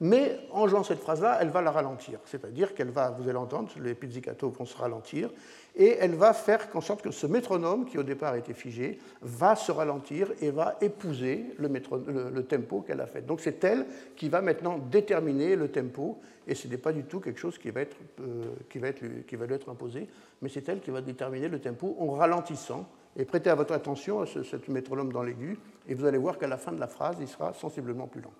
mais 0.00 0.38
en 0.52 0.68
jouant 0.68 0.84
cette 0.84 1.00
phrase-là, 1.00 1.38
elle 1.40 1.48
va 1.48 1.60
la 1.60 1.72
ralentir. 1.72 2.20
C'est-à-dire 2.24 2.74
qu'elle 2.74 2.90
va, 2.90 3.10
vous 3.10 3.28
allez 3.28 3.38
entendre, 3.38 3.68
les 3.82 3.94
pizzicato 3.94 4.48
vont 4.50 4.64
se 4.64 4.76
ralentir, 4.76 5.30
et 5.78 5.96
elle 6.00 6.16
va 6.16 6.32
faire 6.32 6.66
en 6.74 6.80
sorte 6.80 7.02
que 7.02 7.12
ce 7.12 7.26
métronome, 7.26 7.86
qui 7.86 7.98
au 7.98 8.02
départ 8.02 8.34
était 8.34 8.52
figé, 8.52 8.98
va 9.22 9.54
se 9.54 9.70
ralentir 9.70 10.32
et 10.42 10.50
va 10.50 10.76
épouser 10.80 11.54
le, 11.56 12.42
tempo 12.42 12.80
qu'elle 12.80 13.00
a 13.00 13.06
fait. 13.06 13.24
Donc 13.24 13.40
c'est 13.40 13.62
elle 13.62 13.86
qui 14.16 14.28
va 14.28 14.42
maintenant 14.42 14.78
déterminer 14.78 15.54
le 15.54 15.68
tempo, 15.68 16.18
et 16.48 16.56
ce 16.56 16.66
n'est 16.66 16.78
pas 16.78 16.92
du 16.92 17.04
tout 17.04 17.20
quelque 17.20 17.38
chose 17.38 17.58
qui 17.58 17.70
va, 17.70 17.82
être, 17.82 17.96
euh, 18.20 18.44
lui 18.74 19.54
être 19.54 19.68
imposé, 19.68 20.08
mais 20.42 20.48
c'est 20.48 20.68
elle 20.68 20.80
qui 20.80 20.90
va 20.90 21.00
déterminer 21.00 21.48
le 21.48 21.60
tempo 21.60 21.96
en 22.00 22.10
ralentissant. 22.10 22.88
Et 23.16 23.24
prêtez 23.24 23.50
à 23.50 23.54
votre 23.54 23.72
attention 23.72 24.20
à 24.20 24.26
ce, 24.26 24.42
ce 24.42 24.56
métronome 24.68 25.12
dans 25.12 25.22
l'aigu, 25.22 25.58
et 25.88 25.94
vous 25.94 26.04
allez 26.04 26.18
voir 26.18 26.38
qu'à 26.38 26.48
la 26.48 26.58
fin 26.58 26.72
de 26.72 26.80
la 26.80 26.88
phrase, 26.88 27.16
il 27.20 27.28
sera 27.28 27.52
sensiblement 27.52 28.08
plus 28.08 28.20
lent. 28.20 28.32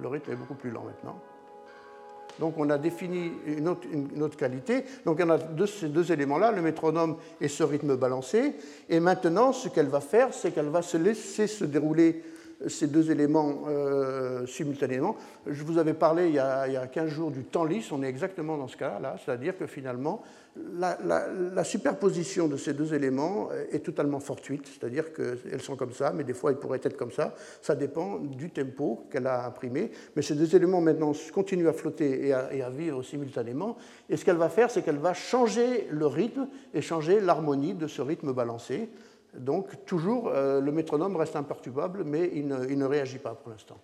Le 0.00 0.08
rythme 0.08 0.32
est 0.32 0.36
beaucoup 0.36 0.54
plus 0.54 0.70
lent 0.70 0.84
maintenant. 0.84 1.20
Donc 2.38 2.54
on 2.56 2.70
a 2.70 2.78
défini 2.78 3.32
une 3.46 3.68
autre, 3.68 4.36
qualité. 4.36 4.84
Donc 5.04 5.20
on 5.22 5.30
a 5.30 5.38
ces 5.66 5.88
deux 5.88 6.12
éléments-là, 6.12 6.52
le 6.52 6.62
métronome 6.62 7.16
et 7.40 7.48
ce 7.48 7.64
rythme 7.64 7.96
balancé. 7.96 8.54
Et 8.88 9.00
maintenant, 9.00 9.52
ce 9.52 9.68
qu'elle 9.68 9.88
va 9.88 10.00
faire, 10.00 10.32
c'est 10.32 10.52
qu'elle 10.52 10.68
va 10.68 10.82
se 10.82 10.96
laisser 10.96 11.46
se 11.46 11.64
dérouler 11.64 12.22
ces 12.66 12.88
deux 12.88 13.10
éléments 13.10 13.64
euh, 13.68 14.46
simultanément. 14.46 15.16
Je 15.46 15.62
vous 15.62 15.78
avais 15.78 15.94
parlé 15.94 16.28
il 16.28 16.34
y, 16.34 16.38
a, 16.38 16.66
il 16.66 16.74
y, 16.74 16.76
a, 16.76 16.86
15 16.86 17.08
jours 17.08 17.30
du 17.30 17.44
temps 17.44 17.64
lisse, 17.64 17.92
on 17.92 18.02
est 18.02 18.08
exactement 18.08 18.56
dans 18.56 18.68
ce 18.68 18.76
cas-là, 18.76 19.16
c'est-à-dire 19.24 19.56
que 19.56 19.66
finalement, 19.66 20.22
la, 20.76 21.64
superposition 21.64 22.48
de 22.48 22.56
ces 22.56 22.72
deux 22.72 22.94
éléments 22.94 23.48
est 23.70 23.84
totalement 23.84 24.18
fortuite, 24.18 24.66
c'est-à-dire 24.66 25.12
qu'elles 25.12 25.60
sont 25.60 25.76
comme 25.76 25.92
ça, 25.92 26.12
mais 26.12 26.24
des 26.24 26.32
fois 26.32 26.50
elles 26.50 26.58
pourraient 26.58 26.80
être 26.82 26.96
comme 26.96 27.12
ça. 27.12 27.34
Ça 27.62 27.76
dépend 27.76 28.18
du 28.18 28.50
tempo 28.50 29.06
qu'elle 29.10 29.26
a 29.26 29.46
imprimé. 29.46 29.90
Mais 30.16 30.22
ces 30.22 30.34
deux 30.34 30.56
éléments 30.56 30.80
maintenant 30.80 31.12
continuent 31.32 31.68
à 31.68 31.72
flotter 31.72 32.28
et 32.28 32.62
à 32.62 32.70
vivre 32.70 33.02
simultanément. 33.02 33.76
Et 34.08 34.16
ce 34.16 34.24
qu'elle 34.24 34.36
va 34.36 34.48
faire, 34.48 34.70
c'est 34.70 34.82
qu'elle 34.82 34.98
va 34.98 35.14
changer 35.14 35.86
le 35.90 36.06
rythme 36.06 36.48
et 36.74 36.80
changer 36.80 37.20
l'harmonie 37.20 37.74
de 37.74 37.86
ce 37.86 38.02
rythme 38.02 38.32
balancé. 38.32 38.88
Donc 39.34 39.84
toujours, 39.84 40.28
euh, 40.28 40.60
le 40.60 40.72
métronome 40.72 41.16
reste 41.16 41.36
imperturbable, 41.36 42.04
mais 42.04 42.30
il 42.34 42.46
ne 42.48 42.84
réagit 42.84 43.18
pas 43.18 43.34
pour 43.34 43.50
l'instant. 43.50 43.78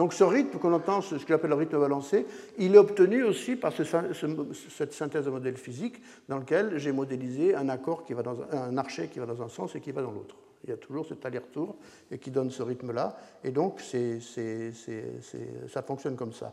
Donc 0.00 0.14
ce 0.14 0.24
rythme 0.24 0.56
qu'on 0.56 0.72
entend, 0.72 1.02
ce 1.02 1.16
que 1.16 1.28
j'appelle 1.28 1.50
le 1.50 1.56
rythme 1.56 1.78
balancé, 1.78 2.24
il 2.56 2.74
est 2.74 2.78
obtenu 2.78 3.22
aussi 3.22 3.54
par 3.54 3.70
cette 3.70 4.94
synthèse 4.94 5.26
de 5.26 5.30
modèle 5.30 5.58
physique 5.58 6.00
dans 6.26 6.38
lequel 6.38 6.78
j'ai 6.78 6.90
modélisé 6.90 7.54
un 7.54 7.68
accord 7.68 8.02
qui 8.04 8.14
va 8.14 8.22
dans 8.22 8.38
un, 8.50 8.78
archet 8.78 9.08
qui 9.08 9.18
va 9.18 9.26
dans 9.26 9.42
un 9.42 9.50
sens 9.50 9.76
et 9.76 9.80
qui 9.82 9.92
va 9.92 10.00
dans 10.00 10.12
l'autre. 10.12 10.36
Il 10.64 10.70
y 10.70 10.72
a 10.74 10.76
toujours 10.76 11.06
cet 11.06 11.24
aller-retour 11.24 11.76
et 12.10 12.18
qui 12.18 12.30
donne 12.30 12.50
ce 12.50 12.62
rythme-là. 12.62 13.16
Et 13.42 13.50
donc, 13.50 13.80
ça 13.80 15.82
fonctionne 15.82 16.16
comme 16.16 16.34
ça. 16.34 16.52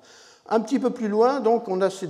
Un 0.50 0.62
petit 0.62 0.80
peu 0.80 0.92
plus 0.92 1.10
loin, 1.10 1.42
donc, 1.42 1.68
on 1.68 1.82
a 1.82 1.90
ces, 1.90 2.08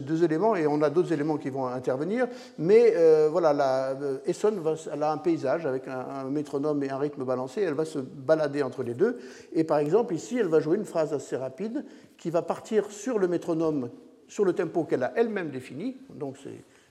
deux 0.00 0.22
éléments 0.22 0.54
et 0.54 0.68
on 0.68 0.80
a 0.80 0.90
d'autres 0.90 1.12
éléments 1.12 1.38
qui 1.38 1.50
vont 1.50 1.66
intervenir. 1.66 2.28
Mais 2.58 2.92
euh, 2.94 3.28
voilà, 3.32 3.52
la, 3.52 3.96
euh, 4.00 4.18
a 4.24 5.12
un 5.12 5.18
paysage 5.18 5.66
avec 5.66 5.88
un, 5.88 6.30
métronome 6.30 6.84
et 6.84 6.90
un 6.90 6.98
rythme 6.98 7.24
balancé. 7.24 7.62
Elle 7.62 7.74
va 7.74 7.84
se 7.84 7.98
balader 7.98 8.62
entre 8.62 8.84
les 8.84 8.94
deux. 8.94 9.18
Et 9.52 9.64
par 9.64 9.78
exemple, 9.78 10.14
ici, 10.14 10.38
elle 10.38 10.46
va 10.46 10.60
jouer 10.60 10.76
une 10.76 10.84
phrase 10.84 11.12
assez 11.12 11.36
rapide 11.36 11.84
qui 12.16 12.30
va 12.30 12.42
partir 12.42 12.92
sur 12.92 13.18
le 13.18 13.26
métronome, 13.26 13.90
sur 14.28 14.44
le 14.44 14.52
tempo 14.52 14.84
qu'elle 14.84 15.02
a 15.02 15.12
elle-même 15.16 15.50
défini. 15.50 15.96
Donc, 16.14 16.36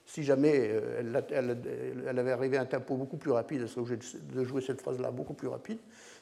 si 0.09 0.23
jamais 0.23 0.69
euh, 0.71 1.23
elle, 1.29 2.19
avait 2.19 2.31
arrivé 2.31 2.57
à 2.57 2.61
un 2.61 2.65
tempo 2.65 2.95
beaucoup 2.95 3.17
plus 3.17 3.31
rapide, 3.31 3.61
elle 3.61 3.69
serait 3.69 3.81
obligée 3.81 4.17
de 4.33 4.43
jouer 4.43 4.61
cette 4.61 4.81
phrase-là 4.81 5.11
beaucoup 5.11 5.33
plus 5.33 5.47
rapide 5.47 5.77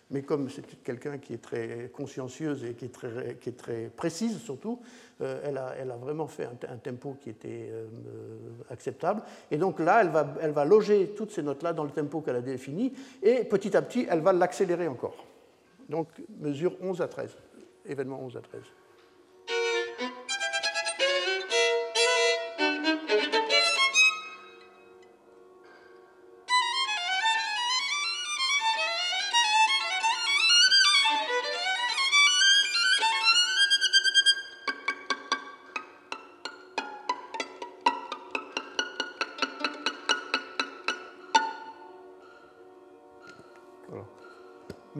mais 0.10 0.22
comme 0.22 0.50
c'est 0.50 0.66
quelqu'un 0.84 1.18
qui 1.18 1.34
est 1.34 1.42
très 1.42 1.92
consciencieuse 1.94 2.64
et 2.64 2.74
qui 2.74 2.86
est 2.86 3.58
très, 3.58 3.90
précise 3.96 4.40
surtout, 4.40 4.80
euh, 5.22 5.42
elle, 5.44 5.58
a, 5.58 5.76
elle, 5.78 5.92
a, 5.92 5.98
vraiment 5.98 6.28
fait 6.28 6.46
un, 6.46 6.78
tempo 6.78 7.18
qui 7.20 7.30
était 7.30 7.70
euh, 7.72 7.88
acceptable. 8.70 9.22
Et 9.52 9.58
donc 9.58 9.80
là, 9.80 10.02
elle 10.02 10.10
va, 10.10 10.34
elle 10.42 10.52
va 10.52 10.64
loger 10.64 11.14
toutes 11.16 11.32
ces 11.32 11.44
notes-là 11.44 11.74
dans 11.74 11.84
le 11.84 11.90
tempo 11.90 12.22
qu'elle 12.22 12.38
a 12.38 12.42
défini, 12.42 12.94
et 13.22 13.44
petit 13.44 13.76
à 13.76 13.82
petit, 13.82 14.08
elle 14.10 14.22
va 14.22 14.32
l'accélérer 14.32 14.88
encore. 14.88 15.26
Donc 15.90 16.08
mesure 16.40 16.76
11 16.82 17.02
à 17.02 17.08
13, 17.08 17.36
événement 17.86 18.20
11 18.22 18.38
à 18.38 18.42
13. 18.42 18.62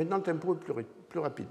Maintenant, 0.08 0.18
le 0.18 0.40
tempo 0.40 0.54
est 0.80 0.86
plus, 1.10 1.20
rapide. 1.20 1.50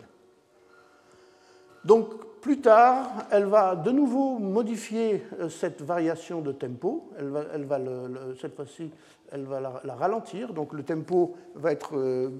Donc, 1.85 2.41
plus 2.41 2.61
tard, 2.61 3.27
elle 3.31 3.45
va 3.45 3.77
de 3.77 3.91
nouveau 3.91 4.39
modifier 4.39 5.23
euh, 5.39 5.51
cette 5.51 5.83
variation 5.83 6.41
de 6.41 6.53
tempo. 6.53 7.11
Elle 7.19 7.65
va, 7.67 7.79
cette 8.41 8.57
fois-ci, 8.57 8.91
elle 9.31 9.45
va 9.45 9.61
la, 9.61 9.95
ralentir. 9.95 10.55
Donc, 10.55 10.73
le 10.73 10.85
tempo 10.85 11.35
va 11.55 11.73
être, 11.73 11.99
euh, 11.99 12.31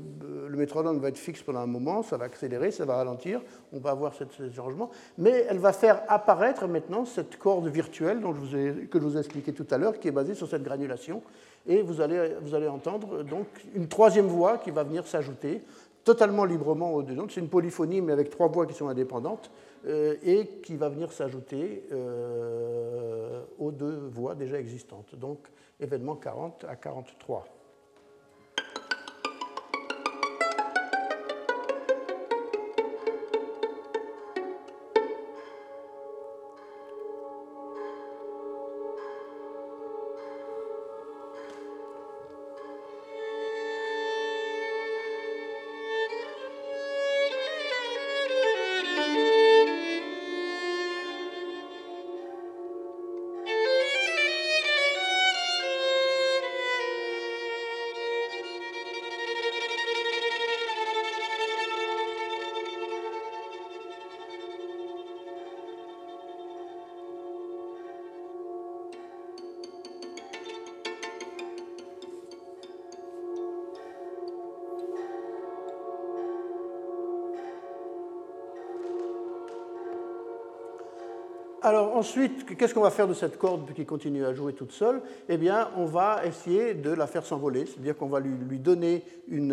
le 0.49 0.57
métronome 0.57 1.01
va 1.01 1.09
être 1.09 1.19
fixe 1.19 1.43
pendant 1.43 1.61
un 1.61 1.67
moment, 1.67 2.03
ça 2.03 2.17
va 2.17 2.25
accélérer, 2.25 2.71
ça 2.71 2.87
va 2.87 2.97
ralentir. 2.97 3.43
On 3.75 3.79
va 3.79 3.91
avoir 3.91 4.15
ce 4.15 4.25
changement. 4.55 4.91
Mais 5.19 5.45
elle 5.51 5.59
va 5.59 5.75
faire 5.75 6.03
apparaître 6.09 6.67
maintenant 6.67 7.05
cette 7.05 7.37
corde 7.39 7.69
virtuelle 7.69 8.21
dont 8.21 8.33
que 8.33 8.39
je 8.41 9.05
vous 9.05 9.17
ai 9.17 9.19
expliqué 9.19 9.53
tout 9.53 9.67
à 9.71 9.77
l'heure, 9.77 9.99
qui 9.99 10.09
est 10.09 10.13
basée 10.13 10.35
sur 10.35 10.49
cette 10.49 10.63
granulation. 10.63 11.23
Et 11.67 11.83
vous 11.83 12.01
allez, 12.01 12.37
vous 12.43 12.55
allez 12.55 12.69
entendre 12.69 13.25
donc 13.25 13.47
une 13.75 13.89
troisième 13.89 14.27
voix 14.27 14.59
qui 14.59 14.71
va 14.71 14.85
venir 14.85 15.07
s'ajouter 15.07 15.63
totalement 16.07 16.45
librement 16.45 16.95
aux 16.95 17.03
deux 17.03 17.15
notes. 17.15 17.33
C'est 17.33 17.41
une 17.41 17.49
polyphonie, 17.49 18.01
mais 18.01 18.13
avec 18.13 18.31
trois 18.31 18.47
voix 18.47 18.65
qui 18.65 18.75
sont 18.75 18.87
indépendantes, 18.87 19.51
euh, 19.87 20.15
et 20.23 20.47
qui 20.63 20.77
va 20.77 20.89
venir 20.89 21.13
s'ajouter 21.13 21.83
euh, 21.91 23.43
aux 23.59 23.73
deux 23.73 24.09
voix 24.13 24.37
déjà 24.37 24.59
existantes. 24.59 25.17
Donc, 25.17 25.41
événement 25.81 26.15
40 26.15 26.65
à 26.69 26.77
43. 26.77 27.56
Alors 81.67 81.97
ensuite, 81.97 82.57
qu'est-ce 82.57 82.73
qu'on 82.73 82.83
va 82.83 82.93
faire 82.93 83.09
de 83.09 83.13
cette 83.13 83.39
corde 83.39 83.73
qui 83.75 83.85
continue 83.85 84.25
à 84.25 84.33
jouer 84.33 84.53
toute 84.53 84.71
seule? 84.71 85.03
Eh 85.29 85.37
bien, 85.37 85.69
on 85.77 85.85
va 85.85 86.25
essayer 86.25 86.75
de 86.75 86.91
la 86.91 87.09
faire 87.09 87.27
s'envoler, 87.27 87.67
c'est-à-dire 87.67 87.97
qu'on 87.97 88.07
va 88.07 88.21
lui, 88.21 88.61
donner 88.61 89.03
une, 89.27 89.53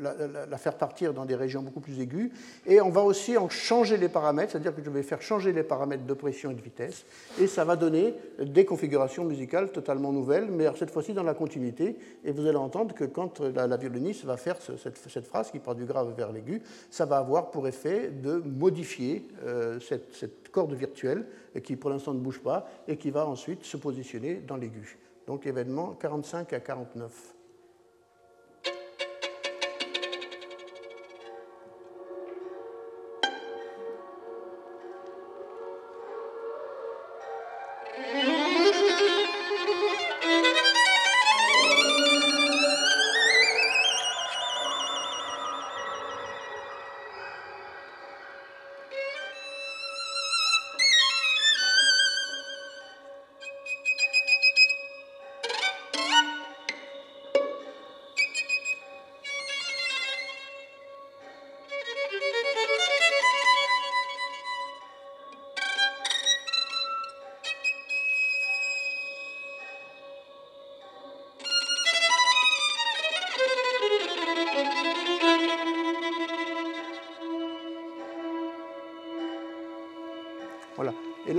la, 0.00 0.58
faire 0.58 0.76
partir 0.76 1.14
dans 1.14 1.24
des 1.24 1.34
régions 1.34 1.62
beaucoup 1.62 1.80
plus 1.80 2.00
aiguës, 2.00 2.30
et 2.66 2.80
on 2.80 2.90
va 2.90 3.02
aussi 3.02 3.36
en 3.36 3.48
changer 3.48 3.96
les 3.96 4.08
paramètres, 4.08 4.52
c'est-à-dire 4.52 4.74
que 4.74 4.82
je 4.82 4.90
vais 4.90 5.02
faire 5.02 5.22
changer 5.22 5.52
les 5.52 5.62
paramètres 5.62 6.04
de 6.04 6.14
pression 6.14 6.50
et 6.50 6.54
de 6.54 6.60
vitesse, 6.60 7.04
et 7.40 7.46
ça 7.46 7.64
va 7.64 7.76
donner 7.76 8.14
des 8.38 8.64
configurations 8.64 9.24
musicales 9.24 9.72
totalement 9.72 10.12
nouvelles, 10.12 10.50
mais 10.50 10.66
cette 10.76 10.90
fois-ci 10.90 11.12
dans 11.12 11.22
la 11.22 11.34
continuité, 11.34 11.96
et 12.24 12.32
vous 12.32 12.46
allez 12.46 12.56
entendre 12.56 12.94
que 12.94 13.04
quand 13.04 13.40
la, 13.40 13.76
violoniste 13.76 14.24
va 14.24 14.36
faire 14.36 14.56
cette, 14.60 15.26
phrase 15.26 15.50
qui 15.50 15.58
part 15.58 15.74
du 15.74 15.84
grave 15.84 16.14
vers 16.16 16.32
l'aigu, 16.32 16.62
ça 16.90 17.06
va 17.06 17.18
avoir 17.18 17.50
pour 17.50 17.68
effet 17.68 18.10
de 18.10 18.42
modifier 18.44 19.26
euh, 19.44 19.80
cette, 19.80 20.14
cette, 20.14 20.50
corde 20.50 20.74
virtuelle 20.74 21.26
qui 21.62 21.76
pour 21.76 21.90
l'instant 21.90 22.12
ne 22.12 22.18
bouge 22.18 22.40
pas 22.40 22.68
et 22.88 22.96
qui 22.96 23.10
va 23.12 23.24
ensuite 23.24 23.64
se 23.64 23.76
positionner 23.76 24.42
dans 24.46 24.56
l'aigu. 24.56 24.98
Donc 25.28 25.46
événement 25.46 25.94
45 25.94 26.52
à 26.52 26.58
49. 26.58 27.34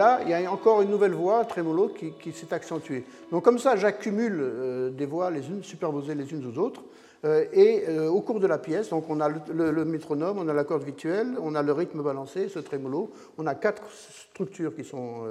Là, 0.01 0.19
il 0.23 0.29
y 0.29 0.33
a 0.33 0.51
encore 0.51 0.81
une 0.81 0.89
nouvelle 0.89 1.13
voix, 1.13 1.45
trémolo, 1.45 1.89
qui, 1.89 2.31
s'est 2.31 2.53
accentuée. 2.53 3.03
Donc 3.31 3.43
comme 3.43 3.59
ça, 3.59 3.75
j'accumule 3.75 4.93
des 4.97 5.05
voix 5.05 5.29
les 5.29 5.47
unes 5.49 5.63
superposées 5.63 6.15
les 6.15 6.31
unes 6.31 6.45
aux 6.51 6.57
autres. 6.59 6.81
et 7.53 7.85
au 8.09 8.21
cours 8.21 8.39
de 8.39 8.47
la 8.47 8.57
pièce, 8.57 8.89
donc 8.89 9.05
on 9.09 9.19
a 9.19 9.29
le, 9.29 9.85
métronome, 9.85 10.39
on 10.39 10.47
a 10.47 10.53
la 10.53 10.63
corde 10.63 10.83
virtuelle, 10.83 11.37
on 11.39 11.53
a 11.55 11.61
le 11.61 11.71
rythme 11.71 12.01
balancé, 12.01 12.49
ce 12.49 12.59
trémolo, 12.59 13.11
on 13.37 13.45
a 13.45 13.55
quatre 13.55 13.83
structures 13.91 14.73
qui 14.75 14.83
sont 14.83 15.27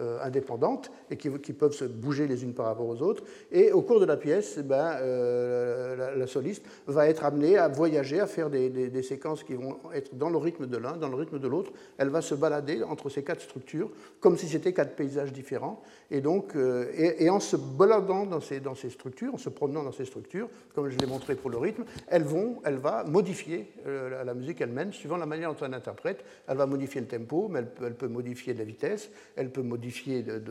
euh, 0.00 0.18
indépendantes 0.24 0.90
et 1.08 1.16
qui, 1.16 1.30
peuvent 1.52 1.72
se 1.72 1.84
bouger 1.84 2.26
les 2.26 2.42
unes 2.42 2.52
par 2.52 2.66
rapport 2.66 2.88
aux 2.88 3.00
autres. 3.00 3.22
Et 3.52 3.70
au 3.70 3.80
cours 3.80 4.00
de 4.00 4.04
la 4.04 4.16
pièce, 4.16 4.56
eh 4.58 4.64
ben, 4.64 4.96
euh, 5.00 6.16
la, 6.16 6.26
soliste 6.26 6.66
va 6.88 7.08
être 7.08 7.24
amenée 7.24 7.56
à 7.58 7.68
voyager, 7.68 8.18
à 8.18 8.26
faire 8.26 8.50
des, 8.50 9.02
séquences 9.04 9.44
qui 9.44 9.54
vont 9.54 9.78
être 9.94 10.16
dans 10.16 10.30
le 10.30 10.36
rythme 10.36 10.66
de 10.66 10.76
l'un, 10.78 10.96
dans 10.96 11.08
le 11.08 11.14
rythme 11.14 11.38
de 11.38 11.46
l'autre. 11.46 11.70
Elle 11.96 12.08
va 12.08 12.22
se 12.22 12.34
balader 12.34 12.82
entre 12.82 13.08
ces 13.08 13.22
quatre 13.22 13.42
structures 13.42 13.88
comme 14.18 14.36
si 14.36 14.48
c'était 14.48 14.72
quatre 14.72 14.96
paysages 14.96 15.32
différents. 15.32 15.80
Et 16.10 16.20
donc, 16.20 16.56
euh, 16.56 16.90
et, 16.96 17.30
en 17.30 17.38
se 17.38 17.54
baladant 17.54 18.26
dans 18.26 18.40
ces, 18.40 18.58
dans 18.58 18.74
ces 18.74 18.90
structures, 18.90 19.34
en 19.34 19.38
se 19.38 19.48
promenant 19.48 19.84
dans 19.84 19.92
ces 19.92 20.06
structures, 20.06 20.48
comme 20.74 20.88
je 20.88 20.98
l'ai 20.98 21.06
montré 21.06 21.36
pour 21.36 21.50
le 21.50 21.58
rythme, 21.58 21.84
elles 22.08 22.24
vont, 22.24 22.60
elle 22.64 22.78
va 22.78 23.04
modifier 23.04 23.72
la, 23.86 24.34
musique 24.34 24.60
elle-même 24.60 24.92
suivant 24.92 25.16
la 25.16 25.26
manière 25.26 25.54
dont 25.54 25.64
elle 25.64 25.74
interprète. 25.74 26.24
Elle 26.48 26.56
va 26.56 26.66
modifier 26.66 27.00
le 27.00 27.06
tempo, 27.06 27.46
mais 27.48 27.60
elle, 27.60 27.68
elle 27.86 27.94
peut 27.94 28.08
modifier 28.08 28.54
la 28.54 28.64
vitesse, 28.64 29.08
elle 29.36 29.50
peut 29.52 29.62
modifier 29.62 29.83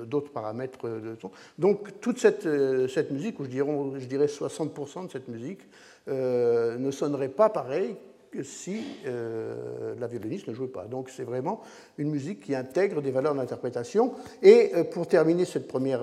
d'autres 0.06 0.32
paramètres 0.32 0.88
de 0.88 1.15
son. 1.19 1.32
Donc 1.58 2.00
toute 2.02 2.19
cette, 2.19 2.46
euh, 2.46 2.88
cette 2.88 3.12
musique, 3.12 3.39
ou 3.39 3.46
je 3.46 3.50
dirais, 3.50 3.72
je 3.98 4.06
dirais 4.06 4.26
60% 4.28 5.08
de 5.08 5.12
cette 5.12 5.28
musique, 5.28 5.62
euh, 6.08 6.78
ne 6.78 6.91
sonnerait 6.91 7.30
pas 7.30 7.50
pareil 7.50 7.96
que 8.32 8.41
si 8.41 8.84
euh, 9.06 9.93
la 10.00 10.08
violoniste 10.08 10.48
ne 10.48 10.54
jouait 10.54 10.67
pas. 10.67 10.86
Donc 10.86 11.10
c'est 11.10 11.24
vraiment 11.24 11.62
une 12.00 12.10
musique 12.10 12.41
qui 12.41 12.56
intègre 12.56 13.02
des 13.02 13.12
valeurs 13.12 13.36
d'interprétation. 13.36 14.13
Et 14.41 14.72
pour 14.91 15.08
terminer 15.08 15.46
cette 15.46 15.67
première 15.67 16.02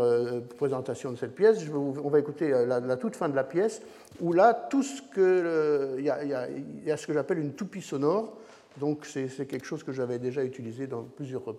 présentation 0.57 1.11
de 1.11 1.17
cette 1.17 1.35
pièce, 1.35 1.59
on 1.75 2.09
va 2.09 2.19
écouter 2.21 2.51
la, 2.51 2.97
toute 2.97 3.17
fin 3.17 3.29
de 3.29 3.35
la 3.35 3.45
pièce, 3.45 3.83
où 4.21 4.33
là. 4.33 4.69
Il 4.73 5.99
y, 5.99 6.87
y, 6.87 6.91
a 6.91 6.97
ce 6.97 7.07
que 7.07 7.13
j'appelle 7.13 7.41
une 7.41 7.55
toupie 7.55 7.83
sonore, 7.83 8.40
donc 8.79 9.05
c'est 9.07 9.29
quelque 9.47 9.65
chose 9.65 9.83
que 9.83 9.93
j'avais 9.93 10.19
déjà 10.19 10.45
utilisé 10.45 10.87
dans 10.87 11.03
plusieurs 11.03 11.49
euh, 11.51 11.55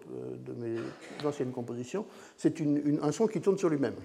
de 0.46 0.54
mes 0.54 0.78
anciennes 1.26 1.52
compositions. 1.52 2.06
C'est 2.38 2.56
un 3.02 3.12
son 3.12 3.28
qui 3.28 3.42
tourne 3.42 3.58
sur 3.58 3.70
lui-même. 3.70 3.96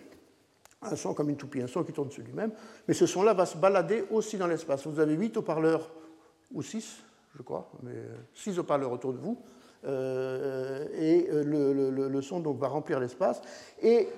Un 0.82 0.96
son 0.96 1.14
comme 1.14 1.30
une 1.30 1.36
toupie, 1.36 1.62
un 1.62 1.66
son 1.66 1.84
qui 1.84 1.92
tourne 1.92 2.10
sur 2.10 2.22
lui-même. 2.22 2.52
Mais 2.86 2.94
ce 2.94 3.06
son-là 3.06 3.32
va 3.32 3.46
se 3.46 3.56
balader 3.56 4.04
aussi 4.10 4.36
dans 4.36 4.46
l'espace. 4.46 4.86
Vous 4.86 5.00
avez 5.00 5.14
huit 5.14 5.36
haut-parleurs, 5.36 5.90
ou 6.52 6.62
six, 6.62 7.02
je 7.36 7.42
crois, 7.42 7.70
mais 7.82 7.94
six 8.34 8.58
haut-parleurs 8.58 8.92
autour 8.92 9.12
de 9.12 9.18
vous. 9.18 9.38
Euh, 9.84 10.86
et 10.98 11.28
euh, 11.30 12.08
le, 12.08 12.22
son 12.22 12.40
donc, 12.40 12.58
va 12.58 12.68
remplir 12.68 13.00
l'espace. 13.00 13.40
Et 13.82 14.08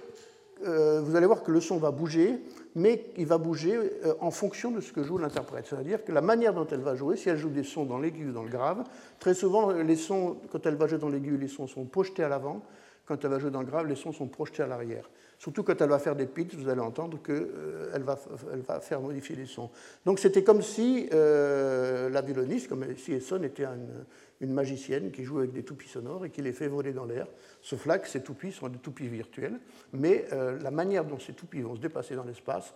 vous 0.61 1.14
allez 1.14 1.27
voir 1.27 1.44
que 1.44 1.53
le 1.53 1.61
son 1.61 1.77
va 1.77 1.92
bouger 1.92 2.42
mais 2.74 3.07
il 3.16 3.26
va 3.26 3.38
bouger 3.38 3.76
euh, 3.76 4.14
en 4.20 4.31
fonction 4.31 4.70
de 4.70 4.81
ce 4.81 4.92
que 4.92 5.02
joue 5.02 5.18
l'interprète. 5.18 5.66
C'est-à-dire 5.66 6.04
que 6.04 6.12
la 6.12 6.20
manière 6.20 6.54
dont 6.54 6.66
elle 6.70 6.81
va 6.81 6.94
jouer, 6.94 7.16
si 7.16 7.28
elle 7.28 7.38
joue 7.38 7.50
des 7.50 7.64
sons 7.64 7.85
dans 7.85 7.98
l'aigu 7.98 8.28
ou 8.28 8.33
dans 8.33 8.44
le 8.44 8.50
grave, 8.50 8.85
très 9.18 9.35
souvent, 9.35 9.72
les 9.72 9.96
sons, 9.96 10.37
quand 10.50 10.64
elle 10.66 10.76
va 10.76 10.87
jouer 10.87 10.98
dans 10.98 11.09
l'aigu, 11.09 11.37
les 11.37 11.48
sons 11.48 11.66
sont 11.66 11.85
projetés 11.85 12.22
à 12.22 12.28
l'avant. 12.28 12.62
Quand 13.07 13.24
elle 13.24 13.31
va 13.31 13.38
jouer 13.38 13.50
dans 13.50 13.61
le 13.61 13.66
grave, 13.66 13.87
les 13.87 13.96
sons 13.96 14.12
sont 14.12 14.26
projetés 14.26 14.62
à 14.62 14.66
l'arrière. 14.66 15.09
Surtout 15.38 15.62
quand 15.62 15.81
elle 15.81 15.88
va 15.88 16.00
faire 16.00 16.16
des 16.16 16.26
pitches, 16.26 16.57
vous 16.57 16.68
allez 16.68 16.81
entendre 16.81 17.22
qu'elle 17.22 17.48
euh, 17.57 17.98
va, 18.04 18.18
elle 18.52 18.61
va 18.61 18.81
faire 18.81 19.00
modifier 19.00 19.37
les 19.37 19.46
sons. 19.46 19.70
Donc 20.04 20.18
c'était 20.18 20.42
comme 20.42 20.62
si 20.62 21.09
euh, 21.12 22.11
la 22.11 22.20
violoniste, 22.22 22.68
comme 22.68 22.85
si 22.96 23.12
Esson 23.12 23.42
était 23.44 23.64
une 23.64 24.04
magicienne 24.46 25.11
qui 25.11 25.24
joue 25.24 25.38
avec 25.38 25.53
des 25.53 25.64
toupies 25.64 25.88
sonores 25.88 26.24
et 26.24 26.31
qui 26.31 26.42
les 26.42 26.53
fait 26.53 26.68
voler 26.68 26.92
dans 26.92 27.05
l'air. 27.05 27.27
Sauf 27.62 27.87
là 27.87 27.98
que 27.98 28.09
ces 28.09 28.22
toupies 28.22 28.53
sont 28.53 28.68
des 28.68 28.79
toupies 28.79 29.09
virtuelles, 29.09 29.59
mais 29.92 30.27
euh, 30.33 30.59
la 30.61 30.70
manière 30.70 31.05
dont 31.05 31.18
ces 31.18 31.33
toupies 31.33 31.61
vont 31.61 31.74
se 31.74 31.81
déplacer 31.81 32.14
dans 32.14 32.24
l'espace 32.24 32.74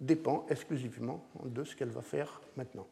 dépend 0.00 0.46
exclusivement 0.50 1.24
de 1.44 1.64
ce 1.64 1.74
qu'elle 1.74 1.88
va 1.88 2.02
faire 2.02 2.40
maintenant. 2.56 2.86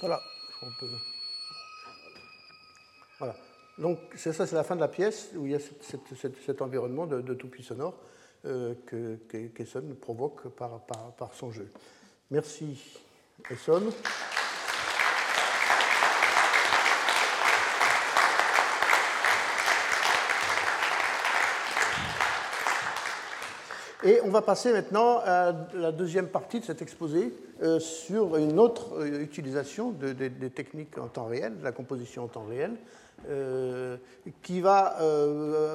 Voilà, 0.00 0.20
Voilà. 3.18 3.34
Donc 3.78 3.98
c'est 4.16 4.32
ça, 4.32 4.46
c'est 4.46 4.56
la 4.56 4.64
fin 4.64 4.76
de 4.76 4.80
la 4.80 4.88
pièce 4.88 5.30
où 5.36 5.46
il 5.46 5.52
y 5.52 5.54
a 5.54 5.58
cet 5.60 6.62
environnement 6.62 7.06
de, 7.06 7.20
de 7.20 7.34
tout 7.34 7.48
sonore 7.62 7.94
euh, 8.44 8.74
que, 8.86 9.16
que 9.28 9.92
provoque 9.94 10.48
par, 10.48 10.80
par, 11.16 11.34
son 11.34 11.50
jeu. 11.50 11.70
Merci 12.30 12.98
Esson. 13.50 13.92
Et 24.08 24.22
on 24.24 24.30
va 24.30 24.40
passer 24.40 24.72
maintenant 24.72 25.20
à 25.22 25.52
la 25.74 25.92
deuxième 25.92 26.28
partie 26.28 26.60
de 26.60 26.64
cet 26.64 26.80
exposé 26.80 27.30
euh, 27.62 27.78
sur 27.78 28.38
une 28.38 28.58
autre 28.58 28.94
euh, 28.94 29.20
utilisation 29.20 29.90
des 29.90 30.48
techniques 30.48 30.96
en 30.96 31.08
temps 31.08 31.26
réel, 31.26 31.58
de 31.58 31.62
la 31.62 31.72
composition 31.72 32.24
en 32.24 32.28
temps 32.28 32.46
réel, 32.48 32.70
euh, 33.28 33.98
qui 34.42 34.62
va 34.62 34.96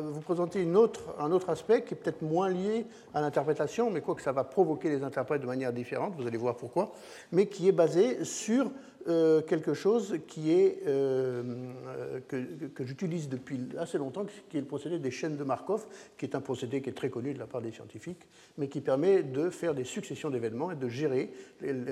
vous 0.01 0.21
présenter 0.21 0.65
un 0.65 1.31
autre 1.31 1.49
aspect 1.51 1.83
qui 1.83 1.93
est 1.93 1.97
peut-être 1.97 2.23
moins 2.23 2.49
lié 2.49 2.87
à 3.13 3.21
l'interprétation, 3.21 3.91
mais 3.91 4.01
quoi 4.01 4.15
que 4.15 4.23
ça 4.23 4.31
va 4.31 4.43
provoquer 4.43 4.89
les 4.89 5.03
interprètes 5.03 5.41
de 5.41 5.45
manière 5.45 5.71
différente, 5.71 6.15
vous 6.17 6.25
allez 6.25 6.37
voir 6.37 6.55
pourquoi, 6.55 6.91
mais 7.31 7.45
qui 7.45 7.67
est 7.67 7.71
basé 7.71 8.25
sur 8.25 8.71
euh, 9.07 9.41
quelque 9.41 9.73
chose 9.73 10.17
qui 10.27 10.51
est, 10.51 10.79
euh, 10.87 11.43
euh, 11.87 12.19
que, 12.27 12.37
que 12.67 12.85
j'utilise 12.85 13.27
depuis 13.27 13.59
assez 13.77 13.97
longtemps, 13.97 14.25
qui 14.49 14.57
est 14.57 14.61
le 14.61 14.65
procédé 14.65 14.97
des 14.97 15.11
chaînes 15.11 15.35
de 15.35 15.43
Markov, 15.43 15.85
qui 16.17 16.25
est 16.25 16.35
un 16.35 16.41
procédé 16.41 16.81
qui 16.81 16.89
est 16.89 16.93
très 16.93 17.09
connu 17.09 17.33
de 17.33 17.39
la 17.39 17.45
part 17.45 17.61
des 17.61 17.71
scientifiques, 17.71 18.25
mais 18.57 18.69
qui 18.69 18.79
permet 18.79 19.23
de 19.23 19.49
faire 19.49 19.75
des 19.75 19.83
successions 19.83 20.29
d'événements 20.29 20.71
et 20.71 20.75
de 20.75 20.87
gérer 20.87 21.31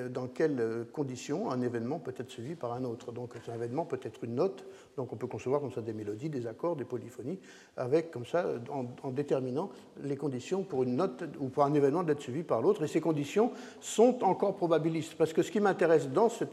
dans 0.10 0.28
quelles 0.28 0.86
conditions 0.94 1.52
un 1.52 1.62
événement 1.62 2.00
peut 2.00 2.14
être 2.18 2.30
suivi 2.30 2.56
par 2.56 2.72
un 2.74 2.86
autre. 2.86 3.12
Donc 3.12 3.34
un 3.48 3.56
événement 3.56 3.84
peut 3.84 4.00
être 4.04 4.24
une 4.24 4.36
note, 4.36 4.66
donc 4.98 5.14
on 5.14 5.16
peut 5.16 5.28
concevoir 5.28 5.62
comme 5.62 5.72
ça 5.72 5.82
des 5.82 5.94
mélodies, 5.94 6.30
des 6.30 6.48
accords, 6.48 6.76
des 6.76 6.86
polyphonies, 6.86 7.40
avec 7.78 8.12
comme 8.12 8.26
ça, 8.26 8.46
en, 8.70 9.12
déterminant 9.12 9.70
les 10.04 10.18
conditions 10.18 10.64
pour 10.64 10.84
une 10.84 10.96
note 10.96 11.24
ou 11.40 11.50
pour 11.50 11.64
un 11.64 11.74
événement 11.74 12.04
d'être 12.04 12.22
suivi 12.22 12.44
par 12.44 12.62
l'autre. 12.62 12.84
Et 12.84 12.88
ces 12.88 13.02
conditions 13.02 13.52
sont 13.80 14.24
encore 14.24 14.56
probabilistes, 14.56 15.16
parce 15.16 15.34
que 15.34 15.42
ce 15.42 15.52
qui 15.52 15.60
m'intéresse 15.60 16.10
dans 16.10 16.30
ce, 16.30 16.46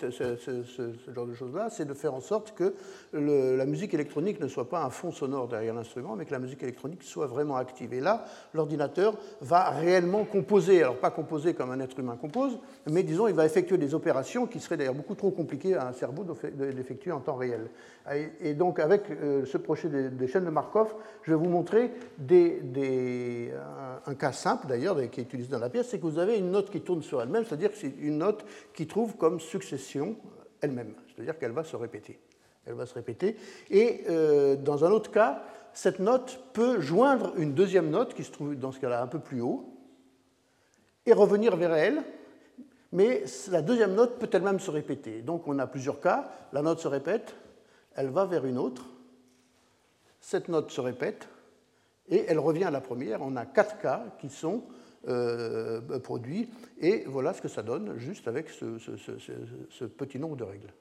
genre 1.14 1.26
de 1.26 1.34
choses-là, 1.34 1.70
c'est 1.70 1.86
de 1.86 1.94
faire 1.94 2.14
en 2.14 2.20
sorte 2.20 2.54
que 2.54 2.74
la 3.12 3.66
musique 3.66 3.94
électronique 3.94 4.40
ne 4.40 4.48
soit 4.48 4.68
pas 4.68 4.84
un 4.84 4.90
fond 4.90 5.10
sonore 5.10 5.48
derrière 5.48 5.74
l'instrument, 5.74 6.16
mais 6.16 6.24
que 6.24 6.32
la 6.32 6.38
musique 6.38 6.62
électronique 6.62 7.02
soit 7.02 7.26
vraiment 7.26 7.56
active. 7.56 7.92
Et 7.92 8.00
là, 8.00 8.24
l'ordinateur 8.54 9.14
va 9.40 9.70
réellement 9.70 10.24
composer, 10.24 10.82
alors 10.82 10.96
pas 10.96 11.10
composer 11.10 11.54
comme 11.54 11.70
un 11.70 11.80
être 11.80 11.98
humain 11.98 12.16
compose, 12.16 12.58
mais 12.90 13.02
disons, 13.02 13.28
il 13.28 13.34
va 13.34 13.46
effectuer 13.46 13.78
des 13.78 13.94
opérations 13.94 14.46
qui 14.46 14.60
seraient 14.60 14.76
d'ailleurs 14.76 14.94
beaucoup 14.94 15.14
trop 15.14 15.30
compliquées 15.30 15.74
à 15.74 15.88
un 15.88 15.92
cerveau 15.92 16.24
d'effectuer 16.24 17.12
en 17.12 17.20
temps 17.20 17.36
réel. 17.36 17.68
Et 18.40 18.54
donc, 18.54 18.78
avec 18.78 19.10
euh, 19.10 19.44
ce 19.44 19.58
projet 19.58 19.88
des, 19.88 20.28
chaînes 20.28 20.44
de 20.44 20.50
Markov, 20.50 20.94
je 21.22 21.32
vais 21.32 21.36
vous 21.36 21.48
montrer 21.48 21.92
un, 24.06 24.14
cas 24.14 24.32
simple 24.32 24.66
d'ailleurs 24.66 24.96
qui 25.10 25.20
est 25.20 25.24
utilisé 25.24 25.50
dans 25.50 25.58
la 25.58 25.68
pièce, 25.68 25.88
c'est 25.88 25.98
que 25.98 26.06
vous 26.06 26.18
avez 26.18 26.38
une 26.38 26.50
note 26.50 26.70
qui 26.70 26.80
tourne 26.80 27.02
sur 27.02 27.20
elle-même, 27.20 27.44
c'est-à-dire 27.44 27.70
que 27.70 27.76
c'est 27.76 27.92
une 28.00 28.18
note 28.18 28.44
qui 28.72 28.86
trouve 28.86 29.16
comme 29.16 29.40
succession 29.40 30.16
elle-même, 30.60 30.94
c'est-à-dire 31.14 31.38
qu'elle 31.38 31.52
va 31.52 31.64
se 31.64 31.76
répéter. 31.76 32.18
Elle 32.66 32.74
va 32.74 32.86
se 32.86 32.94
répéter. 32.94 33.36
Et 33.70 34.04
euh, 34.08 34.56
dans 34.56 34.84
un 34.84 34.90
autre 34.90 35.10
cas, 35.10 35.42
cette 35.72 35.98
note 36.00 36.40
peut 36.52 36.80
joindre 36.80 37.32
une 37.36 37.54
deuxième 37.54 37.90
note 37.90 38.14
qui 38.14 38.24
se 38.24 38.32
trouve 38.32 38.56
dans 38.56 38.72
ce 38.72 38.80
cas-là 38.80 39.02
un 39.02 39.06
peu 39.06 39.18
plus 39.18 39.40
haut 39.40 39.64
et 41.06 41.12
revenir 41.12 41.56
vers 41.56 41.74
elle, 41.74 42.02
mais 42.92 43.24
la 43.50 43.62
deuxième 43.62 43.94
note 43.94 44.18
peut 44.18 44.28
elle-même 44.32 44.60
se 44.60 44.70
répéter. 44.70 45.22
Donc 45.22 45.46
on 45.46 45.58
a 45.58 45.66
plusieurs 45.66 46.00
cas. 46.00 46.30
La 46.52 46.62
note 46.62 46.80
se 46.80 46.88
répète, 46.88 47.34
elle 47.94 48.10
va 48.10 48.24
vers 48.24 48.44
une 48.46 48.58
autre, 48.58 48.86
cette 50.20 50.48
note 50.48 50.70
se 50.70 50.80
répète 50.80 51.28
et 52.08 52.24
elle 52.28 52.38
revient 52.38 52.64
à 52.64 52.70
la 52.70 52.80
première. 52.80 53.22
On 53.22 53.36
a 53.36 53.44
quatre 53.44 53.78
cas 53.78 54.04
qui 54.18 54.28
sont 54.28 54.64
euh, 55.06 55.80
produit. 56.00 56.50
Et 56.80 57.04
voilà 57.06 57.32
ce 57.32 57.40
que 57.40 57.48
ça 57.48 57.62
donne 57.62 57.96
juste 57.98 58.28
avec 58.28 58.50
ce, 58.50 59.84
petit 59.84 60.18
nombre 60.18 60.36
de 60.36 60.44
règles. 60.44 60.72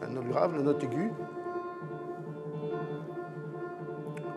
La 0.00 0.08
note 0.08 0.28
grave, 0.28 0.56
la 0.56 0.62
note 0.62 0.82
aiguë. 0.82 1.10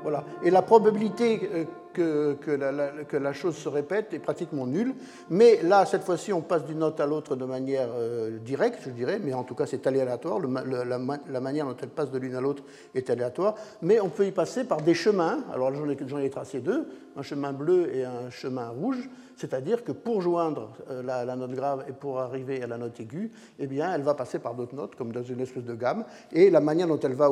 Voilà. 0.04 0.24
Et 0.44 0.52
la 0.52 0.62
probabilité 0.62 1.68
que, 1.94 3.18
la, 3.18 3.34
chose 3.34 3.56
se 3.56 3.70
répète 3.70 4.14
est 4.14 4.20
pratiquement 4.20 4.66
nulle. 4.66 4.94
Mais 5.30 5.62
là, 5.64 5.86
cette 5.86 6.04
fois-ci, 6.04 6.34
on 6.34 6.42
passe 6.42 6.66
d'une 6.66 6.80
note 6.80 7.00
à 7.00 7.06
l'autre 7.06 7.36
de 7.36 7.46
manière 7.46 7.90
euh, 7.94 8.38
directe, 8.40 8.80
je 8.86 8.92
dirais, 8.92 9.20
mais 9.24 9.34
en 9.34 9.44
tout 9.44 9.56
cas, 9.56 9.66
c'est 9.66 9.86
aléatoire. 9.88 10.40
la, 10.40 11.40
manière 11.40 11.66
dont 11.66 11.78
elle 11.82 11.90
passe 11.90 12.12
de 12.12 12.18
l'une 12.18 12.36
à 12.36 12.42
l'autre 12.42 12.64
est 12.96 13.10
aléatoire. 13.10 13.56
Mais 13.82 14.00
on 14.00 14.10
peut 14.10 14.26
y 14.26 14.32
passer 14.32 14.64
par 14.64 14.82
des 14.82 14.94
chemins. 14.94 15.40
Alors, 15.54 15.72
j'en 15.74 16.20
ai 16.20 16.30
tracé 16.30 16.60
deux, 16.60 16.88
un 17.16 17.22
chemin 17.22 17.54
bleu 17.54 17.94
et 17.94 18.06
un 18.06 18.30
chemin 18.30 18.70
rouge. 18.70 19.10
C'est-à-dire 19.40 19.86
que 19.86 19.94
pour 19.94 20.22
joindre 20.22 20.74
euh, 20.90 21.02
la, 21.02 21.36
note 21.38 21.54
grave 21.54 21.86
et 21.88 21.94
pour 21.94 22.20
arriver 22.20 22.62
à 22.62 22.68
la 22.68 22.78
note 22.78 23.00
aiguë, 23.00 23.32
eh 23.58 23.68
bien, 23.68 23.94
elle 23.96 24.02
va 24.02 24.14
passer 24.14 24.38
par 24.38 24.54
d'autres 24.54 24.76
notes, 24.76 24.96
comme 24.96 25.14
dans 25.14 25.24
une 25.24 25.40
espèce 25.40 25.64
de 25.64 25.76
gamme. 25.76 26.04
Et 26.34 26.50
la 26.50 26.60
manière 26.60 26.88
dont 26.88 27.00
elle 27.00 27.14
va, 27.14 27.30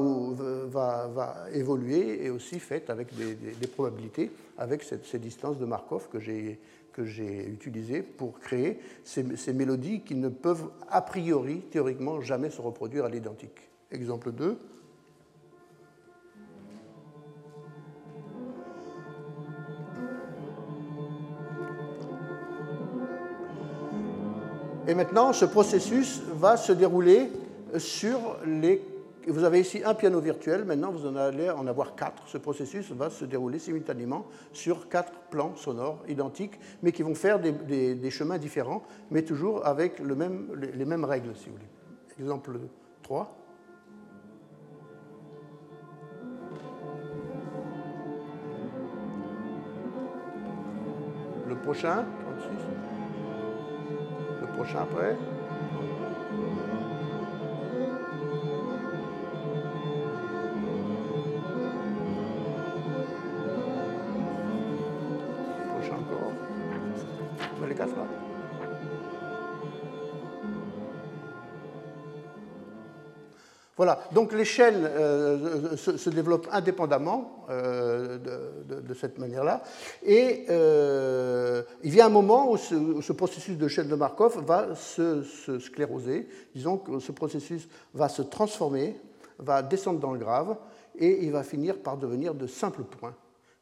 évoluer 1.53 2.25
est 2.25 2.29
aussi 2.29 2.59
faite 2.59 2.89
avec 2.89 3.09
des, 3.13 3.67
probabilités, 3.67 4.31
avec 4.57 4.83
ces 4.83 5.19
distances 5.19 5.57
de 5.57 5.65
Markov 5.65 6.07
que 6.09 6.19
j'ai 6.19 6.59
que 6.93 7.05
j'ai 7.05 7.47
utilisées 7.47 8.01
pour 8.01 8.39
créer 8.39 8.79
ces, 9.03 9.37
ces, 9.37 9.53
mélodies 9.53 10.01
qui 10.01 10.15
ne 10.15 10.29
peuvent 10.29 10.71
a 10.89 11.03
priori, 11.03 11.61
théoriquement, 11.69 12.21
jamais 12.21 12.49
se 12.49 12.59
reproduire 12.59 13.05
à 13.05 13.09
l'identique. 13.09 13.69
Exemple 13.91 14.31
2. 14.31 14.57
Et 24.87 24.95
maintenant, 24.95 25.33
ce 25.33 25.43
processus 25.43 26.21
va 26.33 26.55
se 26.55 26.71
dérouler 26.71 27.29
sur 27.77 28.37
les... 28.45 28.81
Vous 29.27 29.43
avez 29.43 29.59
ici 29.59 29.81
un 29.83 29.93
piano 29.93 30.21
virtuel, 30.21 30.63
maintenant 30.63 30.89
vous 30.89 31.05
en 31.05 31.17
allez 31.17 31.49
en 31.49 31.67
avoir 31.67 31.95
quatre. 31.95 32.23
Ce 32.27 32.37
processus 32.37 32.91
va 32.91 33.09
se 33.09 33.25
dérouler 33.25 33.59
simultanément 33.59 34.25
sur 34.53 34.87
quatre 34.87 35.11
plans 35.29 35.53
sonores 35.57 36.01
identiques, 36.07 36.57
mais 36.81 36.93
qui 36.93 37.03
vont 37.03 37.15
faire 37.15 37.37
des, 37.41 38.09
chemins 38.09 38.37
différents, 38.37 38.83
mais 39.11 39.23
toujours 39.23 39.67
avec 39.67 39.99
les 39.99 40.85
mêmes 40.85 41.03
règles, 41.03 41.35
si 41.35 41.49
vous 41.49 41.55
voulez. 41.55 41.67
Exemple 42.21 42.57
3. 43.03 43.35
Le 51.45 51.55
prochain, 51.57 52.05
36 52.47 52.66
prochain 54.57 54.79
après. 54.81 55.15
Prochain 65.75 65.95
encore. 65.95 67.67
Les 67.67 67.75
quatre 67.75 67.95
là. 67.95 68.03
Voilà, 73.75 73.99
donc 74.11 74.33
l'échelle 74.33 74.89
euh, 74.91 75.77
se, 75.77 76.09
développe 76.09 76.47
indépendamment 76.51 77.45
euh, 77.51 77.76
de, 78.87 78.93
cette 78.93 79.17
manière-là. 79.17 79.63
Et 80.03 80.45
euh, 80.49 81.63
il 81.83 81.91
vient 81.91 82.07
un 82.07 82.09
moment 82.09 82.51
où 82.51 82.57
ce, 82.57 83.11
processus 83.13 83.57
de 83.57 83.67
chaîne 83.67 83.87
de 83.87 83.95
Markov 83.95 84.43
va 84.45 84.75
se, 84.75 85.23
scléroser. 85.59 86.27
Disons 86.55 86.77
que 86.77 86.99
ce 86.99 87.11
processus 87.11 87.67
va 87.93 88.09
se 88.09 88.21
transformer, 88.21 88.99
va 89.39 89.61
descendre 89.61 89.99
dans 89.99 90.13
le 90.13 90.19
grave, 90.19 90.55
et 90.97 91.23
il 91.23 91.31
va 91.31 91.43
finir 91.43 91.77
par 91.77 91.97
devenir 91.97 92.33
de 92.33 92.47
simples 92.47 92.83
points. 92.83 93.15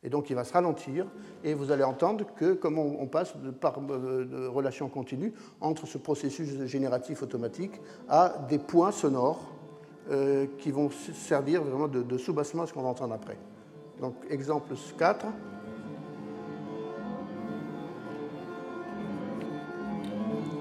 Et 0.03 0.09
donc 0.09 0.29
il 0.29 0.35
va 0.35 0.43
se 0.43 0.53
ralentir, 0.53 1.07
et 1.43 1.55
vous 1.55 1.71
allez 1.71 1.83
entendre 1.83 2.25
que 2.37 2.53
comment 2.53 2.83
on 2.83 3.07
passe 3.07 3.33
par 3.59 3.81
de 3.81 4.47
relations 4.47 4.87
continues 4.87 5.33
entre 5.59 5.87
ce 5.87 5.97
processus 5.97 6.65
génératif 6.65 7.23
automatique 7.23 7.81
à 8.07 8.45
des 8.47 8.59
points 8.59 8.91
sonores 8.91 9.55
euh, 10.11 10.45
qui 10.59 10.69
vont 10.69 10.91
servir 10.91 11.63
vraiment 11.63 11.87
de, 11.87 12.03
de 12.03 12.17
soubassement 12.19 12.61
à 12.61 12.67
ce 12.67 12.73
qu'on 12.73 12.83
va 12.83 12.89
entendre 12.89 13.15
après. 13.15 13.37
Donc, 13.99 14.15
exemple 14.29 14.75
4. 14.97 15.25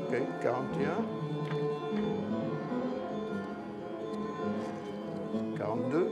Ok, 0.09 0.23
41. 0.43 1.25
42. 5.59 6.11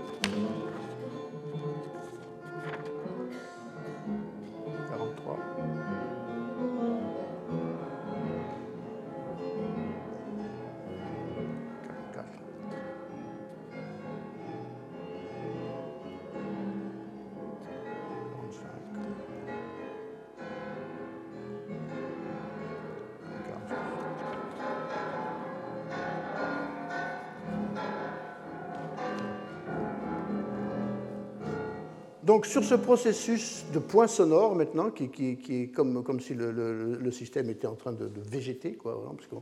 Donc 32.43 32.51
sur 32.51 32.65
ce 32.65 32.75
processus 32.75 33.65
de 33.73 33.79
point 33.79 34.09
sonore 34.09 34.57
maintenant, 34.57 34.91
qui, 34.91 35.05
est 35.05 35.69
comme, 35.69 36.19
si 36.19 36.35
le, 36.35 37.11
système 37.13 37.49
était 37.51 37.69
en 37.69 37.77
train 37.77 37.93
de, 37.93 38.11
végéter, 38.29 38.73
quoi, 38.73 39.01
parce 39.17 39.29
que 39.29 39.37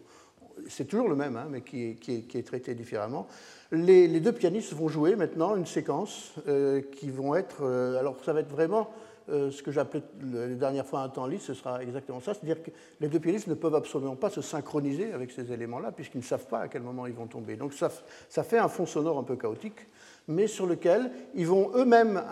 c'est 0.68 0.84
toujours 0.84 1.09
le 1.09 1.16
même, 1.16 1.34
hein, 1.38 1.46
mais 1.48 1.62
qui 1.62 1.96
est, 2.09 2.46
traité 2.46 2.74
différemment. 2.74 3.26
Les, 3.72 4.20
deux 4.20 4.32
pianistes 4.32 4.74
vont 4.74 4.88
jouer 4.88 5.16
maintenant 5.16 5.57
une 5.57 5.64
séquence 5.64 6.34
euh, 6.46 6.82
qui 6.92 7.09
vont 7.09 7.34
être... 7.34 7.62
Euh, 7.62 7.98
alors 7.98 8.22
ça 8.22 8.34
va 8.34 8.40
être 8.40 8.51
vraiment 8.51 8.90
euh, 9.30 9.51
ce 9.51 9.62
que 9.62 9.70
j'appelais 9.70 10.03
la 10.30 10.48
dernière 10.48 10.84
fois 10.84 11.01
un 11.01 11.09
temps 11.09 11.26
lisse, 11.26 11.44
ce 11.44 11.55
sera 11.55 11.82
exactement 11.82 12.20
ça, 12.20 12.34
c'est-à-dire 12.34 12.62
que 12.62 12.70
les 13.01 13.09
deux 13.09 13.18
pianistes 13.18 13.46
ne 13.46 13.55
peuvent 13.55 13.76
absolument 13.76 14.16
pas 14.16 14.28
se 14.28 14.42
synchroniser 14.42 15.14
avec 15.14 15.30
ces 15.30 15.51
éléments-là, 15.51 15.92
puisqu'ils 15.92 16.18
ne 16.18 16.24
savent 16.24 16.48
pas 16.48 16.61
à 16.61 16.68
quel 16.68 16.82
moment 16.82 17.07
ils 17.07 17.14
vont 17.14 17.28
tomber. 17.28 17.57
Donc 17.57 17.72
ça 17.72 18.42
fait 18.42 18.59
un 18.59 18.68
fond 18.68 18.84
sonore 18.84 19.18
un 19.18 19.22
peu 19.22 19.36
chaotique, 19.36 19.86
mais 20.28 20.46
sur 20.46 20.66
lequel 20.66 21.11
ils 21.34 21.46
vont 21.46 21.70
eux-mêmes 21.74 22.22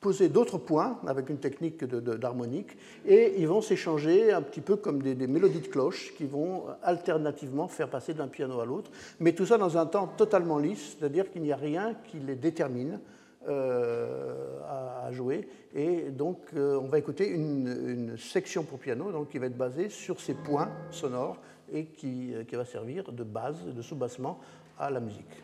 poser 0.00 0.30
d'autres 0.30 0.58
points 0.58 0.98
avec 1.06 1.28
une 1.28 1.38
technique 1.38 1.84
d'harmonique 1.84 2.76
et 3.06 3.34
ils 3.38 3.46
vont 3.46 3.60
s'échanger 3.60 4.32
un 4.32 4.40
petit 4.40 4.62
peu 4.62 4.76
comme 4.76 5.02
des, 5.02 5.14
mélodies 5.26 5.60
de 5.60 5.66
cloche 5.66 6.14
qui 6.16 6.24
vont 6.24 6.64
alternativement 6.82 7.68
faire 7.68 7.88
passer 7.88 8.14
d'un 8.14 8.28
piano 8.28 8.60
à 8.60 8.64
l'autre, 8.64 8.90
mais 9.20 9.32
tout 9.32 9.46
ça 9.46 9.58
dans 9.58 9.76
un 9.76 9.86
temps 9.86 10.06
totalement 10.06 10.58
lisse, 10.58 10.96
c'est-à-dire 10.98 11.30
qu'il 11.30 11.42
n'y 11.42 11.52
a 11.52 11.56
rien 11.56 11.94
qui 12.10 12.18
les 12.18 12.34
détermine 12.34 12.98
euh, 13.48 14.58
à, 14.68 15.10
jouer. 15.12 15.48
Et 15.74 16.10
donc 16.10 16.38
euh, 16.54 16.78
on 16.78 16.88
va 16.88 16.98
écouter 16.98 17.28
une, 17.28 18.16
section 18.16 18.62
pour 18.62 18.78
piano 18.78 19.12
donc, 19.12 19.28
qui 19.28 19.38
va 19.38 19.46
être 19.46 19.56
basée 19.56 19.90
sur 19.90 20.20
ces 20.20 20.34
points 20.34 20.70
sonores 20.90 21.36
et 21.72 21.84
qui, 21.84 22.32
qui 22.48 22.56
va 22.56 22.64
servir 22.64 23.12
de 23.12 23.24
base, 23.24 23.66
de 23.66 23.82
sous-bassement 23.82 24.40
à 24.78 24.90
la 24.90 25.00
musique. 25.00 25.42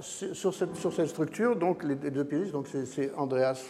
Sur 0.00 0.54
cette, 0.54 1.06
structure, 1.06 1.56
donc, 1.56 1.82
les 1.84 1.94
deux 1.96 2.24
pianistes, 2.24 2.52
donc 2.52 2.66
c'est 2.68 3.14
Andreas 3.14 3.64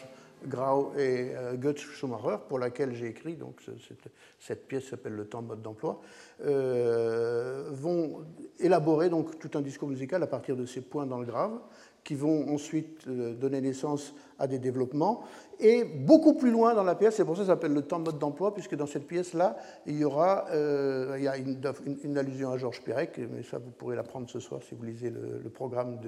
Grau 0.44 0.92
et 0.96 1.32
euh, 1.34 1.74
Schumacher, 1.76 2.36
pour 2.48 2.58
laquelle 2.58 2.94
j'ai 2.94 3.06
écrit, 3.06 3.36
donc 3.36 3.60
cette, 3.62 4.12
cette 4.38 4.68
pièce 4.68 4.88
s'appelle 4.88 5.14
Le 5.14 5.26
temps 5.26 5.42
mode 5.42 5.62
d'emploi, 5.62 6.00
euh, 6.44 7.68
vont 7.70 8.24
élaborer 8.58 9.08
donc 9.08 9.38
tout 9.38 9.50
un 9.58 9.62
discours 9.62 9.88
musical 9.88 10.22
à 10.22 10.26
partir 10.26 10.56
de 10.56 10.66
ces 10.66 10.82
points 10.82 11.06
dans 11.06 11.18
le 11.18 11.26
grave, 11.26 11.58
qui 12.06 12.14
vont 12.14 12.48
ensuite 12.54 13.02
euh, 13.08 13.34
donner 13.34 13.60
naissance 13.60 14.14
à 14.38 14.46
des 14.46 14.60
développements. 14.60 15.24
Et 15.58 15.82
beaucoup 15.84 16.34
plus 16.34 16.52
loin 16.52 16.72
dans 16.72 16.84
la 16.84 16.94
pièce, 16.94 17.16
c'est 17.16 17.24
pour 17.24 17.34
ça 17.34 17.42
que 17.42 17.46
ça 17.48 17.54
s'appelle 17.54 17.72
le 17.72 17.82
temps 17.82 17.98
mode 17.98 18.18
d'emploi, 18.18 18.54
puisque 18.54 18.76
dans 18.76 18.86
cette 18.86 19.08
pièce-là, 19.08 19.56
il 19.86 19.98
y 19.98 20.04
aura 20.04 20.46
euh, 20.50 21.16
il 21.18 21.24
y 21.24 21.28
a 21.28 21.36
une, 21.36 22.16
allusion 22.16 22.52
à 22.52 22.58
Georges 22.58 22.80
Perec, 22.82 23.18
mais 23.18 23.42
ça 23.42 23.58
vous 23.58 23.70
pourrez 23.70 23.96
l'apprendre 23.96 24.30
ce 24.30 24.38
soir 24.38 24.60
si 24.62 24.76
vous 24.76 24.84
lisez 24.84 25.10
le, 25.10 25.50
programme 25.50 25.98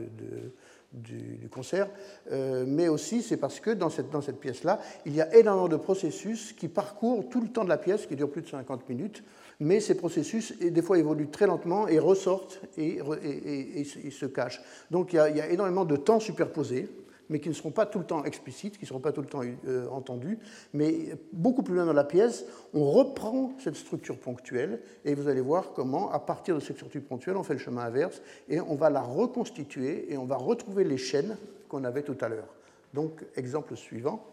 du, 0.93 1.49
concert. 1.51 1.89
Euh, 2.31 2.65
mais 2.67 2.87
aussi, 2.87 3.23
c'est 3.23 3.39
parce 3.39 3.59
que 3.59 3.71
dans 3.71 3.91
cette, 3.91 4.11
dans 4.11 4.21
cette 4.21 4.39
pièce-là, 4.39 4.81
il 5.05 5.17
y 5.17 5.21
a 5.21 5.35
énormément 5.35 5.69
de 5.69 5.77
processus 5.77 6.53
qui 6.53 6.69
parcourent 6.69 7.29
tout 7.29 7.41
le 7.41 7.49
temps 7.49 7.65
de 7.65 7.71
la 7.71 7.79
pièce, 7.79 8.07
qui 8.07 8.15
dure 8.15 8.31
plus 8.31 8.43
de 8.43 8.49
50 8.49 8.89
minutes, 8.89 9.25
mais 9.61 9.81
ces 9.81 9.97
processus, 9.97 10.57
des 10.59 10.83
fois, 10.83 10.99
évoluent 10.99 11.31
très 11.31 11.47
lentement 11.47 11.89
et 11.89 11.99
ressortent 11.99 12.61
et, 12.77 13.01
se 13.85 14.27
cachent. 14.27 14.63
Donc 14.91 15.13
il 15.13 15.17
y, 15.17 15.19
a, 15.19 15.51
énormément 15.51 15.85
de 15.85 15.97
temps 15.97 16.21
superposés, 16.21 16.89
mais 17.29 17.41
qui 17.41 17.49
ne 17.49 17.55
seront 17.55 17.73
pas 17.73 17.85
tout 17.85 17.99
le 17.99 18.05
temps 18.05 18.25
explicites, 18.25 18.79
qui 18.79 18.85
ne 18.85 18.89
seront 18.89 19.01
pas 19.01 19.13
tout 19.13 19.21
le 19.21 19.27
temps 19.27 19.43
euh, 19.67 19.89
entendus. 19.91 20.39
Mais 20.73 21.11
beaucoup 21.33 21.63
plus 21.63 21.75
loin 21.75 21.85
dans 21.85 21.93
la 21.93 22.05
pièce, 22.05 22.47
on 22.73 22.91
reprend 22.91 23.53
cette 23.59 23.77
structure 23.77 24.19
ponctuelle 24.19 24.81
et 25.05 25.15
vous 25.15 25.29
allez 25.29 25.41
voir 25.41 25.73
comment, 25.75 26.11
à 26.11 26.21
partir 26.21 26.55
de 26.55 26.61
cette 26.61 26.77
structure 26.77 27.03
ponctuelle, 27.03 27.37
on 27.37 27.43
fait 27.43 27.55
le 27.55 27.59
chemin 27.59 27.83
inverse 27.83 28.23
et 28.49 28.61
on 28.61 28.77
va 28.77 28.91
la 28.91 29.03
reconstituer 29.03 30.11
et 30.13 30.17
on 30.17 30.25
va 30.25 30.37
retrouver 30.37 30.85
les 30.85 30.99
chaînes 30.99 31.37
qu'on 31.69 31.85
avait 31.85 32.03
tout 32.03 32.17
à 32.21 32.29
l'heure. 32.29 32.49
Donc, 32.95 33.25
exemple 33.37 33.77
suivant. 33.77 34.25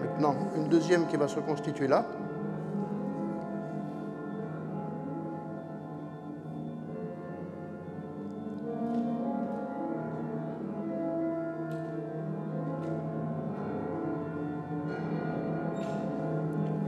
Maintenant, 0.00 0.34
une 0.56 0.68
deuxième 0.68 1.06
qui 1.06 1.16
va 1.16 1.28
se 1.28 1.36
reconstituer 1.36 1.86
là. 1.88 2.04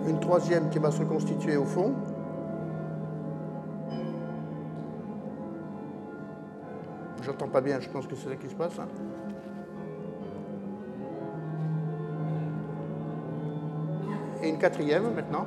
une 0.08 0.18
troisième 0.20 0.68
qui 0.68 0.78
va 0.78 0.90
se 0.90 1.02
constituer 1.04 1.56
au 1.56 1.64
fond. 1.64 1.94
J'entends 7.22 7.48
pas 7.48 7.60
bien, 7.60 7.78
je 7.78 7.88
pense 7.88 8.06
que 8.06 8.16
c'est 8.16 8.30
ça 8.30 8.36
qui 8.36 8.48
se 8.48 8.54
passe. 8.54 8.78
Hein. 8.80 8.88
Et 14.42 14.48
une 14.48 14.58
quatrième 14.58 15.14
maintenant. 15.14 15.46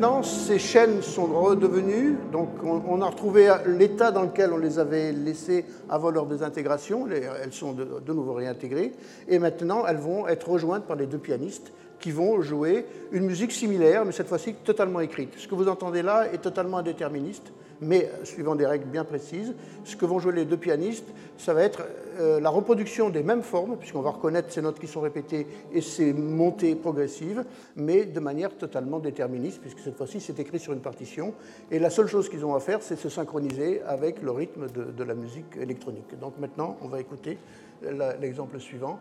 Maintenant, 0.00 0.22
ces 0.22 0.58
chaînes 0.58 1.02
sont 1.02 1.26
redevenues, 1.26 2.16
donc 2.32 2.48
on, 2.64 3.02
a 3.02 3.06
retrouvé 3.06 3.54
l'état 3.66 4.10
dans 4.10 4.22
lequel 4.22 4.50
on 4.50 4.56
les 4.56 4.78
avait 4.78 5.12
laissées 5.12 5.66
avant 5.90 6.08
leur 6.08 6.24
désintégration, 6.24 7.06
elles 7.06 7.52
sont 7.52 7.72
de, 7.72 7.86
de, 8.06 8.12
nouveau 8.14 8.32
réintégrées, 8.32 8.92
et 9.28 9.38
maintenant 9.38 9.84
elles 9.86 9.98
vont 9.98 10.26
être 10.26 10.48
rejointes 10.48 10.84
par 10.84 10.96
les 10.96 11.04
deux 11.04 11.18
pianistes 11.18 11.70
qui 12.00 12.10
vont 12.10 12.40
jouer 12.40 12.86
une 13.12 13.26
musique 13.26 13.52
similaire, 13.52 14.04
mais 14.04 14.12
cette 14.12 14.28
fois-ci 14.28 14.54
totalement 14.54 15.00
écrite. 15.00 15.34
Ce 15.36 15.46
que 15.46 15.54
vous 15.54 15.68
entendez 15.68 16.02
là 16.02 16.32
est 16.32 16.38
totalement 16.38 16.78
indéterministe, 16.78 17.52
mais 17.80 18.10
suivant 18.24 18.54
des 18.54 18.66
règles 18.66 18.86
bien 18.86 19.04
précises. 19.04 19.54
Ce 19.84 19.96
que 19.96 20.04
vont 20.04 20.18
jouer 20.18 20.32
les 20.32 20.44
deux 20.44 20.56
pianistes, 20.56 21.06
ça 21.38 21.54
va 21.54 21.62
être 21.62 21.82
euh, 22.18 22.40
la 22.40 22.50
reproduction 22.50 23.08
des 23.08 23.22
mêmes 23.22 23.42
formes, 23.42 23.76
puisqu'on 23.76 24.02
va 24.02 24.10
reconnaître 24.10 24.52
ces 24.52 24.60
notes 24.60 24.78
qui 24.78 24.86
sont 24.86 25.00
répétées 25.00 25.46
et 25.72 25.80
ces 25.80 26.12
montées 26.12 26.74
progressives, 26.74 27.44
mais 27.76 28.04
de 28.04 28.20
manière 28.20 28.56
totalement 28.56 28.98
déterministe, 28.98 29.60
puisque 29.60 29.80
cette 29.80 29.96
fois-ci 29.96 30.20
c'est 30.20 30.38
écrit 30.38 30.58
sur 30.58 30.72
une 30.72 30.80
partition. 30.80 31.32
Et 31.70 31.78
la 31.78 31.90
seule 31.90 32.06
chose 32.06 32.28
qu'ils 32.28 32.44
ont 32.44 32.54
à 32.54 32.60
faire, 32.60 32.82
c'est 32.82 32.96
se 32.96 33.08
synchroniser 33.08 33.80
avec 33.86 34.22
le 34.22 34.30
rythme 34.30 34.68
de, 34.68 34.84
de 34.84 35.04
la 35.04 35.14
musique 35.14 35.56
électronique. 35.58 36.18
Donc 36.20 36.38
maintenant, 36.38 36.76
on 36.82 36.88
va 36.88 37.00
écouter 37.00 37.38
l'exemple 38.20 38.60
suivant. 38.60 38.98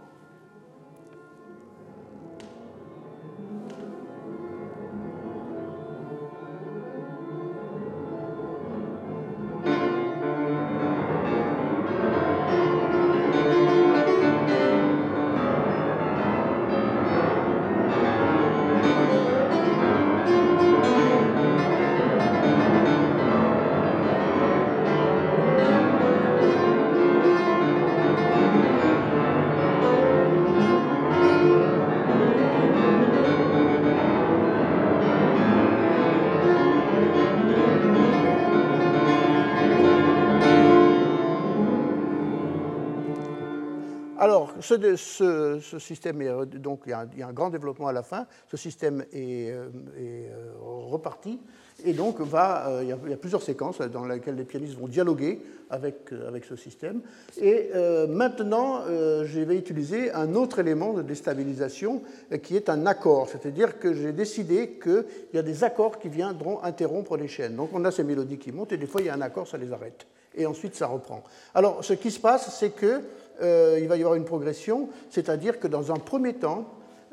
Ce, 44.77 45.79
système 45.79 46.21
est, 46.21 46.45
donc 46.57 46.81
il 46.85 46.89
y, 46.89 46.93
a 46.93 47.27
un, 47.27 47.33
grand 47.33 47.49
développement 47.49 47.87
à 47.87 47.93
la 47.93 48.03
fin. 48.03 48.25
Ce 48.49 48.57
système 48.57 49.05
est, 49.13 49.51
euh, 49.51 49.69
euh, 49.97 50.51
reparti 50.59 51.39
et 51.85 51.93
donc 51.93 52.19
va, 52.19 52.67
euh, 52.67 52.83
il, 52.83 52.89
y 52.89 53.13
a, 53.13 53.17
plusieurs 53.17 53.41
séquences 53.41 53.79
dans 53.79 54.05
lesquelles 54.05 54.35
les 54.35 54.43
pianistes 54.43 54.77
vont 54.77 54.87
dialoguer 54.87 55.41
avec, 55.69 56.11
avec 56.27 56.45
ce 56.45 56.55
système. 56.55 57.01
Et 57.39 57.69
maintenant, 58.09 58.81
je 58.87 59.39
vais 59.41 59.55
utiliser 59.55 60.11
un 60.11 60.33
autre 60.33 60.59
élément 60.59 60.93
de 60.93 61.03
déstabilisation 61.03 62.01
qui 62.41 62.55
est 62.55 62.69
un 62.69 62.87
accord, 62.87 63.29
c'est-à-dire 63.29 63.77
que 63.77 63.93
j'ai 63.93 64.11
décidé 64.11 64.79
qu'il 64.81 65.05
y 65.33 65.37
a 65.37 65.43
des 65.43 65.63
accords 65.63 65.99
qui 65.99 66.09
viendront 66.09 66.61
interrompre 66.63 67.17
les 67.17 67.27
chaînes. 67.27 67.55
Donc 67.55 67.69
on 67.73 67.85
a 67.85 67.91
ces 67.91 68.03
mélodies 68.03 68.39
qui 68.39 68.51
montent 68.51 68.71
et 68.71 68.77
des 68.77 68.87
fois 68.87 69.01
il 69.01 69.07
y 69.07 69.09
a 69.09 69.13
un 69.13 69.21
accord, 69.21 69.47
ça 69.47 69.57
les 69.57 69.71
arrête. 69.71 70.07
Et 70.35 70.45
ensuite 70.47 70.75
ça 70.75 70.87
reprend. 70.87 71.23
Alors 71.53 71.83
ce 71.83 71.93
qui 71.93 72.09
se 72.09 72.19
passe, 72.19 72.57
c'est 72.57 72.71
que 72.71 72.85
euh, 72.87 73.01
il 73.41 73.87
va 73.87 73.97
y 73.97 74.01
avoir 74.01 74.15
une 74.15 74.25
progression, 74.25 74.89
c'est-à-dire 75.09 75.59
que 75.59 75.67
dans 75.67 75.91
un 75.91 75.97
premier 75.97 76.33
temps, 76.33 76.65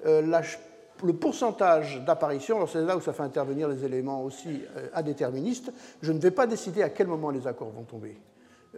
euh, 0.07 0.23
le 1.03 1.13
pourcentage 1.13 2.03
d'apparition, 2.05 2.67
c'est 2.67 2.83
là 2.83 2.97
où 2.97 3.01
ça 3.01 3.13
fait 3.13 3.23
intervenir 3.23 3.69
les 3.69 3.85
éléments 3.85 4.23
aussi 4.23 4.63
euh, 4.77 4.89
indéterministes, 4.95 5.73
je 6.03 6.13
ne 6.13 6.19
vais 6.19 6.31
pas 6.31 6.47
décider 6.47 6.83
à 6.83 6.89
quel 6.89 7.07
moment 7.07 7.31
les 7.31 7.47
accords 7.47 7.71
vont 7.71 7.85
tomber. 7.85 8.17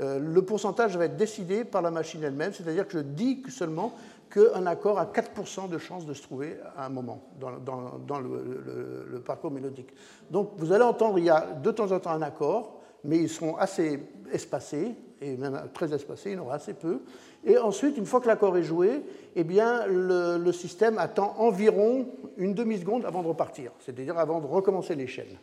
le 0.00 0.40
pourcentage 0.42 0.96
va 0.96 1.06
être 1.06 1.16
décidé 1.16 1.64
par 1.64 1.82
la 1.82 1.90
machine 1.90 2.22
elle-même, 2.22 2.52
c'est-à-dire 2.52 2.86
que 2.86 2.98
je 2.98 3.02
dis 3.02 3.42
seulement 3.48 3.94
qu'un 4.30 4.66
accord 4.66 4.98
a 4.98 5.06
4% 5.06 5.68
de 5.68 5.78
chance 5.78 6.06
de 6.06 6.14
se 6.14 6.22
trouver 6.22 6.56
à 6.76 6.86
un 6.86 6.88
moment 6.88 7.22
dans, 7.40 8.20
le, 8.20 9.20
parcours 9.20 9.50
mélodique. 9.50 9.92
Donc 10.30 10.52
vous 10.56 10.72
allez 10.72 10.84
entendre, 10.84 11.18
il 11.18 11.24
y 11.24 11.30
a 11.30 11.40
de 11.40 11.70
temps 11.70 11.90
en 11.90 11.98
temps 11.98 12.10
un 12.10 12.22
accord, 12.22 12.80
mais 13.04 13.18
ils 13.18 13.28
seront 13.28 13.56
assez 13.56 14.00
espacés, 14.32 14.94
et 15.20 15.36
même 15.36 15.60
très 15.74 15.92
espacés, 15.94 16.30
il 16.30 16.36
y 16.36 16.38
en 16.38 16.42
aura 16.42 16.56
assez 16.56 16.74
peu. 16.74 17.00
Et 17.44 17.58
ensuite, 17.58 17.96
une 17.96 18.06
fois 18.06 18.20
que 18.20 18.26
l'accord 18.26 18.56
est 18.56 18.62
joué, 18.62 19.02
eh 19.36 19.44
bien, 19.44 19.86
le, 19.86 20.52
système 20.52 20.98
attend 20.98 21.34
environ 21.38 22.08
une 22.36 22.54
demi-seconde 22.54 23.04
avant 23.04 23.22
de 23.22 23.28
repartir, 23.28 23.72
c'est-à-dire 23.80 24.18
avant 24.18 24.40
de 24.40 24.46
recommencer 24.46 24.94
les 24.94 25.06
chaînes. 25.06 25.38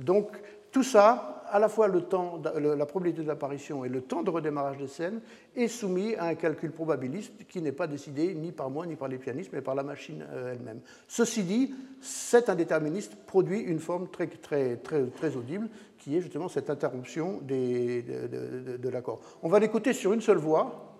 Donc, 0.00 0.28
tout 0.74 0.82
ça, 0.82 1.44
à 1.50 1.60
la 1.60 1.68
fois 1.68 1.86
le 1.86 2.00
temps, 2.00 2.42
la 2.56 2.86
probabilité 2.86 3.22
d'apparition 3.22 3.84
et 3.84 3.88
le 3.88 4.00
temps 4.00 4.24
de 4.24 4.30
redémarrage 4.30 4.78
des 4.78 4.88
scènes, 4.88 5.20
est 5.54 5.68
soumis 5.68 6.16
à 6.16 6.24
un 6.24 6.34
calcul 6.34 6.72
probabiliste 6.72 7.46
qui 7.46 7.62
n'est 7.62 7.70
pas 7.70 7.86
décidé 7.86 8.34
ni 8.34 8.50
par 8.50 8.70
moi 8.70 8.84
ni 8.84 8.96
par 8.96 9.06
les 9.06 9.18
pianistes, 9.18 9.50
mais 9.52 9.60
par 9.60 9.76
la 9.76 9.84
machine 9.84 10.26
euh, 10.32 10.52
elle-même. 10.52 10.80
Ceci 11.06 11.44
dit, 11.44 11.72
cet 12.00 12.48
indéterministe 12.48 13.14
produit 13.26 13.60
une 13.60 13.78
forme 13.78 14.08
très, 14.08 14.26
très, 14.26 14.76
très, 14.76 15.04
très 15.06 15.36
audible, 15.36 15.68
qui 16.04 16.18
est 16.18 16.20
justement 16.20 16.48
cette 16.48 16.68
interruption 16.68 17.40
de, 17.40 18.76
de 18.76 18.88
l'accord. 18.90 19.20
On 19.42 19.48
va 19.48 19.58
l'écouter 19.58 19.94
sur 19.94 20.12
une 20.12 20.20
seule 20.20 20.36
voix, 20.36 20.90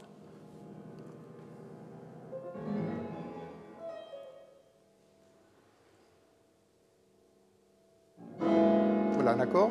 Voilà 9.15 9.33
un 9.33 9.41
accord. 9.41 9.71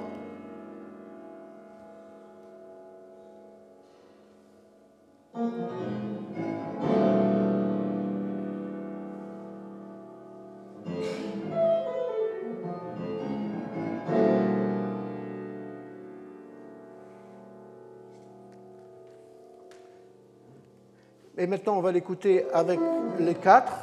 Maintenant, 21.54 21.78
on 21.78 21.82
va 21.82 21.91
l'écouter 21.91 22.45
avec 22.51 22.80
les 23.20 23.36
quatre, 23.36 23.74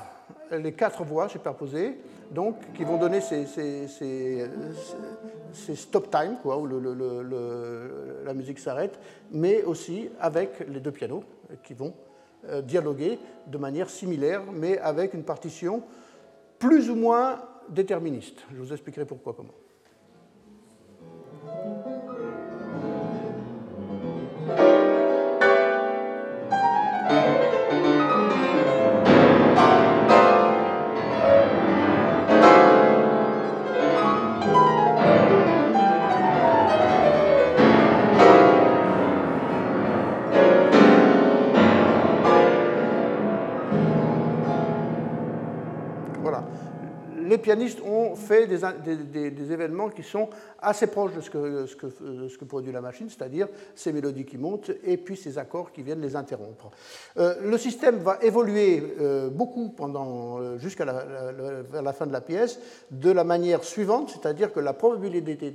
les 0.50 0.72
quatre 0.72 1.04
voix 1.04 1.28
superposées, 1.28 1.98
donc, 2.32 2.56
qui 2.74 2.82
vont 2.82 2.96
donner 2.96 3.20
ces, 3.20 3.46
stop 5.76 6.10
time, 6.10 6.36
quoi, 6.42 6.58
où 6.58 6.66
la 6.66 8.34
musique 8.34 8.58
s'arrête, 8.58 8.98
mais 9.30 9.62
aussi 9.62 10.08
avec 10.18 10.66
les 10.68 10.80
deux 10.80 10.90
pianos 10.90 11.22
qui 11.62 11.74
vont 11.74 11.94
euh, 12.48 12.60
dialoguer 12.60 13.20
de 13.46 13.58
manière 13.58 13.88
similaire, 13.88 14.42
mais 14.52 14.78
avec 14.78 15.14
une 15.14 15.22
partition 15.22 15.84
plus 16.58 16.90
ou 16.90 16.96
moins 16.96 17.40
déterministe. 17.68 18.40
Je 18.52 18.60
vous 18.60 18.72
expliquerai 18.72 19.04
pourquoi 19.04 19.32
comment. 19.32 19.54
Pianistes 47.50 47.80
ont 47.82 48.14
fait 48.14 48.46
des, 48.46 49.52
événements 49.52 49.88
qui 49.88 50.04
sont 50.04 50.28
assez 50.60 50.86
proches 50.86 51.14
de 51.14 51.20
ce 51.20 51.30
que, 51.30 51.66
ce 51.66 52.38
que, 52.38 52.44
produit 52.44 52.70
la 52.70 52.80
machine, 52.80 53.08
c'est-à-dire 53.08 53.48
ces 53.74 53.92
mélodies 53.92 54.24
qui 54.24 54.38
montent 54.38 54.70
et 54.84 54.96
puis 54.96 55.16
ces 55.16 55.36
accords 55.36 55.72
qui 55.72 55.82
viennent 55.82 56.00
les 56.00 56.14
interrompre. 56.14 56.70
Euh, 57.18 57.34
le 57.42 57.58
système 57.58 57.96
va 57.96 58.18
évoluer 58.22 58.94
euh, 59.00 59.30
beaucoup 59.30 59.70
pendant 59.70 60.38
euh, 60.38 60.58
jusqu'à 60.58 60.84
la, 60.84 61.04
la, 61.82 61.92
fin 61.92 62.06
de 62.06 62.12
la 62.12 62.20
pièce 62.20 62.60
de 62.92 63.10
la 63.10 63.24
manière 63.24 63.64
suivante, 63.64 64.10
c'est-à-dire 64.10 64.52
que 64.52 64.60
la 64.60 64.72
probabilité 64.72 65.50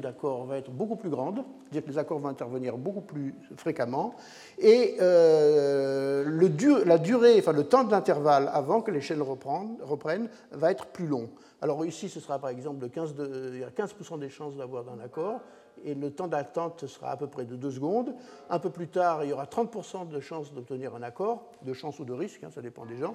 d'accord 0.00 0.46
va 0.46 0.56
être 0.56 0.70
beaucoup 0.70 0.96
plus 0.96 1.10
grande, 1.10 1.44
c'est-à-dire 1.64 1.84
que 1.84 1.90
les 1.90 1.98
accords 1.98 2.20
vont 2.20 2.28
intervenir 2.28 2.78
beaucoup 2.78 3.02
plus 3.02 3.34
fréquemment, 3.56 4.14
et 4.58 4.96
le, 4.98 6.84
la 6.84 6.98
durée, 6.98 7.36
enfin 7.38 7.52
le 7.52 7.64
temps 7.64 7.84
d'intervalle 7.84 8.50
avant 8.52 8.80
que 8.80 8.90
les 8.90 9.00
chaînes 9.00 9.22
reprennent 9.22 10.28
va 10.52 10.70
être 10.70 10.86
plus 10.86 11.06
long. 11.06 11.28
Alors 11.62 11.84
ici, 11.84 12.08
ce 12.08 12.20
sera 12.20 12.38
par 12.38 12.50
exemple 12.50 12.78
de 12.78 12.86
15 12.86 13.14
il 13.52 13.60
y 13.60 13.64
a 13.64 13.70
15% 13.70 14.18
des 14.18 14.28
chances 14.28 14.56
d'avoir 14.56 14.84
un 14.88 15.00
accord, 15.00 15.40
et 15.84 15.94
le 15.94 16.10
temps 16.10 16.28
d'attente 16.28 16.86
sera 16.86 17.10
à 17.10 17.16
peu 17.16 17.26
près 17.26 17.44
de 17.44 17.56
2 17.56 17.70
secondes. 17.70 18.14
Un 18.50 18.58
peu 18.58 18.70
plus 18.70 18.88
tard, 18.88 19.24
il 19.24 19.30
y 19.30 19.32
aura 19.32 19.44
30% 19.44 20.08
de 20.08 20.20
chances 20.20 20.52
d'obtenir 20.52 20.94
un 20.94 21.02
accord, 21.02 21.50
de 21.62 21.72
chance 21.72 21.98
ou 21.98 22.04
de 22.04 22.12
risque, 22.12 22.44
hein, 22.44 22.50
ça 22.54 22.62
dépend 22.62 22.86
des 22.86 22.96
gens. 22.96 23.14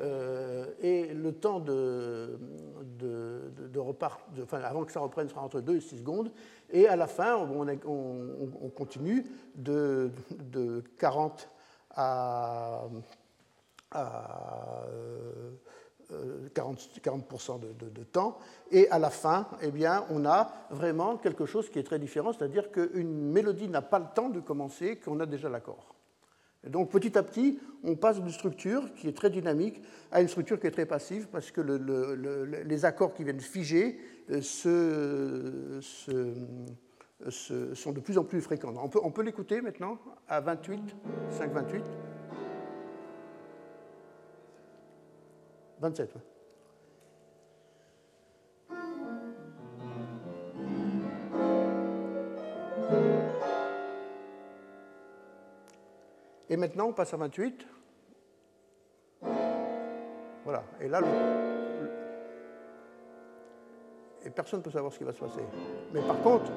Euh, 0.00 0.66
et 0.80 1.12
le 1.12 1.32
temps 1.32 1.60
de, 1.60 2.38
de, 2.98 3.50
enfin, 4.40 4.60
avant 4.62 4.84
que 4.84 4.92
ça 4.92 5.00
reprenne 5.00 5.28
sera 5.28 5.42
entre 5.42 5.60
2 5.60 5.76
et 5.76 5.80
6 5.80 5.98
secondes. 5.98 6.30
Et 6.72 6.86
à 6.86 6.96
la 6.96 7.06
fin, 7.06 7.36
on, 7.36 7.66
on, 7.84 8.68
continue 8.70 9.26
de, 9.56 10.10
40 10.98 11.48
à, 11.90 12.84
à 13.90 14.84
40%, 16.54 17.00
40 17.02 17.60
de, 17.78 18.04
temps. 18.04 18.38
Et 18.70 18.88
à 18.90 18.98
la 18.98 19.10
fin, 19.10 19.48
eh 19.62 19.70
bien, 19.70 20.04
on 20.10 20.24
a 20.24 20.52
vraiment 20.70 21.16
quelque 21.16 21.46
chose 21.46 21.70
qui 21.70 21.78
est 21.78 21.82
très 21.82 21.98
différent, 21.98 22.32
c'est-à-dire 22.32 22.70
qu'une 22.70 23.30
mélodie 23.30 23.68
n'a 23.68 23.82
pas 23.82 23.98
le 23.98 24.06
temps 24.14 24.28
de 24.28 24.40
commencer, 24.40 24.96
qu'on 24.96 25.20
a 25.20 25.26
déjà 25.26 25.48
l'accord. 25.48 25.94
Donc 26.66 26.90
petit 26.90 27.16
à 27.16 27.22
petit, 27.22 27.58
on 27.82 27.96
passe 27.96 28.20
d'une 28.20 28.30
structure 28.30 28.92
qui 28.94 29.08
est 29.08 29.16
très 29.16 29.30
dynamique 29.30 29.80
à 30.12 30.20
une 30.20 30.28
structure 30.28 30.60
qui 30.60 30.66
est 30.66 30.70
très 30.70 30.84
passive 30.84 31.28
parce 31.32 31.50
que 31.50 31.62
les 31.62 32.84
accords 32.84 33.14
qui 33.14 33.24
viennent 33.24 33.40
figer 33.40 33.98
euh, 34.30 35.80
sont 37.20 37.92
de 37.92 38.00
plus 38.00 38.16
en 38.18 38.24
plus 38.24 38.40
fréquents. 38.40 38.72
On 38.76 38.88
peut, 38.88 39.00
on 39.02 39.10
peut 39.10 39.22
l'écouter 39.22 39.60
maintenant 39.60 39.98
à 40.28 40.40
28, 40.40 40.96
5-28. 41.32 41.82
27. 45.80 46.14
Et 56.50 56.56
maintenant, 56.56 56.88
on 56.88 56.92
passe 56.92 57.14
à 57.14 57.16
28. 57.16 57.66
Voilà. 60.44 60.64
Et 60.80 60.88
là, 60.88 61.00
personne 64.30 64.60
ne 64.60 64.64
peut 64.64 64.70
savoir 64.70 64.92
ce 64.92 64.98
qui 64.98 65.04
va 65.04 65.12
se 65.12 65.20
passer. 65.20 65.40
Mais 65.92 66.00
par 66.00 66.20
contre, 66.22 66.50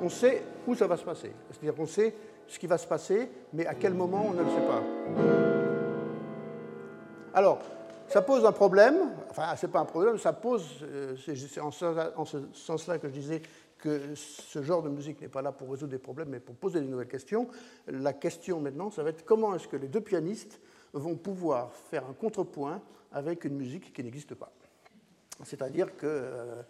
on 0.00 0.08
sait 0.08 0.42
où 0.66 0.74
ça 0.74 0.86
va 0.86 0.96
se 0.96 1.04
passer. 1.04 1.32
C'est-à-dire 1.50 1.74
qu'on 1.74 1.86
sait 1.86 2.14
ce 2.46 2.58
qui 2.58 2.66
va 2.66 2.78
se 2.78 2.86
passer, 2.86 3.28
mais 3.52 3.66
à 3.66 3.74
quel 3.74 3.94
moment, 3.94 4.26
on 4.28 4.32
ne 4.32 4.42
le 4.42 4.50
sait 4.50 4.66
pas. 4.66 4.82
Alors, 7.34 7.58
ça 8.08 8.22
pose 8.22 8.44
un 8.44 8.52
problème, 8.52 8.96
enfin, 9.30 9.56
ce 9.56 9.66
n'est 9.66 9.72
pas 9.72 9.80
un 9.80 9.86
problème, 9.86 10.18
ça 10.18 10.32
pose, 10.32 10.66
euh, 10.82 11.16
c'est 11.16 11.60
en 11.60 11.70
ce 11.70 12.38
sens-là 12.52 12.98
que 12.98 13.08
je 13.08 13.14
disais 13.14 13.42
que 13.78 14.14
ce 14.14 14.62
genre 14.62 14.82
de 14.82 14.88
musique 14.88 15.20
n'est 15.20 15.28
pas 15.28 15.42
là 15.42 15.52
pour 15.52 15.70
résoudre 15.70 15.90
des 15.90 15.98
problèmes, 15.98 16.28
mais 16.28 16.40
pour 16.40 16.54
poser 16.54 16.80
des 16.80 16.86
nouvelles 16.86 17.08
questions. 17.08 17.48
La 17.86 18.12
question 18.12 18.60
maintenant, 18.60 18.90
ça 18.90 19.02
va 19.02 19.10
être 19.10 19.24
comment 19.24 19.54
est-ce 19.54 19.68
que 19.68 19.76
les 19.76 19.88
deux 19.88 20.00
pianistes 20.00 20.60
vont 20.92 21.16
pouvoir 21.16 21.72
faire 21.72 22.04
un 22.08 22.12
contrepoint 22.12 22.80
avec 23.12 23.44
une 23.44 23.56
musique 23.56 23.92
qui 23.92 24.02
n'existe 24.02 24.34
pas. 24.34 24.52
C'est-à-dire 25.44 25.96
que 25.96 26.06
euh, 26.06 26.62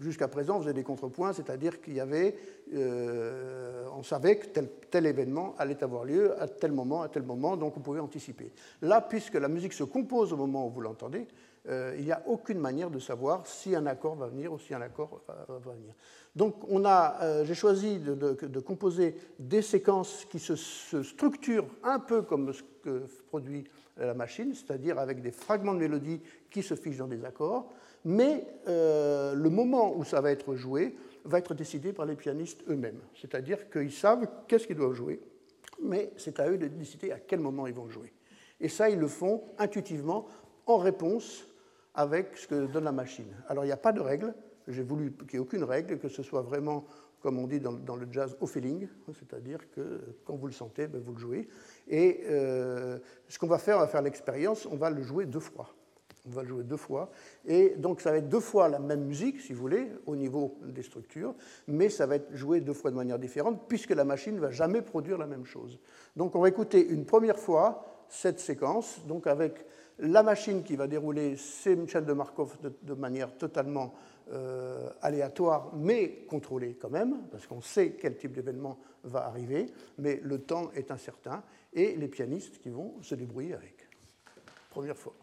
Jusqu'à 0.00 0.28
présent, 0.28 0.56
on 0.56 0.60
faisait 0.60 0.72
des 0.72 0.82
contrepoints, 0.82 1.32
c'est-à-dire 1.32 1.80
qu'il 1.80 1.94
y 1.94 2.00
avait, 2.00 2.36
euh, 2.74 3.86
on 3.96 4.02
savait 4.02 4.38
que 4.38 4.46
tel, 4.46 4.68
tel, 4.90 5.06
événement 5.06 5.54
allait 5.58 5.82
avoir 5.82 6.04
lieu 6.04 6.40
à 6.40 6.48
tel 6.48 6.72
moment, 6.72 7.02
à 7.02 7.08
tel 7.08 7.22
moment, 7.22 7.56
donc 7.56 7.76
on 7.76 7.80
pouvait 7.80 8.00
anticiper. 8.00 8.52
Là, 8.82 9.00
puisque 9.00 9.34
la 9.34 9.48
musique 9.48 9.72
se 9.72 9.84
compose 9.84 10.32
au 10.32 10.36
moment 10.36 10.66
où 10.66 10.70
vous 10.70 10.80
l'entendez, 10.80 11.26
euh, 11.68 11.94
il 11.98 12.04
n'y 12.04 12.12
a 12.12 12.22
aucune 12.26 12.58
manière 12.58 12.90
de 12.90 12.98
savoir 12.98 13.46
si 13.46 13.74
un 13.74 13.86
accord 13.86 14.14
va 14.14 14.28
venir 14.28 14.52
ou 14.52 14.58
si 14.58 14.72
un 14.72 14.80
accord 14.80 15.20
va, 15.26 15.58
venir. 15.58 15.94
Donc, 16.34 16.56
on 16.68 16.84
a, 16.84 17.16
euh, 17.22 17.44
j'ai 17.44 17.54
choisi 17.54 17.98
de, 17.98 18.60
composer 18.60 19.16
des 19.38 19.62
séquences 19.62 20.24
qui 20.26 20.38
se, 20.38 20.54
se, 20.54 21.02
structurent 21.02 21.66
un 21.82 21.98
peu 21.98 22.22
comme 22.22 22.52
ce 22.52 22.62
que 22.82 23.06
produit 23.28 23.64
la 23.96 24.14
machine, 24.14 24.54
c'est-à-dire 24.54 24.98
avec 24.98 25.22
des 25.22 25.32
fragments 25.32 25.74
de 25.74 25.80
mélodie 25.80 26.20
qui 26.50 26.62
se 26.62 26.74
fichent 26.74 26.98
dans 26.98 27.08
des 27.08 27.24
accords 27.24 27.72
mais 28.06 28.46
euh, 28.68 29.34
le 29.34 29.50
moment 29.50 29.96
où 29.96 30.04
ça 30.04 30.20
va 30.20 30.30
être 30.30 30.54
joué 30.54 30.94
va 31.24 31.38
être 31.38 31.54
décidé 31.54 31.92
par 31.92 32.06
les 32.06 32.14
pianistes 32.14 32.62
eux-mêmes. 32.68 33.00
C'est-à-dire 33.20 33.68
qu'ils 33.68 33.90
savent 33.90 34.28
qu'est-ce 34.46 34.68
qu'ils 34.68 34.76
doivent 34.76 34.94
jouer, 34.94 35.20
mais 35.82 36.12
c'est 36.16 36.38
à 36.38 36.48
eux 36.48 36.56
de 36.56 36.68
décider 36.68 37.10
à 37.10 37.18
quel 37.18 37.40
moment 37.40 37.66
ils 37.66 37.74
vont 37.74 37.88
jouer. 37.88 38.12
Et 38.60 38.68
ça, 38.68 38.88
ils 38.88 38.98
le 38.98 39.08
font 39.08 39.42
intuitivement 39.58 40.28
en 40.66 40.76
réponse 40.76 41.48
avec 41.96 42.36
ce 42.36 42.46
que 42.46 42.66
donne 42.66 42.84
la 42.84 42.92
machine. 42.92 43.26
Alors, 43.48 43.64
il 43.64 43.68
n'y 43.68 43.72
a 43.72 43.76
pas 43.76 43.92
de 43.92 44.00
règle. 44.00 44.34
J'ai 44.68 44.84
voulu 44.84 45.10
qu'il 45.10 45.26
n'y 45.26 45.36
ait 45.36 45.38
aucune 45.40 45.64
règle, 45.64 45.98
que 45.98 46.08
ce 46.08 46.22
soit 46.22 46.42
vraiment, 46.42 46.84
comme 47.20 47.40
on 47.40 47.48
dit 47.48 47.58
dans, 47.58 47.96
le 47.96 48.06
jazz, 48.08 48.36
au 48.40 48.46
feeling, 48.46 48.86
c'est-à-dire 49.12 49.68
que 49.72 50.00
quand 50.24 50.36
vous 50.36 50.46
le 50.46 50.52
sentez, 50.52 50.86
ben, 50.86 51.02
vous 51.02 51.12
le 51.12 51.18
jouez. 51.18 51.48
Et 51.88 52.20
euh, 52.26 53.00
ce 53.28 53.36
qu'on 53.36 53.48
va 53.48 53.58
faire, 53.58 53.78
on 53.78 53.80
va 53.80 53.88
faire 53.88 54.02
l'expérience, 54.02 54.64
on 54.64 54.76
va 54.76 54.90
le 54.90 55.02
jouer 55.02 55.26
deux 55.26 55.40
fois. 55.40 55.75
On 56.26 56.30
va 56.30 56.42
le 56.42 56.48
jouer 56.48 56.64
deux 56.64 56.76
fois. 56.76 57.10
Et 57.46 57.74
donc, 57.76 58.00
ça 58.00 58.10
va 58.10 58.18
être 58.18 58.28
deux 58.28 58.40
fois 58.40 58.68
la 58.68 58.78
même 58.78 59.04
musique, 59.04 59.40
si 59.40 59.52
vous 59.52 59.60
voulez, 59.60 59.90
au 60.06 60.16
niveau 60.16 60.58
des 60.62 60.82
structures, 60.82 61.34
mais 61.68 61.88
ça 61.88 62.06
va 62.06 62.16
être 62.16 62.34
joué 62.34 62.60
deux 62.60 62.72
fois 62.72 62.90
de 62.90 62.96
manière 62.96 63.18
différente, 63.18 63.62
puisque 63.68 63.90
la 63.90 64.04
machine 64.04 64.34
ne 64.34 64.40
va 64.40 64.50
jamais 64.50 64.82
produire 64.82 65.18
la 65.18 65.26
même 65.26 65.44
chose. 65.44 65.78
Donc, 66.16 66.34
on 66.34 66.40
va 66.40 66.48
écouter 66.48 66.86
une 66.86 67.04
première 67.04 67.38
fois 67.38 67.84
cette 68.08 68.40
séquence, 68.40 69.00
donc 69.06 69.26
avec 69.26 69.64
la 69.98 70.22
machine 70.22 70.62
qui 70.62 70.76
va 70.76 70.86
dérouler 70.86 71.36
ces 71.36 71.86
chaînes 71.86 72.04
de 72.04 72.12
Markov 72.12 72.56
de, 72.82 72.94
manière 72.94 73.36
totalement 73.36 73.94
euh, 74.32 74.90
aléatoire, 75.00 75.72
mais 75.74 76.24
contrôlée 76.28 76.76
quand 76.80 76.90
même, 76.90 77.26
parce 77.30 77.46
qu'on 77.46 77.60
sait 77.60 77.92
quel 77.92 78.16
type 78.16 78.32
d'événement 78.32 78.78
va 79.04 79.26
arriver, 79.26 79.66
mais 79.98 80.20
le 80.22 80.40
temps 80.40 80.70
est 80.74 80.90
incertain, 80.90 81.42
et 81.72 81.94
les 81.96 82.08
pianistes 82.08 82.58
qui 82.58 82.68
vont 82.68 82.94
se 83.02 83.14
débrouiller 83.14 83.54
avec. 83.54 83.88
Première 84.70 84.96
fois. 84.96 85.14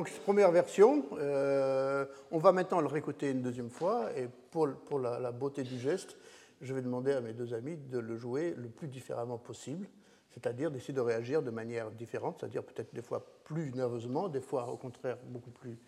Donc, 0.00 0.10
première 0.24 0.50
version. 0.50 1.04
Euh, 1.18 2.06
on 2.30 2.38
va 2.38 2.52
maintenant 2.52 2.80
le 2.80 2.86
réécouter 2.86 3.32
une 3.32 3.42
deuxième 3.42 3.68
fois. 3.68 4.08
Et 4.16 4.28
pour, 4.50 4.98
la, 4.98 5.30
beauté 5.30 5.62
du 5.62 5.78
geste, 5.78 6.16
je 6.62 6.72
vais 6.72 6.80
demander 6.80 7.12
à 7.12 7.20
mes 7.20 7.34
deux 7.34 7.52
amis 7.52 7.76
de 7.76 7.98
le 7.98 8.16
jouer 8.16 8.54
le 8.56 8.70
plus 8.70 8.88
différemment 8.88 9.36
possible. 9.36 9.86
C'est-à-dire 10.30 10.70
d'essayer 10.70 10.94
de 10.94 11.02
réagir 11.02 11.42
de 11.42 11.50
manière 11.50 11.90
différente, 11.90 12.38
c'est-à-dire 12.40 12.62
peut-être 12.62 12.94
des 12.94 13.02
fois 13.02 13.26
plus 13.44 13.74
nerveusement, 13.74 14.30
des 14.30 14.40
fois 14.40 14.68
au 14.68 14.78
contraire 14.78 15.18
beaucoup 15.26 15.50
plus 15.50 15.78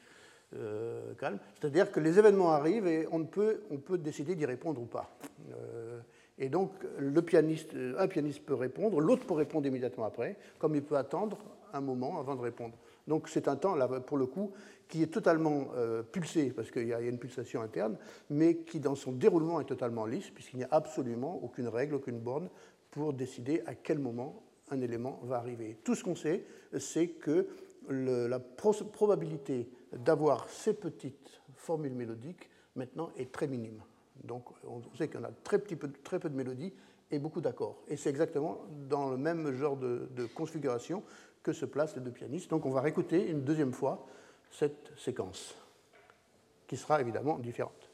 euh, 0.56 1.14
calme. 1.14 1.38
C'est-à-dire 1.58 1.90
que 1.90 1.98
les 1.98 2.18
événements 2.18 2.52
arrivent 2.52 2.86
et 2.86 3.08
on 3.10 3.24
peut, 3.24 3.62
décider 3.92 4.34
d'y 4.34 4.44
répondre 4.44 4.78
ou 4.82 4.84
pas. 4.84 5.08
Euh, 5.54 6.00
et 6.36 6.50
donc, 6.50 6.72
un 6.98 8.08
pianiste 8.08 8.44
peut 8.44 8.54
répondre, 8.56 9.00
l'autre 9.00 9.24
peut 9.24 9.32
répondre 9.32 9.66
immédiatement 9.66 10.04
après, 10.04 10.36
comme 10.58 10.74
il 10.74 10.82
peut 10.82 10.98
attendre 10.98 11.38
un 11.72 11.80
moment 11.80 12.20
avant 12.20 12.36
de 12.36 12.42
répondre. 12.42 12.74
Donc, 13.06 13.28
c'est 13.28 13.48
un 13.48 13.56
temps, 13.56 13.74
là, 13.74 13.88
pour 13.88 14.16
le 14.16 14.26
coup, 14.26 14.52
qui 14.88 15.02
est 15.02 15.08
totalement 15.08 15.68
euh, 15.74 16.02
pulsé, 16.02 16.50
parce 16.50 16.70
qu'il 16.70 16.86
y 16.86 16.92
a 16.92 17.00
une 17.00 17.18
pulsation 17.18 17.62
interne, 17.62 17.96
mais 18.30 18.56
qui, 18.58 18.80
dans 18.80 18.94
son 18.94 19.12
déroulement, 19.12 19.60
est 19.60 19.64
totalement 19.64 20.06
lisse, 20.06 20.30
puisqu'il 20.30 20.58
n'y 20.58 20.64
a 20.64 20.68
absolument 20.70 21.42
aucune 21.42 21.68
règle, 21.68 21.94
aucune 21.94 22.18
borne 22.18 22.48
pour 22.90 23.12
décider 23.12 23.62
à 23.66 23.74
quel 23.74 23.98
moment 23.98 24.42
un 24.70 24.80
élément 24.80 25.20
va 25.24 25.36
arriver. 25.36 25.78
Tout 25.82 25.94
ce 25.94 26.04
qu'on 26.04 26.14
sait, 26.14 26.44
c'est 26.78 27.08
que 27.08 27.48
la 27.88 28.38
probabilité 28.38 29.68
d'avoir 29.92 30.48
ces 30.48 30.74
petites 30.74 31.42
formules 31.56 31.94
mélodiques 31.94 32.48
maintenant 32.76 33.10
est 33.16 33.32
très 33.32 33.46
minime. 33.46 33.82
Donc 34.24 34.44
on 34.64 34.82
sait 34.96 35.14
en 35.16 35.24
a 35.24 35.30
très, 35.42 35.58
petit 35.58 35.76
peu, 35.76 35.90
très 36.04 36.18
peu 36.18 36.30
de 36.30 36.36
mélodies 36.36 36.72
et 37.10 37.18
beaucoup 37.18 37.40
d'accords. 37.40 37.82
Et 37.88 37.96
c'est 37.96 38.10
exactement 38.10 38.62
dans 38.88 39.10
le 39.10 39.16
même 39.16 39.52
genre 39.52 39.76
de, 39.76 40.26
configuration 40.34 41.02
que 41.42 41.52
se 41.52 41.64
placent 41.64 41.96
les 41.96 42.02
deux 42.02 42.10
pianistes. 42.10 42.50
Donc 42.50 42.66
on 42.66 42.70
va 42.70 42.80
réécouter 42.80 43.28
une 43.28 43.42
deuxième 43.42 43.72
fois 43.72 44.06
cette 44.50 44.92
séquence, 44.98 45.54
qui 46.66 46.76
sera 46.76 47.00
évidemment 47.00 47.38
différente. 47.38 47.90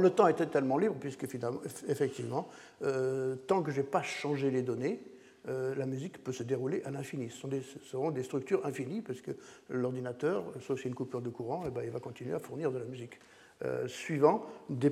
Le 0.00 0.10
temps 0.10 0.26
était 0.26 0.46
tellement 0.46 0.78
libre, 0.78 0.96
puisque 0.98 1.26
effectivement, 1.88 2.48
euh, 2.82 3.36
tant 3.46 3.62
que 3.62 3.70
je 3.70 3.80
n'ai 3.80 3.86
pas 3.86 4.02
changé 4.02 4.50
les 4.50 4.62
données, 4.62 5.00
euh, 5.48 5.74
la 5.74 5.86
musique 5.86 6.22
peut 6.22 6.32
se 6.32 6.42
dérouler 6.42 6.82
à 6.84 6.90
l'infini. 6.90 7.30
Ce, 7.30 7.46
seront 7.84 8.10
des 8.10 8.22
structures 8.22 8.64
infinies, 8.66 9.00
parce 9.00 9.20
que 9.20 9.32
l'ordinateur, 9.68 10.44
sauf 10.60 10.78
s'il 10.78 10.86
y 10.86 10.88
une 10.90 10.94
coupure 10.94 11.22
de 11.22 11.30
courant, 11.30 11.64
eh 11.66 11.70
ben, 11.70 11.82
il 11.82 11.90
va 11.90 12.00
continuer 12.00 12.34
à 12.34 12.38
fournir 12.38 12.72
de 12.72 12.78
la 12.78 12.84
musique. 12.84 13.18
Euh, 13.62 13.86
suivant 13.88 14.46
des, 14.70 14.88